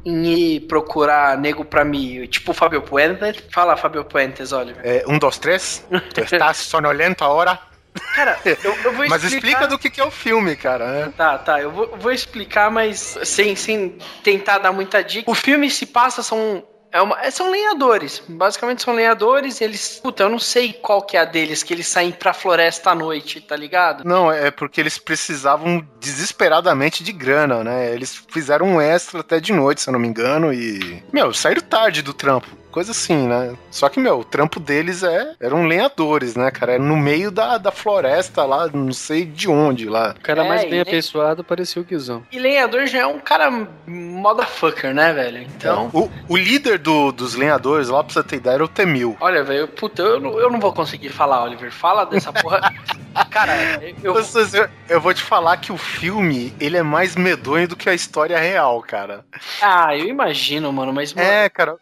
[0.05, 3.43] em ir procurar nego pra mim, tipo o Fabio Puentes.
[3.51, 4.81] Fala, Fabio Puentes, Oliver.
[4.85, 5.85] É, um, dois, três.
[6.13, 7.59] Tu estás sonolento agora?
[8.15, 9.47] Cara, eu, eu vou Mas explicar.
[9.47, 11.13] explica do que, que é o filme, cara, né?
[11.15, 15.29] Tá, tá, eu vou, vou explicar, mas sem, sem tentar dar muita dica.
[15.29, 16.63] O filme se passa, são.
[16.91, 18.23] É uma, é- são lenhadores.
[18.25, 19.59] Basicamente são lenhadores.
[19.59, 19.99] Eles.
[20.01, 22.95] Puta, eu não sei qual que é a deles, que eles saem pra floresta à
[22.95, 24.05] noite, tá ligado?
[24.05, 27.93] Não, é porque eles precisavam desesperadamente de grana, né?
[27.93, 31.03] Eles fizeram um extra até de noite, se eu não me engano, e.
[31.11, 32.47] Meu, saíram tarde do trampo.
[32.75, 33.55] Coisa assim, né?
[33.71, 35.33] Só que, meu, o trampo deles é.
[35.39, 36.73] Eram lenhadores, né, cara?
[36.73, 40.13] Era no meio da, da floresta lá, não sei de onde lá.
[40.17, 42.27] O cara É, mais bem nem- apessoado parecia o Guizão.
[42.33, 43.49] E lenhador já é um cara
[43.87, 45.41] motherfucker, né, velho?
[45.43, 45.89] Então.
[45.93, 49.15] O, o líder do- dos lenhadores, lá pra você ter ideia, era o Temil.
[49.21, 51.71] Olha, velho, puta, eu, não- eu não vou conseguir falar, Oliver.
[51.71, 52.73] Fala dessa porra.
[53.31, 53.53] Cara,
[54.03, 54.13] Eu,
[54.89, 58.37] eu vou te falar que o filme, ele é mais medonho do que a história
[58.37, 59.23] real, cara.
[59.61, 61.13] Ah, eu imagino, mano, mas.
[61.13, 61.77] mano, É, cara.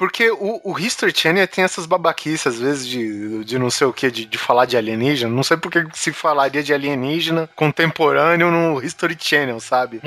[0.00, 3.92] Porque o, o History Channel tem essas babaquices, às vezes, de, de não sei o
[3.92, 5.30] que, de, de falar de alienígena.
[5.30, 10.00] Não sei por que se falaria de alienígena contemporâneo no History Channel, sabe?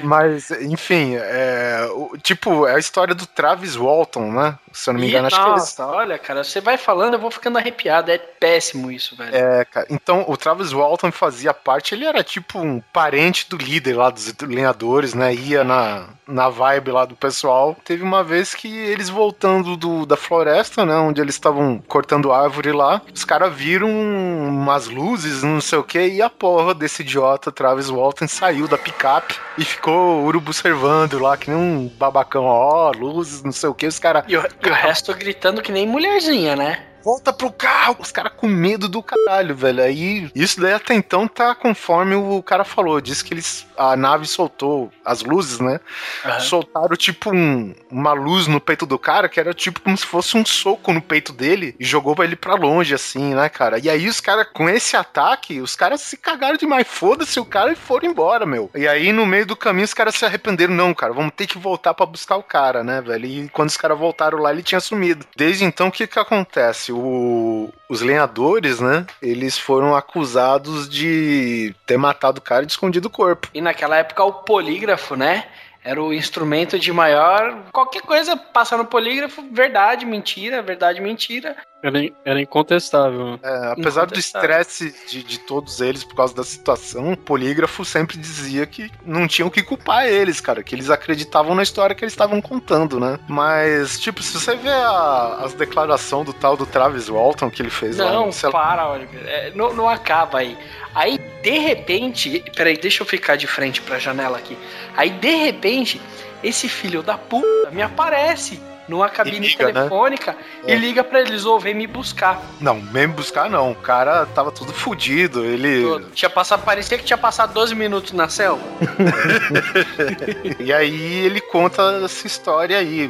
[0.00, 4.58] Mas, enfim, é, o- tipo, é a história do Travis Walton, né?
[4.72, 7.20] Se eu não me engano, acho que eles nossa, olha, cara, você vai falando, eu
[7.20, 8.10] vou ficando arrepiado.
[8.10, 9.34] É péssimo isso, velho.
[9.34, 9.86] É, cara.
[9.90, 14.32] Então, o Travis Walton fazia parte, ele era tipo um parente do líder lá dos
[14.42, 15.34] lenhadores, né?
[15.34, 17.76] Ia na, na vibe lá do pessoal.
[17.84, 20.96] Teve uma vez que eles voltando do, da floresta, né?
[20.96, 26.06] Onde eles estavam cortando árvore lá, os caras viram umas luzes, não sei o que,
[26.06, 31.36] e a porra desse idiota Travis Walton saiu da picape e ficou urubu servando lá,
[31.36, 34.24] que nem um babacão, ó, luzes, não sei o que, os caras.
[34.68, 36.84] E o, resto gritando que nem mulherzinha, né?
[37.04, 37.96] Volta pro carro.
[37.98, 39.82] Os caras com medo do caralho, velho.
[39.82, 43.00] Aí, isso daí até então tá conforme o cara falou.
[43.00, 45.80] Diz que eles, a nave soltou as luzes, né?
[46.24, 46.40] Aham.
[46.40, 50.36] Soltaram tipo um- uma luz no peito do cara, que era tipo como se fosse
[50.36, 53.78] um soco no peito dele e jogou ele pra longe, assim, né, cara?
[53.78, 56.86] E aí os caras, com esse ataque, os caras se cagaram demais.
[56.86, 58.70] Foda-se o cara e foram embora, meu.
[58.74, 60.74] E aí no meio do caminho os caras se arrependeram.
[60.74, 63.26] Não, cara, vamos ter que voltar pra buscar o cara, né, velho?
[63.26, 65.26] E quando os caras voltaram lá, ele tinha sumido.
[65.36, 66.87] Desde então, o que que acontece?
[66.92, 73.10] O- os lenhadores, né, eles foram acusados de ter matado o cara e escondido o
[73.10, 73.48] corpo.
[73.54, 75.44] E naquela época o polígrafo, né?
[75.84, 77.56] Era o instrumento de maior.
[77.72, 81.56] Qualquer coisa passa no polígrafo, verdade, mentira, verdade, mentira.
[81.82, 83.38] Era, in- era incontestável.
[83.42, 84.50] É, apesar do Incontestável.
[84.50, 89.28] estresse de, de todos eles por causa da situação, o polígrafo sempre dizia que não
[89.28, 93.18] tinham que culpar eles, cara, que eles acreditavam na história que eles estavam contando, né?
[93.28, 97.70] Mas, tipo, se você vê a- as declarações do tal do Travis Walton que ele
[97.70, 99.22] fez lá, Não, sei para, Oliver.
[99.26, 100.58] É, não, não acaba aí.
[100.94, 102.42] Aí, de repente.
[102.56, 104.58] Peraí, deixa eu ficar de frente pra janela aqui.
[104.96, 106.00] Aí, de repente,
[106.42, 109.72] esse filho da puta me aparece numa cabine liga, né?
[109.72, 110.36] telefônica
[110.66, 110.76] e É.
[110.76, 112.40] liga pra eles, ou vem me buscar.
[112.60, 115.82] não, mesmo buscar não, o cara tava tudo fudido, ele...
[115.82, 116.10] Todo.
[116.12, 118.62] Tinha passado, parecia que tinha passado 12 minutos na selva.
[120.58, 123.00] E aí ele conta essa história aí,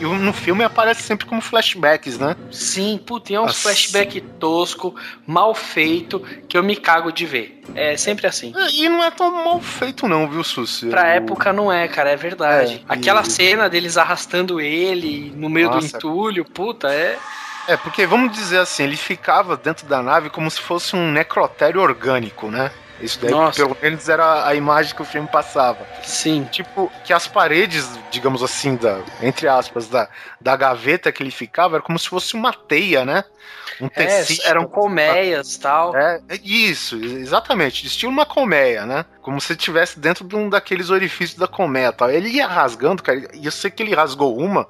[0.00, 2.36] e, no filme aparece sempre como flashbacks, né?
[2.50, 3.60] Sim, puta, tem uns Nossa.
[3.62, 4.94] flashback tosco,
[5.26, 7.60] mal feito, que eu me cago de ver.
[7.74, 8.52] É sempre assim.
[8.72, 10.88] E não é tão mal feito não, viu, Susi?
[10.88, 12.84] Pra O- época não é, cara, é verdade.
[12.88, 15.96] É, Aquela e- cena deles arrastando ele no meio do Nossa.
[15.96, 17.18] entulho, puta, é.
[17.68, 21.80] É, porque vamos dizer assim, ele ficava dentro da nave como se fosse um necrotério
[21.80, 22.70] orgânico, né?
[23.00, 23.56] Isso daí, Nossa.
[23.62, 25.78] pelo menos, era a imagem que o filme passava.
[26.02, 26.46] Sim.
[26.50, 30.08] Tipo, que as paredes, digamos assim, da, entre aspas, da,
[30.40, 33.24] da gaveta que ele ficava, era como se fosse uma teia, né?
[33.80, 34.42] Um É, tecido.
[34.46, 35.96] eram colmeias e tal.
[35.96, 37.86] É, é isso, exatamente.
[37.86, 39.06] Estilo uma colmeia, né?
[39.22, 42.10] Como se estivesse dentro de um daqueles orifícios da colmeia tal.
[42.10, 44.68] Ele ia rasgando, cara, e eu sei que ele rasgou uma,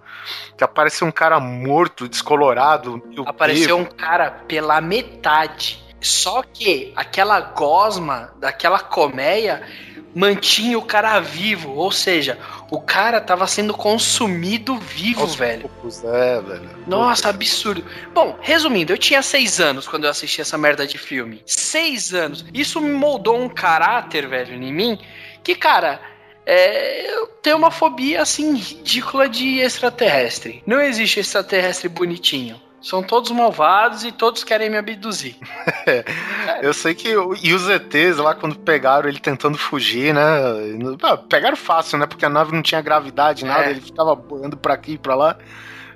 [0.57, 3.03] que apareceu um cara morto, descolorado.
[3.27, 5.83] Apareceu um cara pela metade.
[6.01, 9.63] Só que aquela gosma daquela colmeia
[10.15, 11.71] mantinha o cara vivo.
[11.75, 12.39] Ou seja,
[12.71, 15.69] o cara tava sendo consumido vivo, Aos velho.
[15.69, 16.71] poucos, É, velho.
[16.87, 17.85] Nossa, absurdo.
[18.13, 21.43] Bom, resumindo, eu tinha seis anos quando eu assisti essa merda de filme.
[21.47, 22.45] Seis anos.
[22.53, 24.99] Isso me moldou um caráter, velho, em mim,
[25.43, 26.01] que, cara,
[26.45, 30.63] é, eu tenho uma fobia, assim, ridícula de extraterrestre.
[30.67, 32.61] Não existe extraterrestre bonitinho.
[32.83, 35.37] São todos malvados e todos querem me abduzir.
[36.63, 37.09] Eu sei que.
[37.43, 40.21] E os ETs lá, quando pegaram ele tentando fugir, né?
[41.03, 42.07] ah, Pegaram fácil, né?
[42.07, 43.71] Porque a nave não tinha gravidade, nada, É.
[43.71, 45.37] ele ficava boiando pra aqui e pra lá.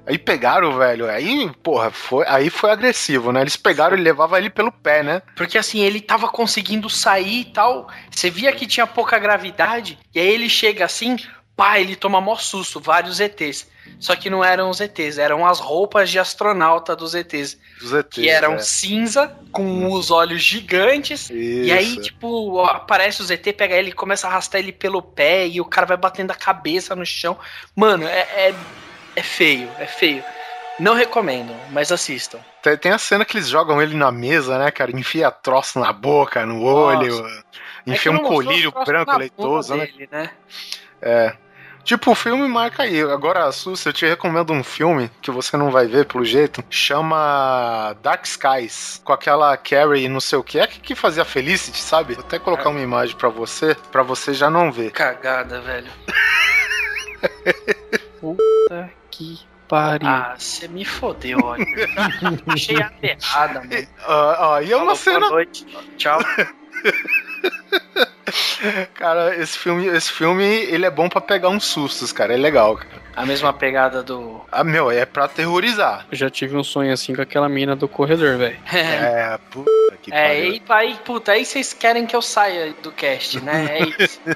[0.07, 1.09] Aí pegaram, velho.
[1.09, 3.41] Aí, porra, foi, aí foi agressivo, né?
[3.41, 5.23] Eles pegaram e levavam ele pelo pé, né?
[5.35, 7.89] Porque assim, ele tava conseguindo sair e tal.
[8.11, 9.99] Você via que tinha pouca gravidade.
[10.15, 11.17] E aí ele chega assim,
[11.57, 13.69] pá, ele toma mó susto, vários ETs.
[13.99, 17.57] Só que não eram os ETs, eram as roupas de astronauta dos ETs.
[17.81, 18.15] Dos ETs.
[18.15, 18.59] Que eram é.
[18.59, 21.31] cinza, com os olhos gigantes.
[21.31, 22.03] E aí, Isso.
[22.03, 25.47] tipo, aparece os ET, pega ele e começa a arrastar ele pelo pé.
[25.47, 27.39] E o cara vai batendo a cabeça no chão.
[27.75, 28.55] Mano, é, é,
[29.17, 30.25] é feio, é feio.
[30.79, 32.41] Não recomendo, mas assistam.
[32.61, 34.91] Tem, tem a cena que eles jogam ele na mesa, né, cara?
[34.91, 37.27] Enfia troço na boca, no olho.
[37.87, 39.89] É Enfia que um colírio branco leitoso, né?
[40.11, 40.31] né?
[41.01, 41.37] É.
[41.85, 43.01] Tipo, o filme marca aí.
[43.03, 46.65] Agora, Sus, eu te recomendo um filme que você não vai ver, pelo jeito.
[46.71, 49.03] Chama Dark Skies.
[49.05, 50.59] Com aquela Carrie não sei o que.
[50.59, 52.15] É que que fazia Felicity, sabe?
[52.15, 54.93] Vou até colocar uma imagem pra você, pra você já não ver.
[54.93, 55.91] Cagada, velho.
[58.21, 59.39] Puta que
[59.69, 60.09] pariu.
[60.09, 61.65] Ah, você me fodeu, olha.
[62.49, 63.87] Achei aterrada, mano.
[64.07, 65.21] Ah, ah, e é uma Falou, cena.
[65.21, 65.67] Boa noite.
[65.99, 66.19] Tchau.
[68.95, 72.33] Cara, esse filme, esse filme, ele é bom pra pegar uns sustos, cara.
[72.33, 73.03] É legal, cara.
[73.15, 74.41] A mesma pegada do.
[74.51, 76.07] Ah, meu, é pra aterrorizar.
[76.11, 78.57] Eu já tive um sonho assim com aquela mina do corredor, velho.
[78.73, 80.53] É, É, puta que é pariu.
[80.55, 83.79] e aí, puta, aí vocês querem que eu saia do cast, né?
[83.79, 84.21] É isso.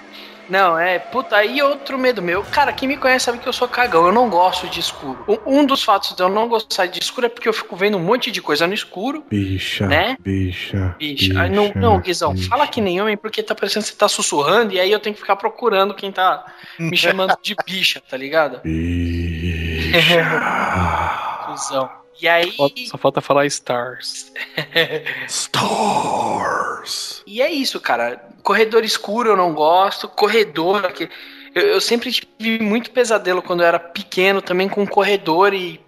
[0.49, 2.43] Não, é, puta, aí outro medo meu.
[2.43, 5.25] Cara, quem me conhece sabe que eu sou cagão, eu não gosto de escuro.
[5.47, 8.01] Um, dos fatos de eu não gostar de escuro é porque eu fico vendo um
[8.01, 9.25] monte de coisa no escuro.
[9.31, 10.17] Bicha, Né?
[10.21, 10.95] bicha.
[10.99, 14.09] Bicho, Ai, não, não, Guizão, fala que nem homem porque tá parecendo que você tá
[14.09, 16.47] sussurrando e aí eu tenho que ficar procurando quem tá
[16.79, 18.61] me chamando de bicha, tá ligado?
[18.63, 19.99] Bicha.
[21.49, 21.91] Guizão.
[22.21, 22.53] E aí.
[22.89, 24.33] Só- falta falar Stars.
[25.29, 27.23] Stars.
[27.27, 28.29] E é isso, cara.
[28.43, 30.09] Corredor escuro eu não gosto.
[30.09, 30.93] Corredor.
[30.93, 31.09] Que...
[31.55, 35.81] Eu, eu sempre tive muito pesadelo quando eu era pequeno também com corredor e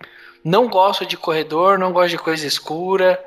[0.45, 3.23] não gosto de corredor, não gosto de coisa escura.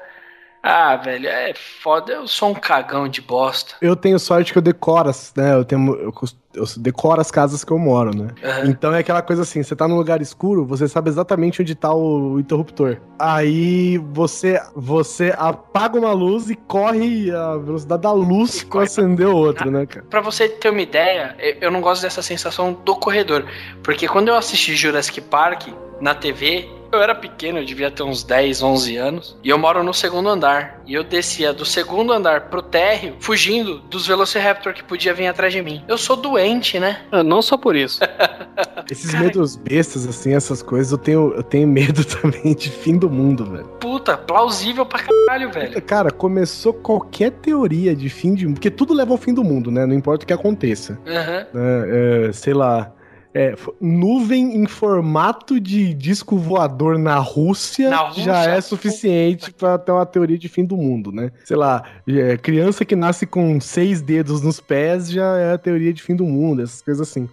[0.66, 2.14] Ah, velho, é foda.
[2.14, 3.76] Eu sou um cagão de bosta.
[3.82, 5.56] Eu tenho sorte que eu decoro, as- né?
[5.56, 6.14] Eu, tenho, eu,
[6.56, 8.30] eu decoro as casas que eu moro, né?
[8.42, 8.70] Aham.
[8.70, 11.94] Então é aquela coisa assim, você tá num lugar escuro, você sabe exatamente onde tá
[11.94, 12.98] o, o interruptor.
[13.20, 19.28] Aí você você apaga uma luz e corre a velocidade da luz E pra acender
[19.28, 20.06] outra, né, cara?
[20.10, 23.46] Pra você ter uma ideia, eu não gosto dessa sensação do corredor.
[23.84, 25.68] Porque quando eu assisti Jurassic Park
[26.00, 29.38] na TV, eu era pequeno, eu devia ter uns 10, 11 anos.
[29.44, 30.82] E eu moro no segundo andar.
[30.86, 35.54] E eu descia do segundo andar pro térreo, fugindo dos Velociraptor que podia vir atrás
[35.54, 35.84] de mim.
[35.88, 37.02] Eu sou doente, né?
[37.12, 38.00] Ah, Não só por isso.
[38.92, 42.98] Esses Cara- medos bestas, assim, essas coisas, eu tenho, eu tenho medo também de fim
[42.98, 43.66] do mundo, velho.
[43.80, 45.82] Puta, plausível pra caralho, velho.
[45.82, 49.72] Cara, começou qualquer teoria de fim de mundo, porque tudo leva ao fim do mundo,
[49.72, 49.86] né?
[49.86, 51.00] Não importa o que aconteça.
[51.08, 51.48] Aham.
[51.54, 52.28] né?
[52.28, 52.92] É, sei lá.
[53.34, 58.24] É, nuvem em formato de disco voador na Rússia, Na Rússia?
[58.24, 61.32] já é suficiente pra ter uma teoria de fim do mundo, né?
[61.44, 65.92] Sei lá, é, criança que nasce com seis dedos nos pés já é a teoria
[65.94, 67.28] de fim do mundo, essas coisas assim.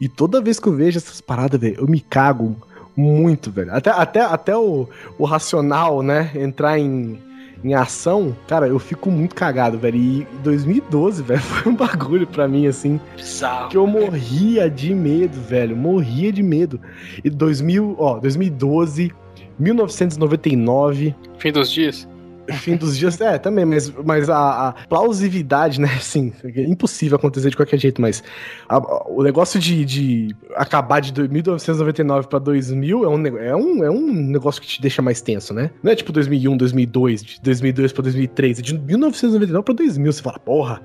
[0.00, 2.56] E toda vez que eu vejo essas paradas, velho, eu me cago
[2.96, 3.72] muito, velho.
[3.72, 4.88] Até, até, até o,
[5.18, 7.18] o racional, né, entrar em,
[7.62, 9.96] em ação, cara, eu fico muito cagado, velho.
[9.98, 13.68] E 2012, velho, foi um bagulho pra mim, assim, Bizarro.
[13.68, 15.76] que eu morria de medo, velho.
[15.76, 16.80] Morria de medo.
[17.22, 19.12] E 2000, ó, 2012,
[19.58, 22.08] 1999, Fim dos dias.
[22.52, 23.20] Fim dos dias.
[23.20, 25.88] É, também, mas, mas a, a plausibilidade, né?
[25.96, 28.22] Assim, é impossível acontecer de qualquer jeito, mas
[28.68, 33.84] a- a- o negócio de, de acabar de 1999 pra 2000 é um, é, um,
[33.84, 35.70] é um negócio que te deixa mais tenso, né?
[35.82, 40.12] Não é tipo 2001, 2002, de 2002 pra 2003, é de 1999 pra 2000.
[40.12, 40.80] Você fala, porra.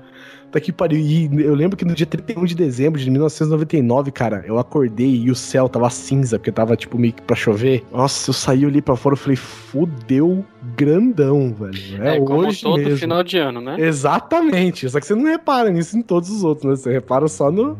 [0.56, 0.98] Tá que pariu.
[0.98, 5.30] E eu lembro que no dia 31 de dezembro de 1999, cara, eu acordei e
[5.30, 7.84] o céu tava cinza, porque tava, tipo, meio que pra chover.
[7.92, 10.42] Nossa, eu saí ali pra fora e falei, fudeu
[10.74, 12.02] grandão, velho.
[12.02, 12.96] É, É, como hoje todo mesmo.
[12.96, 13.76] final de ano, né?
[13.78, 14.88] Exatamente.
[14.88, 16.76] Só que você não repara nisso em todos os outros, né?
[16.76, 17.76] Você repara só no.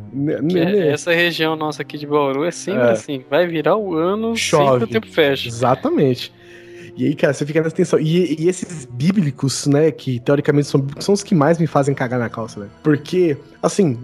[0.55, 2.91] é- essa região nossa aqui de Bauru é sempre É.
[2.91, 3.25] assim.
[3.31, 4.65] Vai virar o ano, Chove.
[4.81, 5.49] sempre o tempo fecha.
[5.49, 6.33] Exatamente.
[6.97, 7.99] E aí, cara, você fica nessa tensão.
[8.01, 11.95] E, e esses bíblicos, né, que teoricamente são bíblicos, são os que mais me fazem
[11.95, 12.73] cagar na calça, velho.
[12.83, 13.99] Porque, assim,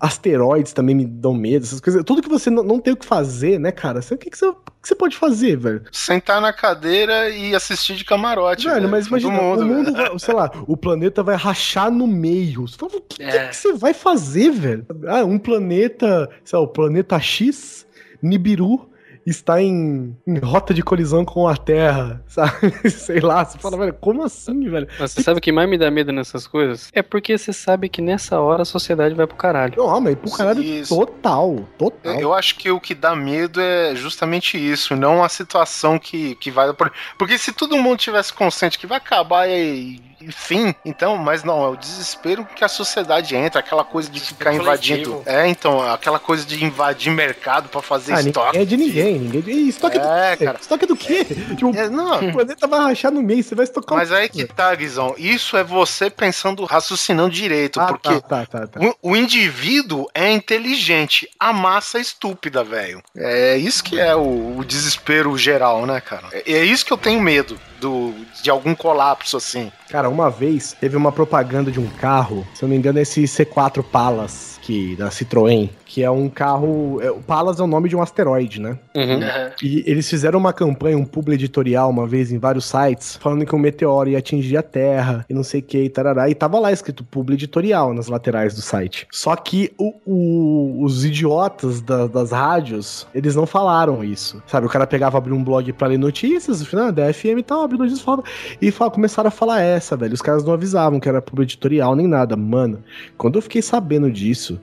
[0.00, 2.04] asteroides também me dão medo, essas coisas.
[2.04, 4.00] Tudo que você não, não tem o que fazer, né, cara?
[4.00, 5.82] Você- O que, que, você, o que você pode fazer, velho?
[5.90, 8.68] Sentar na cadeira e assistir de camarote.
[8.68, 10.08] Velho, mas Todo imagina, mundo, o mundo, velho.
[10.10, 12.62] vai, sei lá, o planeta vai rachar no meio.
[12.68, 13.48] Você fala, o que, É.
[13.48, 14.86] que você vai fazer, velho?
[15.08, 17.84] Ah, um planeta, sei lá, o planeta X,
[18.22, 18.88] Nibiru,
[19.26, 22.72] está em, em rota de colisão com a Terra, sabe?
[22.90, 24.86] sei lá, você fala, velho, como assim, velho?
[24.98, 26.90] Mas você sabe o que mais me dá medo nessas coisas?
[26.92, 29.74] É porque você sabe que nessa hora a sociedade vai pro caralho.
[29.76, 30.94] Não, mas pro caralho Isso.
[30.96, 32.20] total, total.
[32.20, 36.50] Eu acho que o que dá medo é justamente isso, não a situação que, que
[36.50, 36.72] vai.
[36.72, 41.64] por- Porque se todo mundo tivesse consciente que vai acabar e, enfim, então, mas não,
[41.64, 45.22] é o desespero que a sociedade entra, aquela coisa de ficar invadindo.
[45.24, 48.58] É, então, aquela coisa de invadir mercado pra fazer Ah, estoque.
[48.58, 49.42] é de ninguém, ninguém.
[49.46, 50.00] Ih, estoque É,
[50.34, 50.44] do quê?
[50.44, 50.58] cara.
[50.60, 51.24] Estoque do quê?
[51.24, 54.44] Tipo, É, não, o planeta vai rachar no meio, você vai estocar mas aí que
[54.44, 55.14] tá, Guizão.
[55.16, 58.80] Isso é você pensando, raciocinando direito, Ah, porque tá, tá, tá, tá.
[59.02, 63.00] O, o indivíduo é inteligente, a massa é estúpida, velho.
[63.16, 66.24] É isso que é o, o desespero geral, né, cara?
[66.32, 69.70] É, é isso que eu tenho medo do, de algum colapso assim.
[69.88, 73.22] Cara, uma vez teve uma propaganda de um carro, se eu não me engano, esse
[73.22, 77.00] C4 Palas, que, da Citroën, que é um carro.
[77.00, 78.76] É, o Palas é o nome de um asteroide, né?
[78.94, 79.22] Uhum.
[79.22, 79.50] Aham.
[79.62, 83.54] E eles fizeram uma campanha, um publi editorial uma vez em vários sites, falando que
[83.54, 86.28] um meteoro ia atingir a Terra e não sei o que, e tarará.
[86.28, 89.06] E tava lá escrito publi editorial nas laterais do site.
[89.12, 94.42] Só que o- o- os idiotas da- das rádios, eles não falaram isso.
[94.46, 97.42] Sabe, o cara pegava, abria um blog pra ler notícias, no final da FM e
[97.44, 98.24] tal, abriu notícias falava,
[98.60, 100.14] e fala- começaram a falar essa, velho.
[100.14, 102.36] Os caras não avisavam que era publi editorial nem nada.
[102.36, 102.82] Mano,
[103.16, 104.58] quando eu fiquei sabendo disso,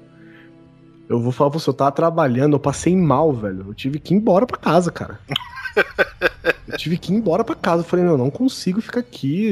[1.14, 3.66] eu vou falar pra você, eu tava trabalhando, eu passei mal, velho.
[3.68, 5.20] Eu tive que ir embora pra casa, cara.
[6.68, 7.82] Eu tive que ir embora pra casa.
[7.82, 9.52] Eu falei, eu não consigo ficar aqui.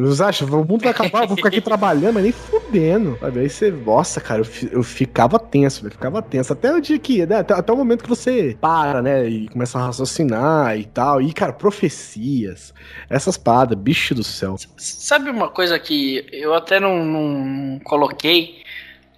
[0.00, 0.48] Vocês acham?
[0.48, 3.18] O mundo vai acabar, eu vou ficar aqui trabalhando, mas nem fudendo.
[3.20, 3.40] Sabe?
[3.40, 5.92] Aí você, nossa, cara, eu, eu ficava tenso, velho.
[5.92, 6.52] Ficava tenso.
[6.52, 7.38] Até o dia que, né?
[7.38, 9.28] Até, até o momento que você para, né?
[9.28, 11.20] E começa a raciocinar e tal.
[11.20, 12.72] E, cara, profecias.
[13.08, 14.56] Essas paradas, bicho do céu.
[14.76, 18.61] Sabe uma coisa que eu até não, não coloquei,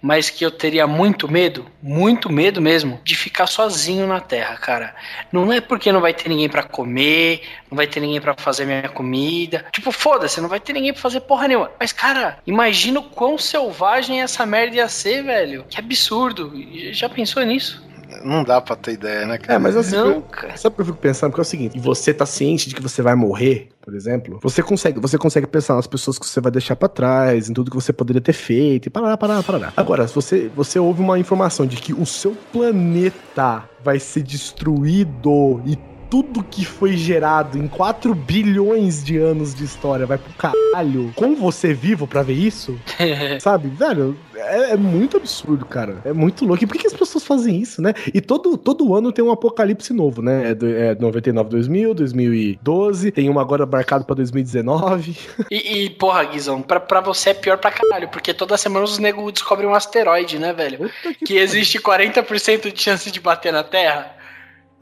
[0.05, 4.95] mas que eu teria muito medo, muito medo mesmo, de ficar sozinho na Terra, cara.
[5.31, 7.41] Não é porque não vai ter ninguém pra comer,
[7.71, 9.65] não vai ter ninguém pra fazer minha comida.
[9.71, 11.71] Tipo, foda-se, não vai ter ninguém pra fazer porra nenhuma.
[11.79, 15.65] Mas, cara, imagina o quão selvagem essa merda ia ser, velho.
[15.67, 16.53] Que absurdo.
[16.91, 17.83] Já pensou nisso?
[18.23, 19.53] Não dá pra ter ideia, né, cara?
[19.53, 20.23] É, mas assim, Não, eu-
[20.55, 21.31] sabe o que eu fico pensando?
[21.31, 24.39] Porque é o seguinte, e você tá ciente de que você vai morrer, por exemplo,
[24.41, 27.69] você consegue, você consegue pensar nas pessoas que você vai deixar pra trás, em tudo
[27.71, 29.73] que você poderia ter feito, e parará, parará, parará.
[29.77, 35.61] Agora, se você, você ouve uma informação de que o seu planeta vai ser destruído
[35.65, 35.77] e
[36.09, 41.35] tudo que foi gerado em 4 bilhões de anos de história vai pro caralho, com
[41.35, 42.79] você vivo pra ver isso,
[43.39, 45.97] Sabe, velho, é, é muito absurdo, cara.
[46.05, 46.63] É muito louco.
[46.63, 47.93] E por que, que as pessoas fazem isso, né?
[48.13, 50.51] E todo, todo ano tem um apocalipse novo, né?
[50.51, 53.11] É, do, é 99, 2000, 2012.
[53.11, 55.15] Tem um agora marcado pra 2019.
[55.51, 58.97] E, e, porra, Guizão, pra, pra você é pior pra caralho, porque toda semana os
[58.97, 60.89] nego descobrem um asteroide, né, velho?
[61.23, 64.14] Que Que existe 40% de chance de bater na Terra.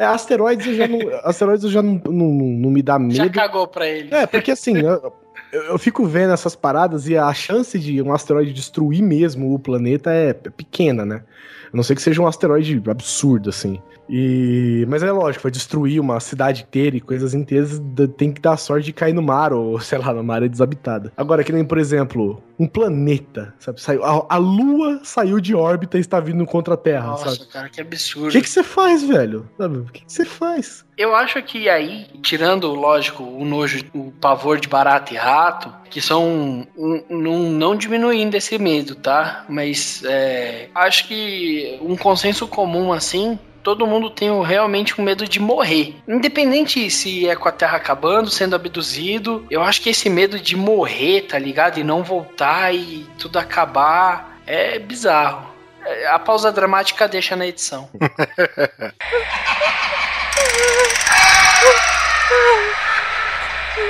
[0.03, 3.31] É, asteroides eu já não, asteroides já não, não, não me dá Já medo.
[3.33, 4.13] cagou pra ele.
[4.13, 5.13] É, porque assim, eu,
[5.51, 9.59] eu- eu fico vendo essas paradas e a chance de um asteroide destruir mesmo o
[9.59, 11.23] planeta é pequena, né?
[11.71, 13.79] A não ser que seja um asteroide absurdo, assim.
[14.09, 14.85] E...
[14.87, 17.81] Mas é lógico, vai destruir uma cidade inteira e coisas inteiras,
[18.17, 21.11] tem que dar sorte de cair no mar, ou sei lá, numa área desabitada.
[21.15, 23.81] Agora, que nem, por exemplo, um planeta, sabe?
[23.81, 27.49] Saiu, a, a Lua saiu de órbita e está vindo contra a Terra, Nossa, sabe?
[27.51, 28.31] cara, que O absurdo.
[28.31, 29.49] que que você faz, velho?
[29.57, 30.85] O que você faz?
[30.97, 35.99] Eu acho que aí, tirando, lógico, o nojo, o pavor de barata e rato, que
[35.99, 39.45] são um, não, não diminuindo esse medo, tá?
[39.49, 43.39] Mas é, acho que um consenso comum assim.
[43.63, 45.95] Todo mundo tem realmente um medo de morrer.
[46.07, 49.45] Independente se é com a Terra acabando, sendo abduzido.
[49.49, 51.79] Eu acho que esse medo de morrer, tá ligado?
[51.79, 55.47] E não voltar e tudo acabar é bizarro.
[55.85, 57.89] É, A pausa dramática deixa na edição.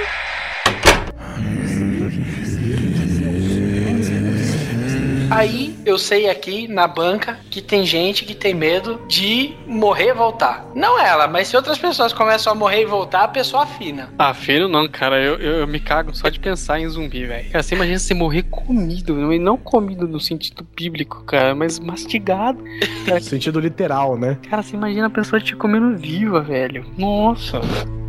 [5.33, 10.13] Aí eu sei aqui na banca que tem gente que tem medo de morrer e
[10.13, 10.63] voltar.
[10.75, 14.09] Não ela, mas se outras pessoas começam a morrer e voltar, a pessoa afina.
[14.19, 15.19] Ah, filho, não, cara.
[15.19, 17.49] Eu, eu, eu me cago só de pensar em zumbi, velho.
[17.49, 19.33] Cara, você imagina você morrer comido.
[19.33, 22.63] e Não comido no sentido bíblico, cara, mas mastigado.
[23.07, 24.37] No sentido literal, né?
[24.47, 26.85] Cara, você imagina a pessoa te comendo viva, velho.
[26.95, 27.59] Nossa.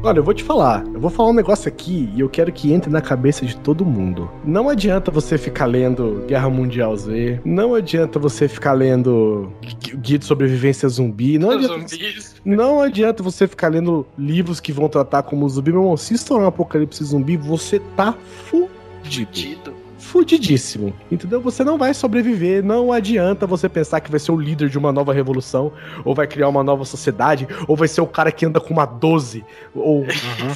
[0.04, 0.84] Olha, eu vou te falar.
[0.92, 3.86] Eu vou falar um negócio aqui e eu quero que entre na cabeça de todo
[3.86, 4.30] mundo.
[4.44, 7.10] Não adianta você ficar lendo Guerra Mundial Z.
[7.44, 11.38] Não adianta você ficar lendo Gui- Guia de Sobrevivência Zumbi.
[11.38, 12.34] Não Os adianta, zumbis.
[12.44, 15.72] não adianta você ficar lendo livros que vão tratar como zumbi.
[15.72, 18.14] Meu irmão, se estourar um apocalipse zumbi, você tá
[18.46, 18.70] fudido.
[19.04, 19.74] Fudido.
[19.98, 20.94] Fudidíssimo.
[21.10, 21.40] Entendeu?
[21.40, 22.62] Você não vai sobreviver.
[22.64, 25.72] Não adianta você pensar que vai ser o líder de uma nova revolução,
[26.04, 28.84] ou vai criar uma nova sociedade, ou vai ser o cara que anda com uma
[28.86, 30.04] 12, ou,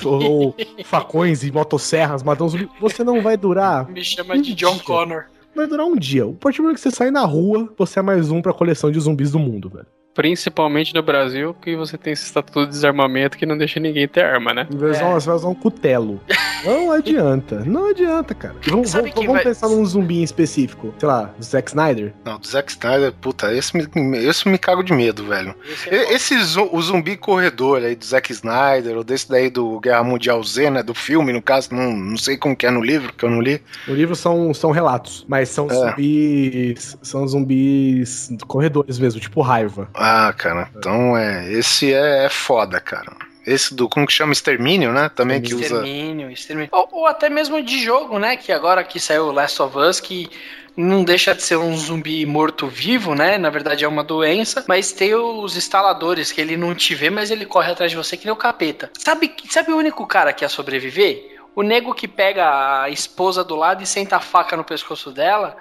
[0.05, 0.55] ou, ou
[0.85, 2.69] facões e motosserras matando zumbi.
[2.81, 3.89] Você não vai durar.
[3.91, 5.25] Me chama de John Connor.
[5.59, 6.25] Vai durar um dia.
[6.25, 9.01] O partir do que você sair na rua, você é mais um pra coleção de
[9.01, 9.98] zumbis do mundo, velho.
[10.23, 14.25] Principalmente no Brasil, que você tem esse estatuto de desarmamento que não deixa ninguém ter
[14.25, 14.67] arma, né?
[14.69, 16.21] Você vai usar, você vai usar um cutelo.
[16.65, 17.63] Não adianta.
[17.65, 18.57] Não adianta, cara.
[18.67, 20.93] Vamos, Sabe vamos, vamos vai- pensar num zumbi em específico.
[20.99, 22.13] Sei lá, do Zack Snyder.
[22.25, 23.87] Não, do Zack Snyder, puta, esse me,
[24.27, 25.55] esse me cago de medo, velho.
[25.89, 30.43] Esse zu- o zumbi corredor aí do Zack Snyder, ou desse daí do Guerra Mundial
[30.43, 30.83] Z, né?
[30.83, 33.41] Do filme, no caso, não, não sei como que é no livro, que eu não
[33.41, 33.63] li.
[33.87, 35.75] O livro são, são relatos, mas são É.
[35.75, 36.99] zumbis.
[37.03, 39.89] São zumbis corredores mesmo, tipo raiva.
[39.95, 41.51] Ah, cara, então é.
[41.53, 43.13] Esse é, é foda, cara.
[43.47, 44.33] Esse do, como que chama?
[44.33, 45.09] Extermínio, né?
[45.09, 45.65] Também que usa.
[45.65, 46.69] Extermínio, extermínio.
[46.71, 48.37] Ou, ou até mesmo de jogo, né?
[48.37, 50.29] Que agora que saiu Last of Us, que
[50.77, 53.39] não deixa de ser um zumbi morto-vivo, né?
[53.39, 57.31] Na verdade é uma doença, mas tem os instaladores que ele não te vê, mas
[57.31, 58.91] ele corre atrás de você que nem o capeta.
[58.97, 61.37] Sabe, sabe o único cara que ia sobreviver?
[61.57, 65.57] O nego que pega a esposa do lado e senta a faca no pescoço dela,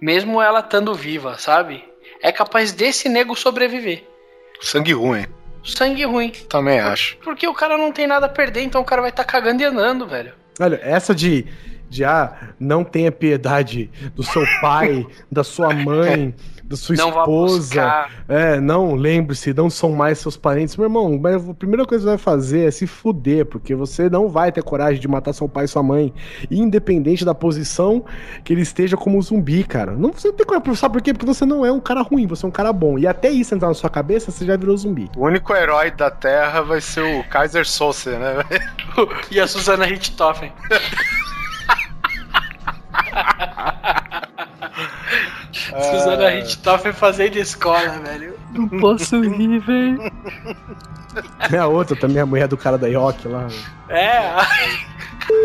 [0.00, 1.84] mesmo ela estando viva, sabe?
[2.22, 4.04] É capaz desse nego sobreviver.
[4.60, 5.26] Sangue ruim.
[5.64, 6.30] Sangue ruim.
[6.48, 7.16] Também acho.
[7.18, 9.64] Porque o cara não tem nada a perder, então o cara vai estar cagando e
[9.64, 10.32] andando, velho.
[10.60, 11.46] Olha, essa de,
[11.88, 16.34] de ah, não tenha piedade do seu pai, da sua mãe,
[16.72, 18.06] da sua Não esposa.
[18.28, 20.76] É, não, lembre-se, não são mais seus parentes.
[20.76, 24.08] Meu irmão, mas a primeira coisa que você vai fazer é se fuder, porque você
[24.08, 26.12] não vai ter coragem de matar seu pai e sua mãe,
[26.50, 28.04] independente da posição
[28.42, 29.92] que ele esteja como zumbi, cara.
[29.92, 31.12] Não você não tem coragem, sabe por quê?
[31.12, 32.98] Porque você não é um cara ruim, você é um cara bom.
[32.98, 35.10] E até isso entrar na sua cabeça, você já virou zumbi.
[35.16, 38.42] O único herói da Terra vai ser o Kaiser Soze, né?
[39.30, 40.52] E a Susana Richthofen.
[45.52, 48.38] Susana Richthofen fazendo escola, velho.
[48.52, 50.12] Não posso rir, velho.
[51.52, 53.46] É a outra também, a mulher do cara da Yoki lá.
[53.88, 54.32] É.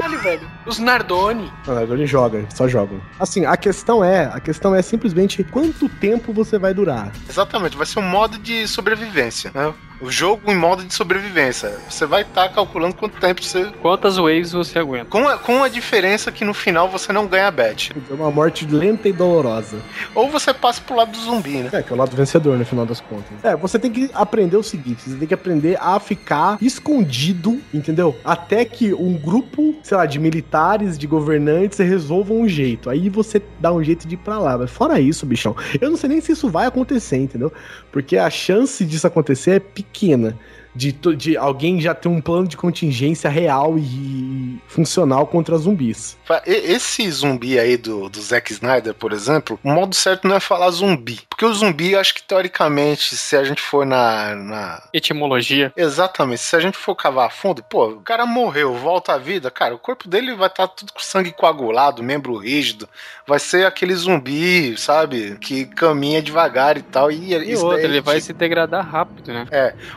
[0.07, 0.51] Caralho, velho.
[0.65, 1.51] Os Nardoni.
[1.65, 3.01] Não, ele joga, só jogam.
[3.19, 7.11] Assim, a questão é, a questão é simplesmente quanto tempo você vai durar.
[7.29, 9.73] Exatamente, vai ser um modo de sobrevivência, né?
[9.99, 11.75] O jogo em modo de sobrevivência.
[11.89, 13.65] Você vai estar calculando quanto tempo você.
[13.81, 15.05] Quantas waves você aguenta?
[15.05, 17.91] Com a, com a diferença que no final você não ganha bet.
[18.07, 19.77] É uma morte lenta e dolorosa.
[20.13, 21.69] Ou você passa pro lado do zumbi, né?
[21.73, 23.43] É, que é o lado vencedor no final das contas.
[23.43, 28.15] É, você tem que aprender o seguinte: você tem que aprender a ficar escondido, entendeu?
[28.23, 32.89] Até que um grupo, sei lá, de militares, de governantes resolvam um jeito.
[32.89, 34.57] Aí você dá um jeito de ir pra lá.
[34.57, 37.51] Mas fora isso, bichão, eu não sei nem se isso vai acontecer, entendeu?
[37.91, 40.37] Porque a chance disso acontecer é pequena.
[40.75, 46.15] De, de alguém já ter um plano de contingência real e funcional contra zumbis.
[46.45, 50.69] Esse zumbi aí do, do Zack Snyder, por exemplo, o modo certo não é falar
[50.69, 51.26] zumbi.
[51.37, 54.33] Porque o zumbi, acho que teoricamente, se a gente for na.
[54.33, 54.81] na...
[54.91, 55.71] Etimologia.
[55.77, 59.51] Exatamente, se a gente for cavar a fundo, pô, o cara morreu, volta à vida,
[59.51, 62.89] cara, o corpo dele vai estar tudo com sangue coagulado, membro rígido,
[63.27, 67.11] vai ser aquele zumbi, sabe, que caminha devagar e tal.
[67.11, 67.35] E,
[67.75, 69.45] E daí, ele vai se degradar rápido, né?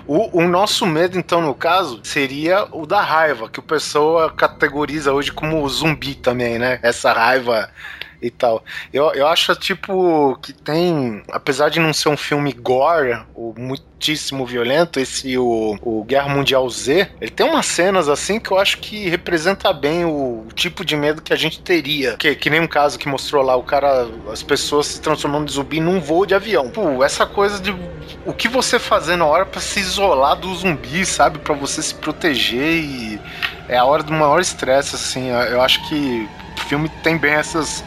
[0.06, 5.14] o, o nosso medo, então, no caso, seria o da raiva, que o pessoa categoriza
[5.14, 6.78] hoje como zumbi também, né?
[6.82, 7.70] Essa raiva
[8.20, 8.64] e tal.
[8.92, 11.22] Eu, eu acho, tipo, que tem.
[11.30, 16.68] Apesar de não ser um filme gore, ou muitíssimo violento, esse, o, o Guerra Mundial
[16.68, 20.97] Z, ele tem umas cenas assim que eu acho que representa bem o, tipo de
[20.97, 22.16] medo que a gente teria.
[22.16, 25.52] Que, que nem um caso que mostrou lá, o cara, as pessoas se transformando em
[25.52, 26.70] zumbi num voo de avião.
[26.70, 27.74] Pô, essa coisa de
[28.26, 31.38] o que você fazer na hora pra se isolar do zumbi, sabe?
[31.38, 33.20] Pra você se proteger e
[33.68, 35.28] é a hora do maior estresse, assim.
[35.28, 36.28] Eu acho que
[36.70, 37.84] filme tem bem essas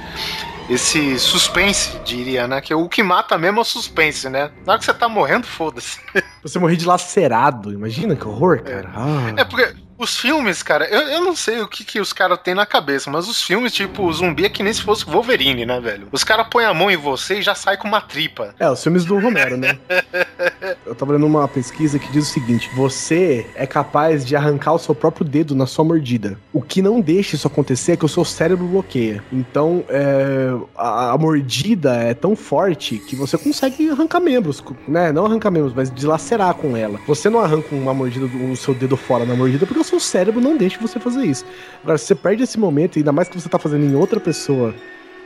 [0.69, 2.61] esse suspense, diria, né?
[2.61, 4.49] Que o que mata mesmo é o suspense, né?
[4.65, 5.99] Na hora que você tá morrendo, foda-se.
[6.41, 8.89] Você morrer de lacerado, imagina que horror, cara.
[8.93, 9.33] Ah.
[9.37, 12.53] É porque os filmes, cara, eu, eu não sei o que, que os caras têm
[12.53, 15.79] na cabeça, mas os filmes, tipo, o zumbi é que nem se fosse Wolverine, né,
[15.79, 16.07] velho?
[16.11, 18.53] Os caras põem a mão em você e já sai com uma tripa.
[18.59, 19.77] É, os filmes do Romero, né?
[20.85, 24.79] Eu tava lendo uma pesquisa que diz o seguinte: você é capaz de arrancar o
[24.79, 26.37] seu próprio dedo na sua mordida.
[26.51, 29.23] O que não deixa isso acontecer é que o seu cérebro bloqueia.
[29.31, 35.11] Então, é, a, a mordida é tão forte que você consegue arrancar membros, né?
[35.11, 36.99] Não arrancar membros, mas dilacerar com ela.
[37.07, 40.41] Você não arranca uma mordida o seu dedo fora na mordida porque o seu cérebro
[40.41, 41.45] não deixa você fazer isso.
[41.83, 44.73] Agora, se você perde esse momento, ainda mais que você tá fazendo em outra pessoa.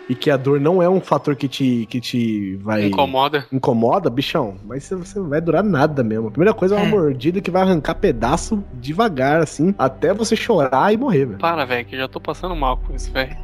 [0.09, 3.45] E que a dor não é um fator que te, que te vai Incomoda.
[3.51, 6.29] incomoda, bichão, mas você- você não vai durar nada mesmo.
[6.29, 6.89] A primeira coisa é uma Hum.
[6.91, 11.39] mordida que vai arrancar pedaço devagar, assim, até você chorar e morrer, velho.
[11.39, 13.35] Para, velho, que eu já tô passando mal com isso, velho.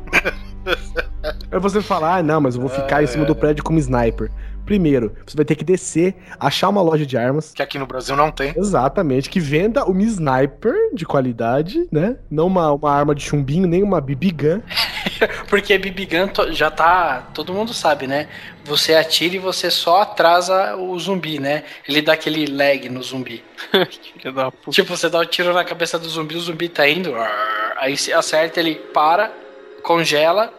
[1.51, 4.31] Aí você fala, ah, não, mas eu vou ficar em cima do prédio como sniper.
[4.65, 7.53] Primeiro, você vai ter que descer, achar uma loja de armas.
[7.53, 8.53] Que aqui no Brasil não tem.
[8.55, 12.17] Exatamente, que venda uma sniper de qualidade, né?
[12.29, 14.61] Não uma, uma arma de chumbinho, nem uma BB gun.
[15.49, 17.29] Porque BB Gun já tá.
[17.33, 18.27] Todo mundo sabe, né?
[18.65, 21.63] Você atira e você só atrasa o zumbi, né?
[21.87, 23.43] Ele dá aquele lag no zumbi.
[24.13, 24.71] Filho da puta.
[24.71, 27.13] Tipo, você dá o tiro na cabeça do zumbi, o zumbi tá indo.
[27.77, 29.31] Aí se acerta, ele para,
[29.83, 30.53] congela,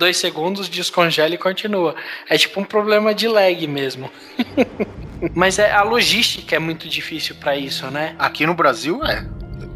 [0.00, 1.94] dois segundos, descongela e continua.
[2.28, 4.10] É tipo um problema de lag mesmo.
[5.36, 8.16] Mas é, a logística é muito difícil pra isso, né?
[8.18, 9.26] Aqui no Brasil é.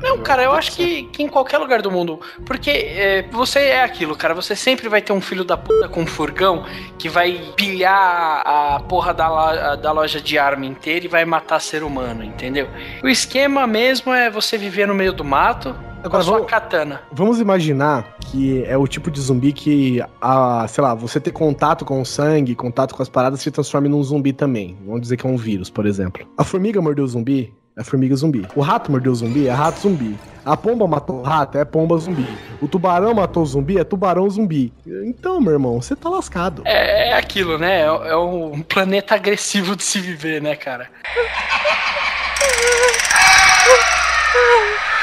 [0.01, 2.21] Não, cara, eu acho que, que em qualquer lugar do mundo.
[2.47, 4.35] Porque é, você é aquilo, cara.
[4.35, 6.65] Você sempre vai ter um filho da puta com um furgão
[6.99, 11.83] que vai pilhar a porra da, da loja de arma inteira e vai matar ser
[11.83, 12.69] humano, entendeu?
[13.03, 17.01] O esquema mesmo é você viver no meio do mato Agora a sua vamos- katana.
[17.11, 21.85] Vamos imaginar que é o tipo de zumbi que, a, sei lá, você ter contato
[21.85, 24.77] com o sangue, contato com as paradas, se transforma num zumbi também.
[24.85, 26.27] Vamos dizer que é um vírus, por exemplo.
[26.37, 28.47] A formiga mordeu o zumbi, é formiga zumbi.
[28.55, 30.17] O rato mordeu o zumbi, é rato zumbi.
[30.45, 32.27] A pomba matou o rato, é pomba zumbi.
[32.61, 34.75] O tubarão matou o zumbi, é tubarão zumbi.
[34.87, 36.61] Então, meu irmão, você tá lascado.
[36.67, 37.81] É, é aquilo, né?
[37.81, 40.87] É, é um planeta agressivo de se viver, né, cara?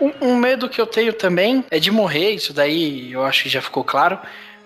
[0.00, 3.48] Um, um medo que eu tenho também é de morrer, isso daí eu acho que
[3.48, 4.18] já ficou claro.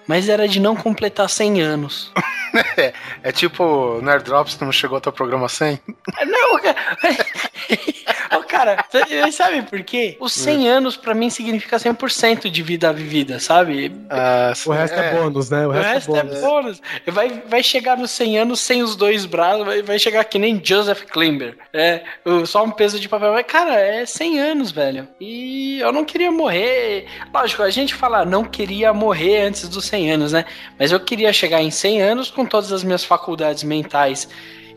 [0.07, 2.13] Mas era de não completar 100 anos.
[2.77, 2.93] É,
[3.25, 5.81] é tipo Nerd Drops, tu não chegou até o programa 100?
[6.25, 6.77] Não, cara.
[8.39, 8.85] Ô, cara,
[9.33, 10.17] sabe por quê?
[10.21, 13.95] Os 100 anos pra mim significa 100% de vida vivida, sabe?
[14.11, 15.67] Ah, O resto é, bônus, né?
[15.67, 16.41] O O resto, resto é é bônus.
[16.41, 16.83] bônus.
[17.07, 20.61] Vai, vai chegar nos 100 anos sem os dois braços, vai, vai chegar que nem
[20.65, 21.57] Joseph Klimber.
[21.73, 22.03] É,
[22.47, 23.33] só um peso de papel.
[23.33, 25.09] Mas, cara, é 100 anos, velho.
[25.21, 27.07] E eu não queria morrer.
[27.33, 30.45] Lógico, a gente fala, não queria morrer antes dos 100 anos, né?
[30.79, 34.29] Mas eu queria chegar em 100 anos com todas as minhas faculdades mentais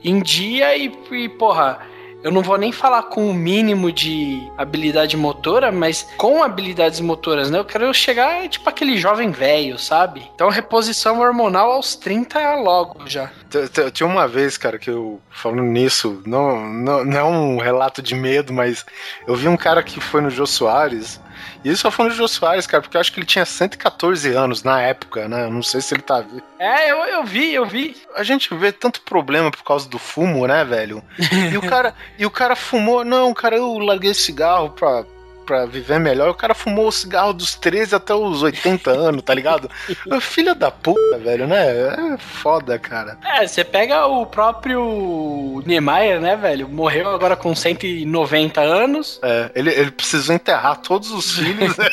[0.03, 1.79] em dia e, e porra.
[2.23, 7.51] Eu não vou nem falar com o mínimo de habilidade motora, mas com habilidades motoras,
[7.51, 7.59] né?
[7.59, 10.29] Eu quero chegar tipo aquele jovem velho, sabe?
[10.33, 13.31] Então reposição hormonal aos 30 logo já.
[13.93, 18.15] Tinha uma vez, cara, que eu, falando nisso, não, não, não é um relato de
[18.15, 18.85] medo, mas
[19.27, 21.21] eu vi um cara que foi no Jô Soares,
[21.63, 24.33] e isso só foi no Jô Soares, cara, porque eu acho que ele tinha 114
[24.33, 25.45] anos na época, né?
[25.45, 26.43] Eu não sei se ele tá vivo.
[26.59, 27.95] É, eu, eu vi, eu vi.
[28.15, 31.03] A gente vê tanto problema por causa do fumo, né, velho?
[31.51, 35.05] E o cara, e o cara fumou, não, cara, eu larguei cigarro pra,
[35.47, 36.29] pra viver melhor.
[36.29, 39.71] O cara fumou o cigarro dos 13 até os 80 anos, tá ligado?
[40.19, 42.13] Filha da puta, velho, né?
[42.13, 43.17] É foda, cara.
[43.23, 46.67] É, você pega o próprio Niemeyer, né, velho?
[46.67, 49.19] Morreu agora com 190 anos.
[49.23, 51.75] É, ele, ele precisou enterrar todos os filhos.
[51.77, 51.87] né?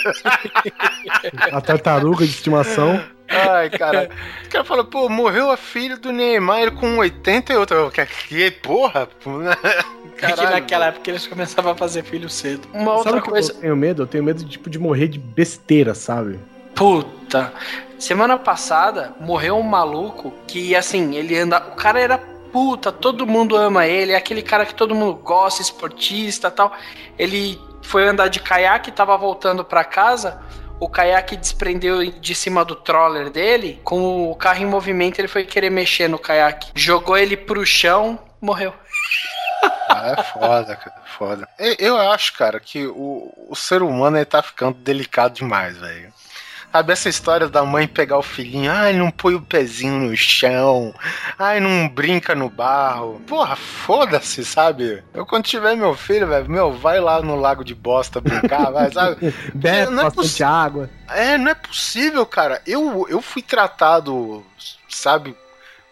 [1.52, 3.00] A tartaruga de estimação.
[3.28, 4.10] Ai, cara.
[4.44, 7.76] O cara fala, pô, morreu a filha do Neymar com 80 e outra.
[7.76, 9.08] Eu, Que, que porra?
[9.24, 12.68] É que Caralho, naquela época eles começavam a fazer filho cedo.
[12.72, 13.52] Uma outra Sabe o que coisa.
[13.52, 14.02] eu tenho medo?
[14.02, 16.38] Eu tenho medo tipo, de morrer de besteira, sabe?
[16.74, 17.52] Puta.
[17.98, 21.58] Semana passada morreu um maluco que, assim, ele anda.
[21.58, 22.18] O cara era
[22.52, 26.72] puta, todo mundo ama ele, é aquele cara que todo mundo gosta, esportista tal.
[27.18, 30.40] Ele foi andar de caiaque, tava voltando pra casa.
[30.84, 33.80] O caiaque desprendeu de cima do troller dele.
[33.82, 36.72] Com o carro em movimento, ele foi querer mexer no caiaque.
[36.74, 38.74] Jogou ele pro chão, morreu.
[39.88, 41.02] Ah, é foda, cara.
[41.16, 41.48] Foda.
[41.78, 46.12] Eu, acho, cara, que o, o ser humano ele tá ficando delicado demais, velho.
[46.74, 50.92] Sabe, essa história da mãe pegar o filhinho, ai, não põe o pezinho no chão,
[51.38, 53.22] ai, não brinca no barro.
[53.28, 55.00] Porra, foda-se, sabe?
[55.14, 58.90] Eu quando tiver meu filho, velho, meu, vai lá no lago de bosta brincar, vai,
[58.90, 59.32] sabe?
[59.54, 60.90] Bebe não é bastante água.
[61.10, 62.60] É, não é possível, cara.
[62.66, 64.44] Eu, eu fui tratado,
[64.88, 65.36] sabe?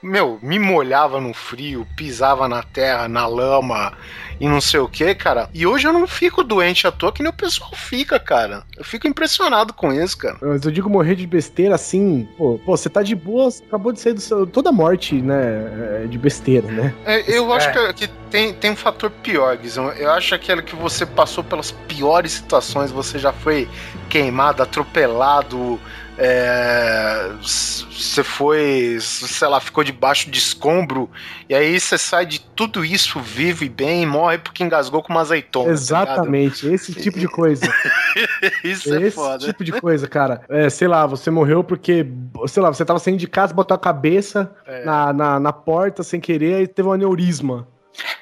[0.02, 3.92] Meu, me molhava no frio, pisava na terra, na lama
[4.40, 5.48] e não sei o que, cara.
[5.54, 8.64] E hoje eu não fico doente à toa que nem o pessoal fica, cara.
[8.76, 10.36] Eu fico impressionado com isso, cara.
[10.42, 14.00] Mas eu digo morrer de besteira assim, pô, pô, você tá de boa, acabou de
[14.00, 14.44] sair do seu.
[14.46, 16.02] Toda morte, né?
[16.02, 16.92] É de besteira, né?
[17.04, 17.92] É, eu acho É.
[17.92, 19.90] que, que tem, tem um fator pior, Guizão.
[19.92, 23.68] Eu acho aquele que você passou pelas piores situações, você já foi
[24.08, 25.78] queimado, atropelado,
[26.18, 31.10] é, você foi, sei lá, ficou debaixo de escombro,
[31.48, 35.12] e aí você sai de tudo isso vivo e bem e morre porque engasgou com
[35.12, 35.66] uma azeitona.
[35.66, 37.66] tá Exatamente, esse tipo de coisa.
[38.62, 39.38] isso é esse foda.
[39.46, 40.42] tipo de coisa, cara.
[40.48, 42.06] É, sei lá, você morreu porque,
[42.46, 44.84] sei lá, você tava saindo de casa, botou a cabeça É.
[44.84, 47.66] na, na, na porta sem querer e teve um aneurisma.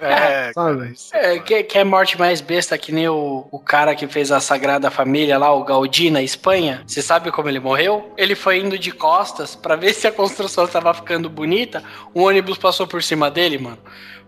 [0.00, 0.78] É, sabe?
[0.78, 3.94] cara, isso é É, que, que é morte mais besta, que nem o, o cara
[3.94, 6.82] que fez a Sagrada Família lá, o Gaudí, na Espanha.
[6.86, 8.12] Você sabe como ele morreu?
[8.16, 11.82] Ele foi indo de costas pra ver se a construção tava ficando bonita.
[12.14, 13.78] Um ônibus passou por cima dele, mano.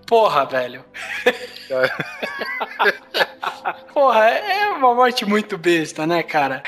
[0.06, 0.84] Porra, velho.
[3.94, 6.62] Porra, é uma morte muito besta, né, cara?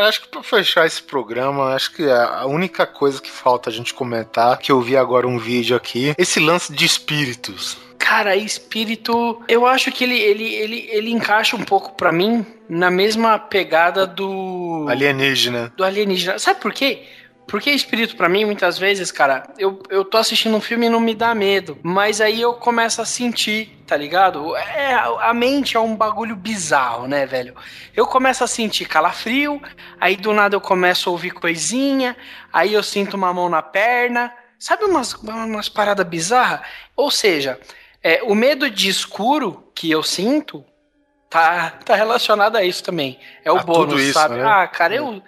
[0.00, 3.72] Cara, acho que pra fechar esse programa, acho que a única coisa que falta a
[3.72, 7.76] gente comentar, que eu vi agora um vídeo aqui, esse lance de espíritos.
[7.98, 12.90] Cara, espírito, eu acho que ele, ele, ele, ele encaixa um pouco pra mim na
[12.90, 14.86] mesma pegada do.
[14.88, 15.70] Alienígena.
[15.76, 16.38] do alienígena.
[16.38, 17.02] Sabe por quê?
[17.50, 21.00] Porque espírito, pra mim, muitas vezes, cara, eu, eu tô assistindo um filme e não
[21.00, 21.76] me dá medo.
[21.82, 24.56] Mas aí eu começo a sentir, tá ligado?
[24.56, 27.56] É, a mente é um bagulho bizarro, né, velho?
[27.94, 29.60] Eu começo a sentir calafrio,
[30.00, 32.16] aí do nada eu começo a ouvir coisinha,
[32.52, 34.32] aí eu sinto uma mão na perna.
[34.56, 36.60] Sabe umas, umas paradas bizarras?
[36.94, 37.58] Ou seja,
[38.00, 40.64] é, o medo de escuro que eu sinto
[41.28, 43.18] tá, tá relacionado a isso também.
[43.44, 44.36] É o A bônus, isso, sabe?
[44.36, 44.44] né?
[44.44, 45.22] Ah, cara, eu, é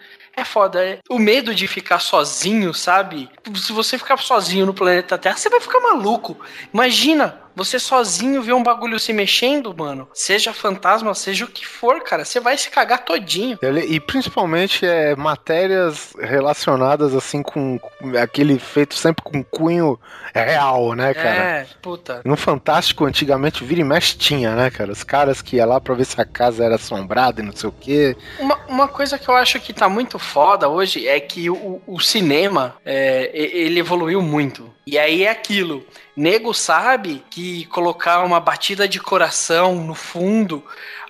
[0.45, 0.85] foda.
[0.85, 3.29] é- O medo de ficar sozinho, sabe?
[3.57, 6.37] Se você ficar sozinho no planeta Terra, você vai ficar maluco.
[6.73, 10.09] Imagina, você sozinho ver um bagulho se mexendo, mano.
[10.15, 12.25] Seja fantasma, seja o que for, cara.
[12.25, 13.59] Você vai se cagar todinho.
[13.89, 19.99] E principalmente é, matérias relacionadas assim com, com aquele feito sempre com cunho
[20.35, 21.29] real, né, cara?
[21.29, 22.21] É, puta.
[22.25, 24.93] No Fantástico, antigamente, vira e mexe tinha, né, cara?
[24.93, 27.69] Os caras que iam lá pra ver se a casa era assombrada e não sei
[27.69, 28.17] o quê.
[28.39, 32.01] Uma, uma coisa que eu acho que tá muito foda hoje é que o, o
[32.01, 34.73] cinema é, ele evoluiu muito.
[34.87, 35.85] E aí é aquilo.
[36.17, 40.65] Nego sabe que colocar uma batida de coração no fundo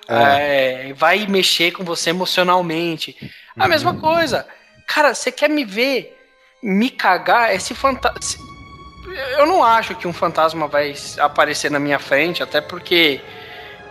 [0.07, 3.15] é, vai mexer com você emocionalmente.
[3.57, 4.47] A mesma coisa.
[4.87, 6.17] Cara, você quer me ver
[6.61, 7.53] me cagar?
[7.53, 8.43] Esse fantasma.
[9.37, 13.21] Eu não acho que um fantasma vai aparecer na minha frente, até porque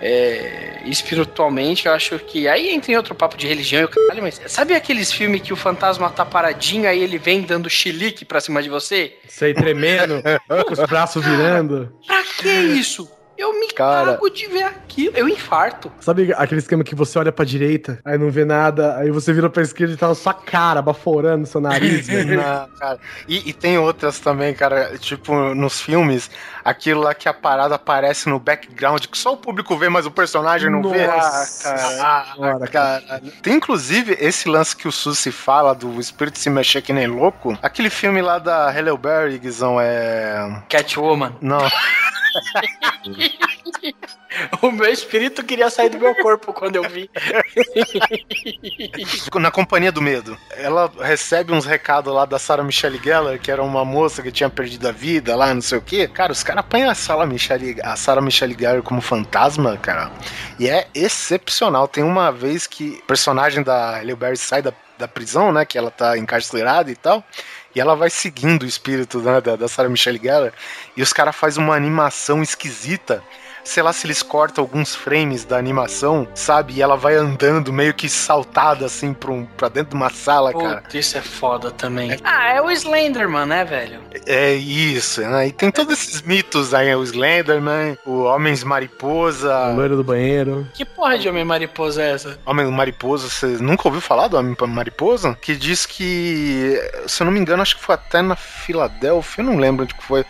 [0.02, 2.48] é, espiritualmente, eu acho que.
[2.48, 4.40] Aí entra em outro papo de religião e o caralho, mas.
[4.48, 8.60] Sabe aqueles filmes que o fantasma tá paradinho, aí ele vem dando chilique pra cima
[8.60, 9.16] de você?
[9.28, 10.20] Sei tremendo,
[10.66, 11.96] com os braços virando.
[12.04, 13.08] Pra que isso?
[13.42, 14.12] Eu me Cara.
[14.12, 15.16] cago de ver aquilo.
[15.16, 15.90] Eu infarto.
[16.00, 19.50] Sabe aquele esquema que você olha pra direita, aí não vê nada, aí você vira
[19.50, 22.06] pra esquerda e tá a sua cara baforando seu nariz.
[22.24, 22.98] Não, cara.
[23.26, 24.96] E, e tem outras também, cara.
[24.98, 26.30] Tipo, nos filmes,
[26.64, 30.10] aquilo lá que a parada aparece no background, que só o público vê, mas o
[30.10, 31.06] personagem não vê.
[31.06, 33.22] Nossa Ah, senhora, cara.
[33.42, 37.58] Tem inclusive esse lance que o Susi fala do espírito se mexer que nem louco.
[37.60, 40.62] Aquele filme lá da Halle Berry, Guizão, é.
[40.68, 41.34] Catwoman.
[41.40, 41.58] Não.
[44.62, 47.10] O meu espírito queria sair do meu corpo quando eu vi.
[49.38, 50.38] Na Companhia do Medo.
[50.56, 54.48] Ela recebe uns recados lá da Sarah Michelle Gellar, que era uma moça que tinha
[54.48, 56.08] perdido a vida lá, não sei o quê.
[56.08, 60.10] Cara, os caras apanham a Sarah Michelle, a Sarah Michelle Gellar como fantasma, cara.
[60.58, 61.86] E é excepcional.
[61.86, 65.64] Tem uma vez que o personagem da Halle Berry sai da, da prisão, né?
[65.64, 67.22] Que ela tá encarcerada e tal.
[67.74, 70.52] E ela vai seguindo o espírito né, da, da Sarah Michelle Gellar.
[70.96, 73.22] E os caras fazem uma animação esquisita.
[73.64, 76.74] Sei lá se eles cortam alguns frames da animação, sabe?
[76.74, 80.52] E ela vai andando meio que saltada assim pra, um, pra dentro de uma sala,
[80.52, 80.82] cara.
[80.82, 82.18] Puta, isso é foda também.
[82.24, 84.00] Ah, é o Slenderman, né, velho?
[84.26, 85.48] É isso, né?
[85.48, 89.68] E tem todos esses mitos aí, o Slenderman, o Homens O Mariposa.
[89.74, 90.66] loiro do banheiro.
[90.74, 92.38] Que porra de homem mariposa é essa?
[92.44, 95.36] Homem Mariposa, você nunca ouviu falar do Homem Mariposa?
[95.40, 99.46] Que diz que, se eu não me engano, acho que foi até na Filadélfia, eu
[99.46, 100.24] não lembro onde que foi.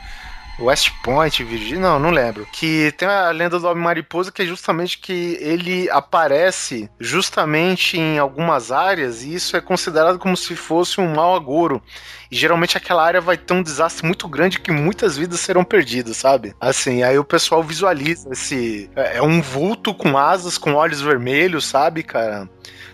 [0.58, 2.46] West Point, Virgínia, não, não lembro.
[2.52, 8.18] Que tem a lenda do Homem Mariposa que é justamente que ele aparece justamente em
[8.18, 11.82] algumas áreas e isso é considerado como se fosse um mau agouro.
[12.30, 16.16] E geralmente aquela área vai ter um desastre muito grande que muitas vidas serão perdidas,
[16.16, 16.54] sabe?
[16.60, 18.90] Assim, aí o pessoal visualiza esse.
[18.96, 22.48] É é um vulto com asas, com olhos vermelhos, sabe, cara?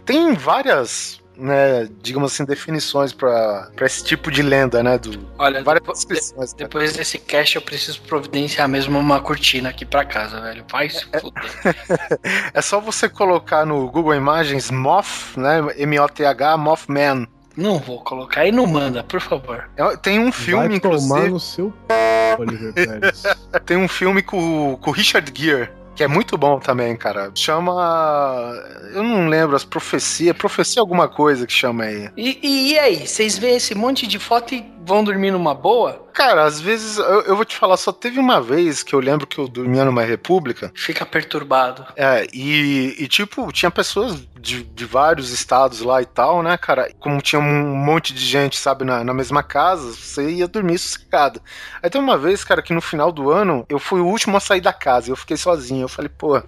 [0.04, 1.20] Tem várias.
[1.40, 4.98] Né, digamos assim, definições pra pra esse tipo de lenda, né?
[4.98, 6.50] Do, Olha, várias depois, descrições.
[6.52, 6.56] né?
[6.58, 10.64] depois desse cast eu preciso providenciar mesmo uma cortina aqui pra casa, velho.
[10.68, 11.44] Vai se fuder.
[12.52, 15.58] É só você colocar no Google Imagens Moth, né?
[15.76, 17.28] M-O-T-H, Mothman.
[17.56, 19.68] Não vou colocar e não manda, por favor.
[19.76, 21.94] É- Tem um filme, Vai tomar inclusive, no seu p,
[22.38, 23.22] Oliver Pérez.
[23.64, 25.68] tem um filme com, o- com o Richard Gere,
[25.98, 27.32] que é muito bom também, cara.
[27.34, 28.52] Chama.
[28.94, 30.36] Eu não lembro, as profecias.
[30.36, 32.08] Profecia alguma coisa que chama aí.
[32.16, 36.08] E, e, e aí, vocês veem esse monte de foto e vão dormir numa boa?
[36.14, 39.26] Cara, às vezes, eu, eu vou te falar, só teve uma vez que eu lembro
[39.26, 40.72] que eu dormia numa república.
[40.74, 41.86] Fica perturbado.
[41.94, 46.90] É, e, e, tipo, tinha pessoas de, de vários estados lá e tal, né, cara?
[46.98, 51.40] Como tinha um monte de gente, sabe, na, na mesma casa, você ia dormir sossegado.
[51.82, 54.40] Aí tem uma vez, cara, que no final do ano eu fui o último a
[54.40, 55.82] sair da casa, eu fiquei sozinho.
[55.82, 56.42] Eu falei, pô,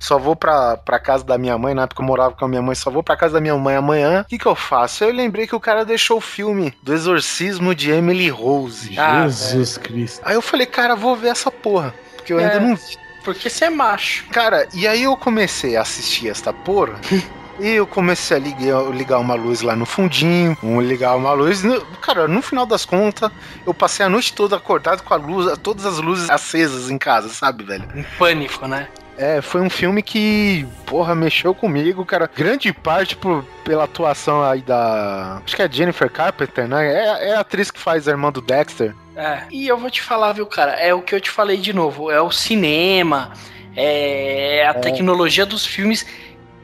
[0.00, 2.62] só vou pra, pra casa da minha mãe, na época eu morava com a minha
[2.62, 4.22] mãe, só vou pra casa da minha mãe amanhã.
[4.22, 5.04] O que que eu faço?
[5.04, 8.98] Aí eu lembrei que o cara deixou o filme do Exorcismo de Emily Rose.
[8.98, 10.20] Ah, Jesus Cristo.
[10.24, 11.94] Aí eu falei, cara, vou ver essa porra.
[12.16, 12.44] Porque eu É.
[12.44, 12.96] ainda não vi.
[13.24, 14.24] Porque você é macho.
[14.30, 16.94] Cara, e aí eu comecei a assistir esta porra.
[17.62, 21.62] E eu comecei a ligar, ligar uma luz lá no fundinho, um ligar uma luz.
[21.62, 23.30] No- Cara, no final das contas,
[23.66, 27.28] eu passei a noite toda acordado com a luz, todas as luzes acesas em casa,
[27.28, 27.86] sabe, velho?
[27.94, 28.88] Um pânico, né?
[29.20, 32.26] É, foi um filme que, porra, mexeu comigo, cara.
[32.34, 35.42] Grande parte por, pela atuação aí da.
[35.44, 36.90] Acho que é Jennifer Carpenter, né?
[36.90, 38.94] É, é a atriz que faz a irmã do Dexter.
[39.14, 39.42] É.
[39.50, 40.72] E eu vou te falar, viu, cara?
[40.72, 42.10] É o que eu te falei de novo.
[42.10, 43.34] É o cinema,
[43.76, 46.06] é a tecnologia dos filmes.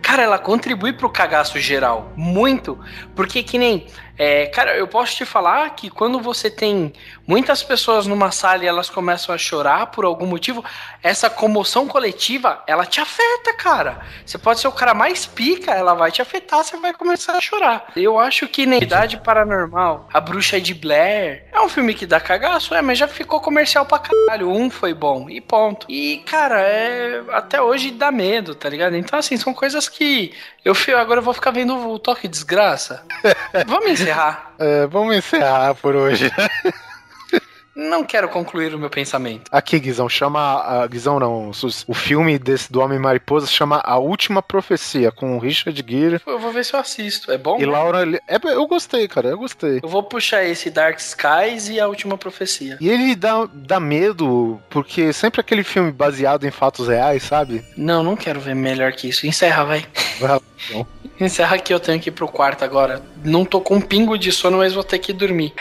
[0.00, 2.10] Cara, ela contribui pro cagaço geral.
[2.16, 2.78] Muito.
[3.14, 3.86] Porque que nem.
[4.18, 6.93] É, cara, eu posso te falar que quando você tem
[7.26, 10.64] muitas pessoas numa sala e elas começam a chorar por algum motivo,
[11.02, 14.01] essa comoção coletiva, ela te afeta, cara.
[14.24, 17.40] Você pode ser o cara mais pica, ela vai te afetar, você vai começar a
[17.40, 17.93] chorar.
[17.94, 22.20] Eu acho que na Idade Paranormal, A Bruxa de Blair, é um filme que dá
[22.20, 24.51] cagaço, é, mas já ficou comercial pra caralho.
[24.51, 25.86] Um foi bom e ponto.
[25.90, 28.97] E, cara, é até hoje dá medo, tá ligado?
[28.97, 30.32] Então, assim, são coisas que
[30.64, 33.05] eu agora eu vou ficar vendo o toque desgraça.
[33.66, 34.52] Vamos encerrar.
[34.58, 36.30] É, vamos encerrar por hoje.
[37.76, 39.50] Não quero concluir o meu pensamento.
[39.52, 40.40] Aqui, Guizão, chama.
[40.62, 41.50] A, Guizão não,
[41.86, 46.38] o filme desse do Homem Mariposa chama A Última Profecia, com o Richard Gere Eu
[46.38, 47.30] vou ver se eu assisto.
[47.30, 47.58] É bom?
[47.60, 48.02] e Laura.
[48.26, 49.80] É, eu gostei, cara, eu gostei.
[49.82, 52.78] Eu vou puxar esse Dark Skies e a última profecia.
[52.80, 57.62] E ele dá, dá medo, porque sempre aquele filme baseado em fatos reais, sabe?
[57.76, 59.26] Não, não quero ver melhor que isso.
[59.26, 59.84] Encerra, vai.
[60.18, 60.86] Vai, então.
[61.18, 63.02] Encerra que eu tenho que ir pro quarto agora.
[63.24, 65.55] Não tô com um pingo de sono, mas vou ter que dormir.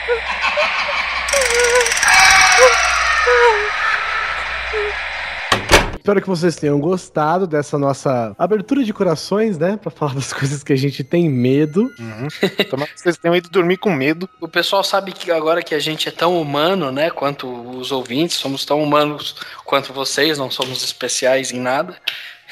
[6.06, 9.76] Espero que vocês tenham gostado dessa nossa abertura de corações, né?
[9.76, 11.90] Pra falar das coisas que a gente tem medo.
[12.70, 14.30] Tomara que vocês tenham ido dormir com medo.
[14.40, 17.10] O pessoal sabe que agora que a gente é tão humano, né?
[17.10, 21.96] Quanto os ouvintes, somos tão humanos quanto vocês, não somos especiais em nada.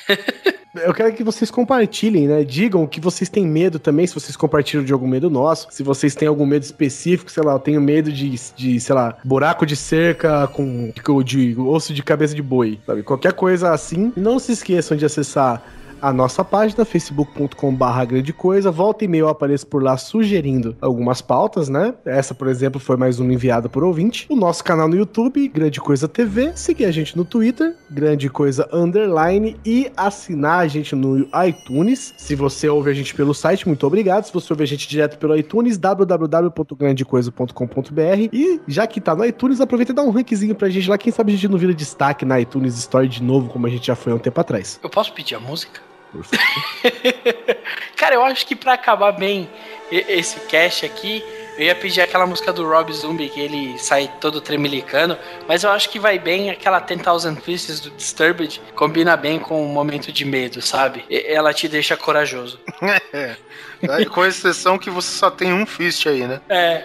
[0.75, 2.43] Eu quero que vocês compartilhem, né?
[2.43, 5.67] Digam que vocês têm medo também, se vocês compartilham de algum medo nosso.
[5.69, 9.15] Se vocês têm algum medo específico, sei lá, eu tenho medo de, de sei lá,
[9.23, 10.91] buraco de cerca com
[11.23, 13.03] de osso de cabeça de boi, sabe?
[13.03, 14.11] Qualquer coisa assim.
[14.17, 15.61] Não se esqueçam de acessar
[16.03, 18.69] a nossa página, facebook.com.br grande coisa.
[18.69, 21.93] Volta e meia eu apareço por lá sugerindo algumas pautas, né?
[22.03, 24.27] Essa, por exemplo, foi mais uma enviada por ouvinte.
[24.29, 26.51] O nosso canal no YouTube, Grande Coisa TV.
[26.55, 29.55] Seguir a gente no Twitter, Grande Coisa Underline.
[29.65, 32.13] E assinar a gente no iTunes.
[32.17, 34.25] Se você ouve a gente pelo site, muito obrigado.
[34.25, 38.29] Se você ouve a gente direto pelo iTunes, www.grandecoisa.com.br.
[38.33, 40.97] E já que tá no iTunes, aproveita e dá um rankzinho pra gente lá.
[40.97, 43.87] Quem sabe a gente não vira destaque na iTunes Store de novo, como a gente
[43.87, 44.81] já foi há um tempo atrás.
[44.83, 45.92] Eu posso pedir a música?
[47.95, 49.49] Cara, eu acho que pra acabar bem
[49.91, 51.23] esse cast aqui,
[51.57, 55.17] eu ia pedir aquela música do Rob Zombie, que ele sai todo tremelicando,
[55.47, 59.67] mas eu acho que vai bem aquela 10,000 Pieces do Disturbed, combina bem com o
[59.69, 61.05] momento de medo, sabe?
[61.09, 62.59] Ela te deixa corajoso.
[63.89, 66.41] Aí, com exceção que você só tem um fist aí, né?
[66.49, 66.83] É.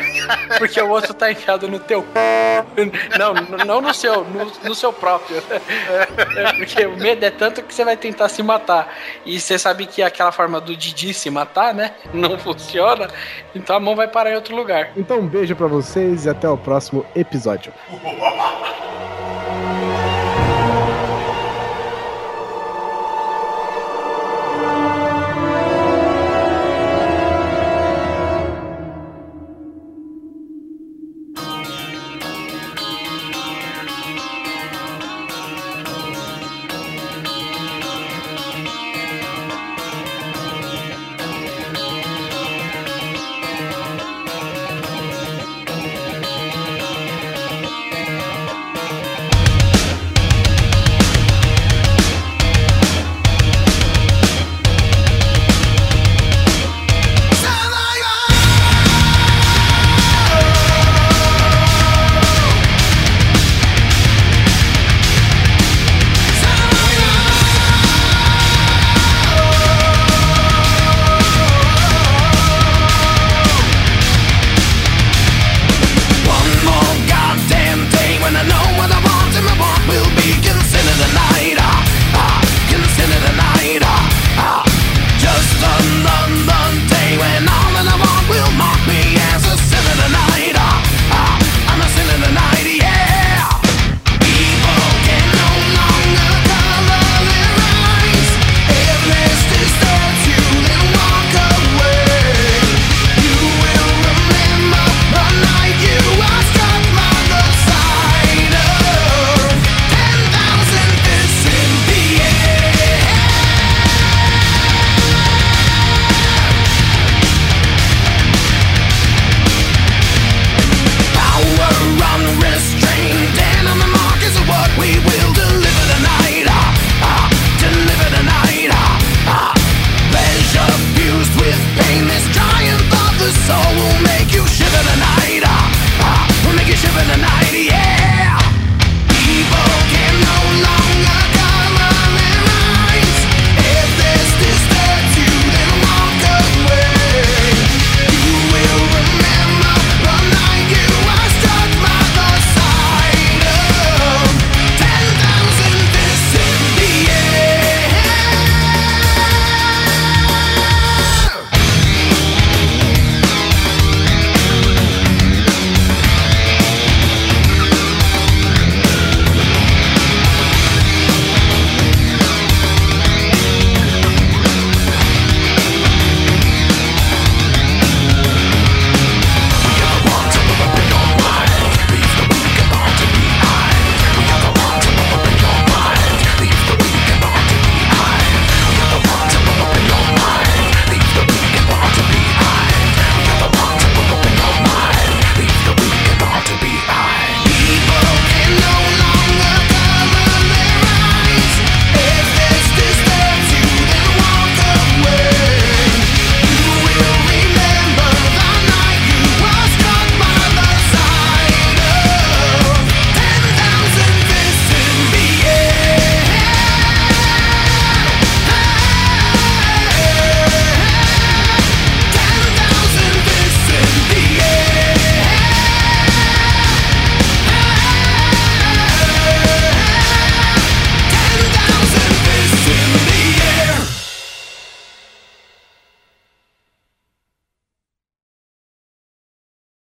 [0.58, 2.04] Porque o outro tá enfiado no teu.
[3.18, 5.42] Não, não no seu, no, no seu próprio.
[5.50, 8.94] É, Porque o medo é tanto que você vai tentar se matar.
[9.24, 11.92] E você sabe que aquela forma do Didi se matar, né?
[12.12, 13.08] Não funciona.
[13.54, 14.90] Então a mão vai parar em outro lugar.
[14.96, 17.72] Então, um beijo pra vocês e até o próximo episódio.